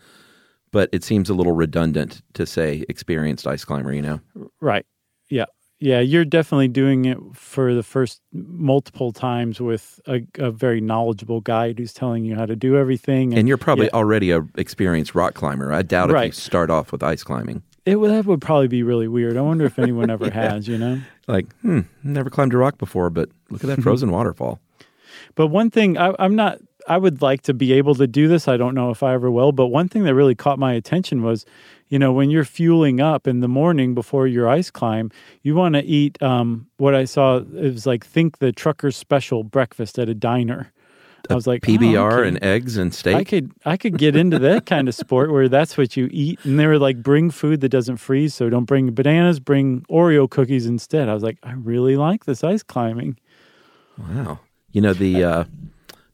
but 0.72 0.88
it 0.92 1.04
seems 1.04 1.28
a 1.28 1.34
little 1.34 1.52
redundant 1.52 2.22
to 2.32 2.46
say 2.46 2.86
experienced 2.88 3.46
ice 3.46 3.66
climber. 3.66 3.92
You 3.92 4.00
know, 4.00 4.20
Right. 4.62 4.86
Yeah. 5.28 5.44
Yeah. 5.78 6.00
You're 6.00 6.24
definitely 6.24 6.68
doing 6.68 7.04
it 7.04 7.18
for 7.34 7.74
the 7.74 7.82
first 7.82 8.22
multiple 8.32 9.12
times 9.12 9.60
with 9.60 10.00
a, 10.06 10.20
a 10.38 10.52
very 10.52 10.80
knowledgeable 10.80 11.42
guide 11.42 11.78
who's 11.78 11.92
telling 11.92 12.24
you 12.24 12.34
how 12.34 12.46
to 12.46 12.56
do 12.56 12.78
everything. 12.78 13.34
and 13.34 13.46
you're 13.46 13.58
probably 13.58 13.86
yeah. 13.86 13.98
already 13.98 14.30
a 14.30 14.40
experienced 14.56 15.14
rock 15.14 15.34
climber. 15.34 15.70
I 15.70 15.82
doubt 15.82 16.10
if 16.10 16.24
you 16.24 16.32
start 16.32 16.70
off 16.70 16.92
with 16.92 17.02
ice 17.02 17.22
climbing. 17.22 17.62
It 17.86 17.96
would, 17.96 18.10
that 18.10 18.24
would 18.26 18.40
probably 18.40 18.68
be 18.68 18.82
really 18.82 19.08
weird. 19.08 19.36
I 19.36 19.42
wonder 19.42 19.64
if 19.64 19.78
anyone 19.78 20.10
ever 20.10 20.30
has, 20.32 20.66
you 20.68 20.78
know? 20.78 21.00
Like, 21.26 21.52
hmm, 21.60 21.80
never 22.02 22.30
climbed 22.30 22.54
a 22.54 22.58
rock 22.58 22.78
before, 22.78 23.10
but 23.10 23.28
look 23.50 23.62
at 23.62 23.68
that 23.68 23.82
frozen 23.82 24.10
waterfall. 24.10 24.60
But 25.34 25.48
one 25.48 25.70
thing 25.70 25.98
I, 25.98 26.14
I'm 26.18 26.34
not, 26.34 26.58
I 26.88 26.98
would 26.98 27.22
like 27.22 27.42
to 27.42 27.54
be 27.54 27.72
able 27.72 27.94
to 27.96 28.06
do 28.06 28.28
this. 28.28 28.48
I 28.48 28.56
don't 28.56 28.74
know 28.74 28.90
if 28.90 29.02
I 29.02 29.14
ever 29.14 29.30
will. 29.30 29.52
But 29.52 29.68
one 29.68 29.88
thing 29.88 30.04
that 30.04 30.14
really 30.14 30.34
caught 30.34 30.58
my 30.58 30.72
attention 30.72 31.22
was, 31.22 31.44
you 31.88 31.98
know, 31.98 32.12
when 32.12 32.30
you're 32.30 32.44
fueling 32.44 33.00
up 33.00 33.26
in 33.26 33.40
the 33.40 33.48
morning 33.48 33.94
before 33.94 34.26
your 34.26 34.48
ice 34.48 34.70
climb, 34.70 35.10
you 35.42 35.54
want 35.54 35.74
to 35.74 35.82
eat 35.82 36.20
um, 36.22 36.66
what 36.76 36.94
I 36.94 37.04
saw. 37.04 37.38
It 37.38 37.72
was 37.72 37.86
like, 37.86 38.04
think 38.04 38.38
the 38.38 38.52
trucker's 38.52 38.96
special 38.96 39.44
breakfast 39.44 39.98
at 39.98 40.08
a 40.08 40.14
diner. 40.14 40.72
I 41.30 41.34
was 41.34 41.46
like, 41.46 41.66
oh, 41.66 41.72
PBR 41.72 42.12
okay. 42.12 42.28
and 42.28 42.42
eggs 42.42 42.76
and 42.76 42.94
steak. 42.94 43.16
I 43.16 43.24
could 43.24 43.52
I 43.64 43.76
could 43.76 43.98
get 43.98 44.16
into 44.16 44.38
that 44.40 44.66
kind 44.66 44.88
of 44.88 44.94
sport 44.94 45.32
where 45.32 45.48
that's 45.48 45.76
what 45.76 45.96
you 45.96 46.08
eat. 46.12 46.38
And 46.44 46.58
they 46.58 46.66
were 46.66 46.78
like, 46.78 47.02
bring 47.02 47.30
food 47.30 47.60
that 47.62 47.70
doesn't 47.70 47.96
freeze. 47.96 48.34
So 48.34 48.50
don't 48.50 48.64
bring 48.64 48.92
bananas, 48.92 49.40
bring 49.40 49.82
Oreo 49.90 50.28
cookies 50.28 50.66
instead. 50.66 51.08
I 51.08 51.14
was 51.14 51.22
like, 51.22 51.38
I 51.42 51.52
really 51.52 51.96
like 51.96 52.24
this 52.24 52.44
ice 52.44 52.62
climbing. 52.62 53.18
Wow. 53.98 54.40
You 54.72 54.80
know, 54.80 54.92
the 54.92 55.24
uh, 55.24 55.44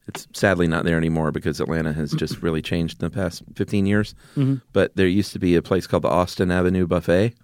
it's 0.07 0.27
sadly 0.33 0.67
not 0.67 0.85
there 0.85 0.97
anymore 0.97 1.33
because 1.33 1.61
Atlanta 1.61 1.93
has 1.93 2.13
just 2.13 2.43
really 2.43 2.63
changed 2.63 3.03
in 3.03 3.09
the 3.09 3.15
past 3.15 3.43
15 3.55 3.87
years. 3.87 4.15
Mm-hmm. 4.37 4.57
But 4.73 4.97
there 4.97 5.07
used 5.07 5.33
to 5.33 5.39
be 5.39 5.57
a 5.57 5.63
place 5.63 5.87
called 5.87 6.03
the 6.03 6.09
Austin 6.09 6.51
Avenue 6.51 6.87
Buffet. 6.87 7.35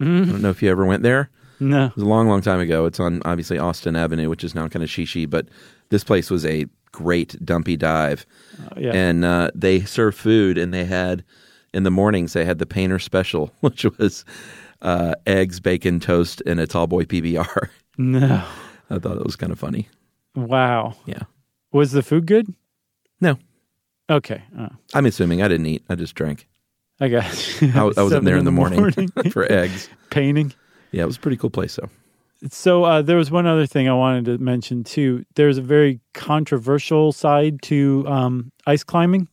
I 0.00 0.04
don't 0.04 0.42
know 0.42 0.50
if 0.50 0.62
you 0.62 0.70
ever 0.70 0.86
went 0.86 1.02
there. 1.02 1.28
No. 1.60 1.86
It 1.86 1.96
was 1.96 2.04
a 2.04 2.08
long, 2.08 2.28
long 2.28 2.40
time 2.40 2.60
ago. 2.60 2.86
It's 2.86 3.00
on 3.00 3.20
obviously 3.24 3.58
Austin 3.58 3.96
Avenue, 3.96 4.28
which 4.28 4.44
is 4.44 4.54
now 4.54 4.68
kind 4.68 4.82
of 4.82 4.88
shishi, 4.88 5.28
but 5.28 5.48
this 5.90 6.04
place 6.04 6.30
was 6.30 6.46
a 6.46 6.66
great 6.92 7.36
dumpy 7.44 7.76
dive. 7.76 8.26
Uh, 8.62 8.74
yeah. 8.78 8.92
And 8.92 9.24
uh, 9.24 9.50
they 9.54 9.80
served 9.80 10.16
food, 10.18 10.58
and 10.58 10.72
they 10.74 10.84
had 10.84 11.24
in 11.74 11.82
the 11.82 11.90
mornings 11.90 12.32
they 12.32 12.44
had 12.44 12.58
the 12.58 12.66
painter 12.66 12.98
special, 12.98 13.52
which 13.60 13.84
was 13.98 14.24
uh, 14.82 15.14
eggs, 15.26 15.60
bacon, 15.60 16.00
toast, 16.00 16.42
and 16.46 16.60
a 16.60 16.66
tall 16.66 16.86
boy 16.86 17.04
PBR. 17.04 17.68
no. 17.98 18.44
I 18.90 18.98
thought 18.98 19.18
it 19.18 19.24
was 19.26 19.36
kind 19.36 19.52
of 19.52 19.58
funny. 19.58 19.86
Wow. 20.34 20.94
Yeah. 21.04 21.24
Was 21.72 21.92
the 21.92 22.02
food 22.02 22.24
good? 22.26 22.54
No, 23.20 23.36
Okay. 24.08 24.42
Oh, 24.58 24.68
I'm 24.94 25.04
assuming 25.04 25.42
I 25.42 25.48
didn't 25.48 25.66
eat. 25.66 25.84
I 25.90 25.94
just 25.94 26.14
drank. 26.14 26.48
I 26.98 27.08
guess. 27.08 27.62
I, 27.62 27.82
was- 27.82 27.98
I 27.98 28.02
was 28.02 28.12
in 28.14 28.24
there 28.24 28.38
in 28.38 28.46
the 28.46 28.50
morning, 28.50 28.90
for 29.30 29.44
eggs. 29.52 29.90
Painting. 30.08 30.54
Yeah, 30.92 31.02
it 31.02 31.06
was 31.06 31.16
a 31.18 31.20
pretty 31.20 31.36
cool 31.36 31.50
place 31.50 31.76
though. 31.76 31.90
So 32.50 32.84
uh, 32.84 33.02
there 33.02 33.16
was 33.16 33.30
one 33.30 33.46
other 33.46 33.66
thing 33.66 33.88
I 33.88 33.94
wanted 33.94 34.26
to 34.26 34.38
mention 34.38 34.84
too. 34.84 35.24
There's 35.34 35.58
a 35.58 35.62
very 35.62 36.00
controversial 36.14 37.10
side 37.12 37.60
to 37.62 38.04
um, 38.06 38.52
ice 38.66 38.84
climbing. 38.84 39.28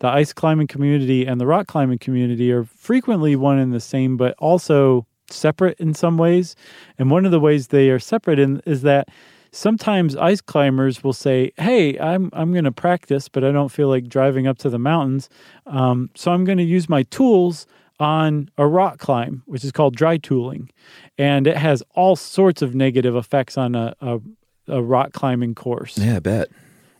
The 0.00 0.08
ice 0.08 0.32
climbing 0.32 0.66
community 0.66 1.26
and 1.26 1.40
the 1.40 1.46
rock 1.46 1.66
climbing 1.66 1.98
community 1.98 2.52
are 2.52 2.64
frequently 2.64 3.34
one 3.36 3.58
and 3.58 3.72
the 3.72 3.80
same, 3.80 4.16
but 4.16 4.34
also 4.38 5.06
separate 5.30 5.78
in 5.80 5.94
some 5.94 6.18
ways. 6.18 6.54
And 6.98 7.10
one 7.10 7.24
of 7.24 7.30
the 7.30 7.40
ways 7.40 7.68
they 7.68 7.88
are 7.90 7.98
separate 7.98 8.38
in 8.38 8.60
is 8.66 8.82
that 8.82 9.08
sometimes 9.52 10.16
ice 10.16 10.40
climbers 10.40 11.02
will 11.02 11.12
say, 11.12 11.52
"Hey, 11.56 11.98
I'm 11.98 12.30
I'm 12.32 12.52
going 12.52 12.64
to 12.64 12.72
practice, 12.72 13.28
but 13.28 13.44
I 13.44 13.52
don't 13.52 13.70
feel 13.70 13.88
like 13.88 14.08
driving 14.08 14.46
up 14.46 14.58
to 14.58 14.70
the 14.70 14.78
mountains, 14.78 15.28
um, 15.66 16.10
so 16.14 16.32
I'm 16.32 16.44
going 16.44 16.58
to 16.58 16.64
use 16.64 16.88
my 16.88 17.04
tools." 17.04 17.66
On 18.00 18.50
a 18.56 18.66
rock 18.66 18.98
climb, 18.98 19.42
which 19.46 19.64
is 19.64 19.72
called 19.72 19.94
dry 19.94 20.16
tooling. 20.16 20.70
And 21.18 21.46
it 21.46 21.56
has 21.56 21.82
all 21.94 22.16
sorts 22.16 22.62
of 22.62 22.74
negative 22.74 23.14
effects 23.14 23.58
on 23.58 23.74
a, 23.74 23.94
a, 24.00 24.20
a 24.68 24.82
rock 24.82 25.12
climbing 25.12 25.54
course. 25.54 25.98
Yeah, 25.98 26.16
I 26.16 26.20
bet. 26.20 26.48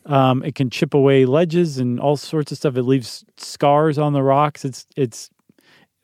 Um, 0.05 0.43
it 0.43 0.55
can 0.55 0.69
chip 0.69 0.93
away 0.93 1.25
ledges 1.25 1.77
and 1.77 1.99
all 1.99 2.17
sorts 2.17 2.51
of 2.51 2.57
stuff. 2.57 2.75
It 2.75 2.83
leaves 2.83 3.25
scars 3.37 3.97
on 3.97 4.13
the 4.13 4.23
rocks. 4.23 4.65
It's 4.65 4.85
it's 4.95 5.29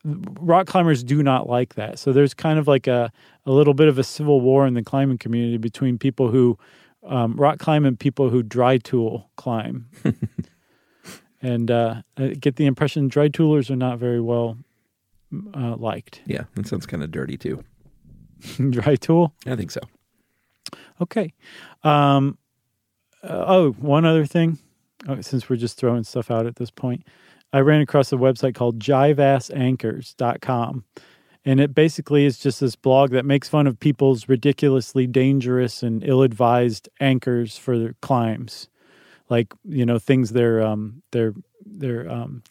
rock 0.04 0.66
climbers 0.66 1.02
do 1.02 1.22
not 1.22 1.48
like 1.48 1.74
that. 1.74 1.98
So 1.98 2.12
there's 2.12 2.34
kind 2.34 2.58
of 2.58 2.68
like 2.68 2.86
a, 2.86 3.12
a 3.44 3.50
little 3.50 3.74
bit 3.74 3.88
of 3.88 3.98
a 3.98 4.04
civil 4.04 4.40
war 4.40 4.66
in 4.66 4.74
the 4.74 4.82
climbing 4.82 5.18
community 5.18 5.58
between 5.58 5.98
people 5.98 6.30
who 6.30 6.58
um, 7.06 7.34
rock 7.36 7.58
climb 7.58 7.84
and 7.84 7.98
people 7.98 8.30
who 8.30 8.42
dry 8.42 8.78
tool 8.78 9.30
climb. 9.36 9.88
and 11.42 11.70
uh, 11.70 12.02
I 12.16 12.28
get 12.28 12.56
the 12.56 12.66
impression 12.66 13.08
dry 13.08 13.28
toolers 13.28 13.70
are 13.70 13.76
not 13.76 13.98
very 13.98 14.20
well 14.20 14.56
uh, 15.54 15.76
liked. 15.76 16.22
Yeah, 16.26 16.44
that 16.54 16.66
sounds 16.66 16.86
kind 16.86 17.02
of 17.02 17.10
dirty 17.10 17.36
too. 17.36 17.62
dry 18.70 18.96
tool. 18.96 19.34
I 19.46 19.56
think 19.56 19.70
so. 19.70 19.80
Okay. 21.00 21.32
Um, 21.82 22.38
uh, 23.22 23.44
oh, 23.46 23.70
one 23.72 24.04
other 24.04 24.26
thing. 24.26 24.58
Oh, 25.08 25.20
since 25.20 25.48
we're 25.48 25.56
just 25.56 25.78
throwing 25.78 26.04
stuff 26.04 26.30
out 26.30 26.46
at 26.46 26.56
this 26.56 26.70
point, 26.70 27.04
I 27.52 27.60
ran 27.60 27.80
across 27.80 28.12
a 28.12 28.16
website 28.16 28.54
called 28.54 28.78
jiveassanchors.com. 28.80 30.84
And 31.44 31.60
it 31.60 31.74
basically 31.74 32.24
is 32.26 32.38
just 32.38 32.60
this 32.60 32.76
blog 32.76 33.10
that 33.12 33.24
makes 33.24 33.48
fun 33.48 33.66
of 33.66 33.80
people's 33.80 34.28
ridiculously 34.28 35.06
dangerous 35.06 35.82
and 35.82 36.04
ill 36.04 36.22
advised 36.22 36.88
anchors 37.00 37.56
for 37.56 37.78
their 37.78 37.94
climbs. 38.02 38.68
Like, 39.30 39.54
you 39.64 39.86
know, 39.86 39.98
things 39.98 40.30
they're 40.30 40.62
um 40.62 41.02
they're 41.12 41.32
they're 41.64 42.10
um 42.10 42.42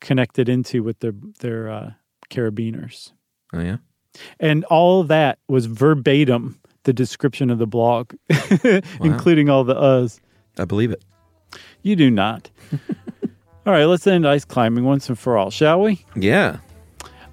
connected 0.00 0.48
into 0.48 0.82
with 0.82 1.00
their 1.00 1.12
their 1.40 1.70
uh 1.70 1.90
carabiners. 2.30 3.12
Oh 3.52 3.60
yeah. 3.60 3.78
And 4.40 4.64
all 4.64 5.04
that 5.04 5.38
was 5.48 5.66
verbatim 5.66 6.60
the 6.84 6.92
description 6.94 7.50
of 7.50 7.58
the 7.58 7.66
blog, 7.66 8.14
including 9.00 9.50
all 9.50 9.62
the 9.62 9.74
uhs. 9.74 10.20
I 10.58 10.64
believe 10.64 10.90
it. 10.90 11.04
You 11.82 11.96
do 11.96 12.10
not. 12.10 12.50
all 13.66 13.74
right, 13.74 13.84
let's 13.84 14.06
end 14.06 14.26
ice 14.26 14.46
climbing 14.46 14.84
once 14.84 15.08
and 15.10 15.18
for 15.18 15.36
all, 15.36 15.50
shall 15.50 15.82
we? 15.82 16.04
Yeah. 16.16 16.60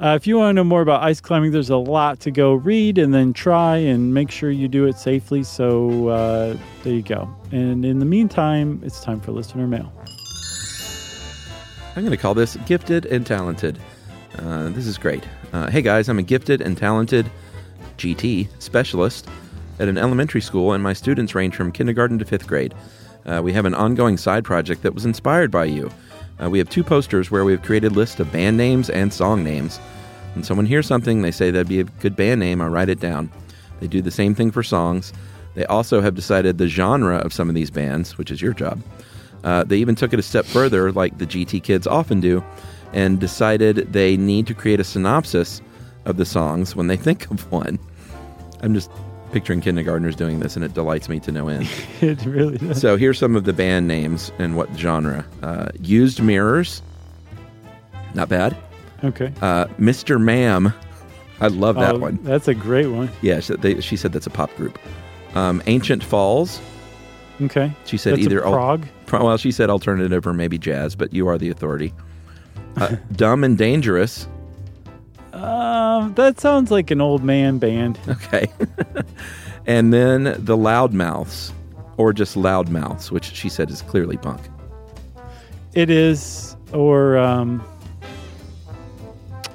Uh, 0.01 0.13
if 0.13 0.27
you 0.27 0.37
want 0.37 0.49
to 0.49 0.53
know 0.53 0.63
more 0.65 0.81
about 0.81 1.01
ice 1.03 1.21
climbing, 1.21 1.51
there's 1.51 1.69
a 1.69 1.77
lot 1.77 2.19
to 2.19 2.31
go 2.31 2.53
read 2.53 2.97
and 2.97 3.13
then 3.13 3.31
try 3.31 3.77
and 3.77 4.13
make 4.13 4.29
sure 4.29 4.51
you 4.51 4.67
do 4.67 4.85
it 4.87 4.97
safely. 4.97 5.41
So 5.41 6.09
uh, 6.09 6.57
there 6.83 6.93
you 6.93 7.01
go. 7.01 7.33
And 7.53 7.85
in 7.85 7.99
the 7.99 8.05
meantime, 8.05 8.81
it's 8.83 9.01
time 9.01 9.21
for 9.21 9.31
listener 9.31 9.67
mail. 9.67 9.89
I'm 11.95 12.03
going 12.03 12.11
to 12.11 12.17
call 12.17 12.33
this 12.33 12.57
gifted 12.65 13.05
and 13.05 13.25
talented. 13.25 13.79
Uh, 14.39 14.69
this 14.69 14.85
is 14.85 14.97
great. 14.97 15.23
Uh, 15.53 15.69
hey 15.69 15.81
guys, 15.81 16.09
I'm 16.09 16.19
a 16.19 16.23
gifted 16.23 16.61
and 16.61 16.77
talented 16.77 17.29
GT, 17.97 18.47
specialist 18.59 19.27
at 19.79 19.87
an 19.87 19.97
elementary 19.97 20.41
school, 20.41 20.73
and 20.73 20.83
my 20.83 20.93
students 20.93 21.35
range 21.35 21.55
from 21.55 21.71
kindergarten 21.71 22.19
to 22.19 22.25
fifth 22.25 22.47
grade. 22.47 22.73
Uh, 23.25 23.41
we 23.43 23.53
have 23.53 23.65
an 23.65 23.73
ongoing 23.73 24.17
side 24.17 24.43
project 24.43 24.83
that 24.83 24.93
was 24.93 25.05
inspired 25.05 25.51
by 25.51 25.65
you. 25.65 25.89
Uh, 26.41 26.49
we 26.49 26.57
have 26.57 26.69
two 26.69 26.83
posters 26.83 27.31
where 27.31 27.45
we've 27.45 27.61
created 27.61 27.93
lists 27.93 28.19
of 28.19 28.31
band 28.31 28.57
names 28.57 28.89
and 28.89 29.13
song 29.13 29.43
names. 29.43 29.77
When 30.33 30.43
someone 30.43 30.65
hears 30.65 30.85
something, 30.85 31.21
they 31.21 31.31
say 31.31 31.49
that'd 31.49 31.67
be 31.67 31.79
a 31.79 31.85
good 31.85 32.15
band 32.15 32.39
name, 32.39 32.61
I 32.61 32.67
write 32.67 32.89
it 32.89 32.99
down. 32.99 33.31
They 33.79 33.87
do 33.87 34.01
the 34.01 34.11
same 34.11 34.35
thing 34.35 34.51
for 34.51 34.63
songs. 34.63 35.13
They 35.53 35.65
also 35.65 36.01
have 36.01 36.15
decided 36.15 36.57
the 36.57 36.67
genre 36.67 37.17
of 37.17 37.31
some 37.31 37.47
of 37.47 37.55
these 37.55 37.71
bands, 37.71 38.17
which 38.17 38.31
is 38.31 38.41
your 38.41 38.53
job. 38.53 38.81
Uh, 39.45 39.63
they 39.63 39.77
even 39.77 39.95
took 39.95 40.11
it 40.11 40.19
a 40.19 40.23
step 40.23 40.45
further, 40.45 40.91
like 40.91 41.17
the 41.17 41.25
GT 41.25 41.63
kids 41.63 41.87
often 41.87 42.19
do, 42.19 42.43
and 42.95 43.19
decided 43.19 43.93
they 43.93 44.17
need 44.17 44.47
to 44.47 44.53
create 44.55 44.79
a 44.79 44.83
synopsis 44.83 45.61
of 46.05 46.17
the 46.17 46.25
songs 46.25 46.75
when 46.75 46.87
they 46.87 46.97
think 47.07 47.29
of 47.29 47.51
one. 47.51 47.77
I'm 48.61 48.73
just 48.73 48.89
picturing 49.31 49.59
kindergartners 49.61 50.15
doing 50.15 50.39
this, 50.39 50.55
and 50.55 50.63
it 50.65 50.73
delights 50.73 51.09
me 51.09 51.19
to 51.19 51.31
no 51.31 51.47
end. 51.49 51.69
it 52.01 52.25
really 52.25 52.57
does. 52.57 52.79
so 52.81 52.95
here's 52.97 53.19
some 53.19 53.35
of 53.35 53.43
the 53.43 53.53
band 53.53 53.87
names 53.87 54.31
and 54.39 54.55
what 54.55 54.69
genre: 54.75 55.25
uh, 55.43 55.69
Used 55.79 56.21
Mirrors, 56.23 56.81
not 58.13 58.29
bad. 58.29 58.55
Okay. 59.03 59.31
Uh, 59.41 59.65
Mr. 59.79 60.19
Ma'am, 60.19 60.73
I 61.41 61.47
love 61.47 61.75
that 61.75 61.95
Oh, 61.95 61.99
one. 61.99 62.17
That's 62.23 62.47
a 62.47 62.55
great 62.55 62.87
one. 62.87 63.09
Yeah, 63.21 63.39
she, 63.41 63.55
they, 63.57 63.81
she 63.81 63.97
said 63.97 64.13
that's 64.13 64.25
a 64.25 64.31
pop 64.31 64.55
group. 64.55 64.79
Um, 65.35 65.61
Ancient 65.67 66.01
Falls, 66.01 66.61
Okay. 67.41 67.73
she 67.85 67.97
said 67.97 68.13
That's 68.13 68.23
either 68.23 68.39
a 68.39 68.49
al- 68.49 68.79
well, 69.11 69.35
she 69.37 69.51
said 69.51 69.69
alternative 69.69 70.25
or 70.25 70.33
maybe 70.33 70.57
jazz, 70.57 70.95
but 70.95 71.13
you 71.13 71.27
are 71.27 71.37
the 71.37 71.49
authority. 71.49 71.93
Uh, 72.77 72.95
Dumb 73.13 73.43
and 73.43 73.57
Dangerous. 73.57 74.27
Um, 75.33 76.13
that 76.15 76.39
sounds 76.39 76.71
like 76.71 76.91
an 76.91 77.01
old 77.01 77.23
man 77.23 77.57
band. 77.57 77.99
Okay. 78.07 78.47
and 79.65 79.93
then 79.93 80.23
the 80.23 80.55
Loudmouths, 80.57 81.51
or 81.97 82.13
just 82.13 82.35
Loudmouths, 82.35 83.11
which 83.11 83.25
she 83.33 83.49
said 83.49 83.69
is 83.69 83.81
clearly 83.81 84.17
punk. 84.17 84.41
It 85.73 85.89
is, 85.89 86.55
or 86.73 87.17
um, 87.17 87.61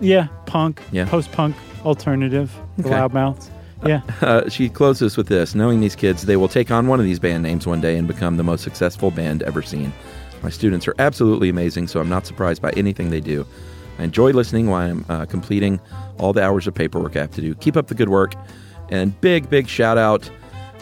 yeah, 0.01 0.29
punk, 0.47 0.83
Yeah. 0.93 1.07
post-punk, 1.07 1.57
alternative, 1.85 2.55
Okay. 2.79 2.91
loudmouths. 2.91 3.49
Yeah, 3.87 4.03
Uh, 4.21 4.47
she 4.51 4.69
closes 4.69 5.17
with 5.17 5.29
this 5.29 5.55
Knowing 5.55 5.81
these 5.81 5.97
kids, 5.97 6.23
they 6.23 6.37
will 6.37 6.49
take 6.49 6.71
on 6.71 6.87
one 6.89 7.01
of 7.01 7.07
these 7.07 7.19
band 7.19 7.43
names 7.43 7.67
one 7.67 7.81
day 7.81 7.97
and 7.97 8.07
become 8.07 8.37
the 8.37 8.43
most 8.43 8.63
successful 8.63 9.11
band 9.11 9.43
ever 9.45 9.63
seen. 9.63 9.93
My 10.43 10.51
students 10.51 10.89
are 10.89 10.95
absolutely 10.99 11.49
amazing, 11.49 11.89
so 11.89 12.01
I'm 12.01 12.09
not 12.09 12.27
surprised 12.27 12.63
by 12.63 12.71
anything 12.73 13.11
they 13.11 13.21
do. 13.21 13.47
I 13.99 14.05
enjoy 14.05 14.31
listening 14.33 14.69
while 14.69 14.89
I'm 14.91 15.05
uh, 15.09 15.27
completing 15.27 15.81
all 16.19 16.33
the 16.33 16.43
hours 16.43 16.67
of 16.67 16.75
paperwork 16.75 17.17
I 17.17 17.21
have 17.21 17.33
to 17.33 17.41
do. 17.43 17.55
Keep 17.57 17.77
up 17.77 17.89
the 17.89 17.95
good 17.95 18.09
work. 18.09 18.35
And 18.89 19.19
big, 19.21 19.51
big 19.51 19.69
shout 19.69 19.99
out 19.99 20.31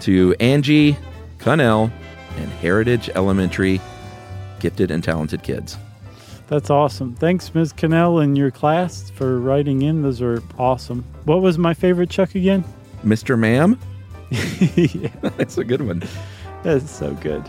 to 0.02 0.34
Angie, 0.40 0.96
Connell, 1.38 1.90
and 2.36 2.48
Heritage 2.52 3.08
Elementary 3.10 3.80
gifted 4.60 4.90
and 4.90 5.02
talented 5.02 5.42
kids. 5.42 5.76
that's 6.46 6.70
awesome. 6.70 7.14
Thanks, 7.16 7.54
Ms. 7.54 7.72
Cannell, 7.72 8.20
and 8.20 8.38
your 8.38 8.50
class 8.50 9.10
for 9.10 9.38
writing 9.40 9.82
in. 9.82 10.02
Those 10.02 10.22
are 10.22 10.42
awesome. 10.58 11.04
What 11.24 11.42
was 11.42 11.58
my 11.58 11.74
favorite 11.74 12.10
Chuck 12.10 12.34
again? 12.34 12.64
Mr. 13.04 13.38
Ma'am, 13.38 13.78
yeah, 14.30 15.08
that's 15.36 15.58
a 15.58 15.64
good 15.64 15.82
one. 15.82 16.02
that's 16.62 16.90
so 16.90 17.14
good. 17.14 17.44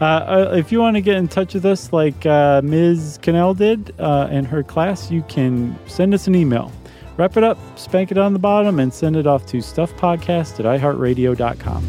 Uh, 0.00 0.04
uh, 0.04 0.54
if 0.56 0.72
you 0.72 0.80
want 0.80 0.96
to 0.96 1.00
get 1.00 1.16
in 1.16 1.28
touch 1.28 1.54
with 1.54 1.64
us 1.64 1.92
like 1.92 2.26
uh, 2.26 2.60
Ms. 2.64 3.18
Cannell 3.22 3.54
did 3.54 3.94
uh, 4.00 4.28
and 4.30 4.46
her 4.46 4.62
class, 4.62 5.10
you 5.10 5.22
can 5.22 5.78
send 5.86 6.12
us 6.14 6.26
an 6.26 6.34
email. 6.34 6.72
Wrap 7.16 7.36
it 7.36 7.44
up, 7.44 7.58
spank 7.78 8.10
it 8.10 8.18
on 8.18 8.32
the 8.32 8.40
bottom, 8.40 8.80
and 8.80 8.92
send 8.92 9.14
it 9.16 9.26
off 9.26 9.46
to 9.46 9.58
stuffpodcast 9.58 10.58
at 10.58 10.80
iheartradio.com. 10.80 11.84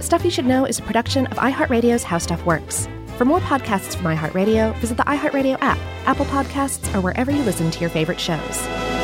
Stuff 0.00 0.24
You 0.24 0.30
Should 0.30 0.46
Know 0.46 0.64
is 0.64 0.80
a 0.80 0.82
production 0.82 1.26
of 1.28 1.38
iHeartRadio's 1.38 2.02
How 2.02 2.18
Stuff 2.18 2.44
Works. 2.44 2.88
For 3.16 3.24
more 3.24 3.40
podcasts 3.40 3.94
from 3.94 4.06
iHeartRadio, 4.06 4.76
visit 4.78 4.96
the 4.96 5.04
iHeartRadio 5.04 5.56
app, 5.60 5.78
Apple 6.04 6.26
Podcasts, 6.26 6.92
or 6.94 7.00
wherever 7.00 7.30
you 7.30 7.42
listen 7.44 7.70
to 7.70 7.80
your 7.80 7.90
favorite 7.90 8.18
shows. 8.18 9.03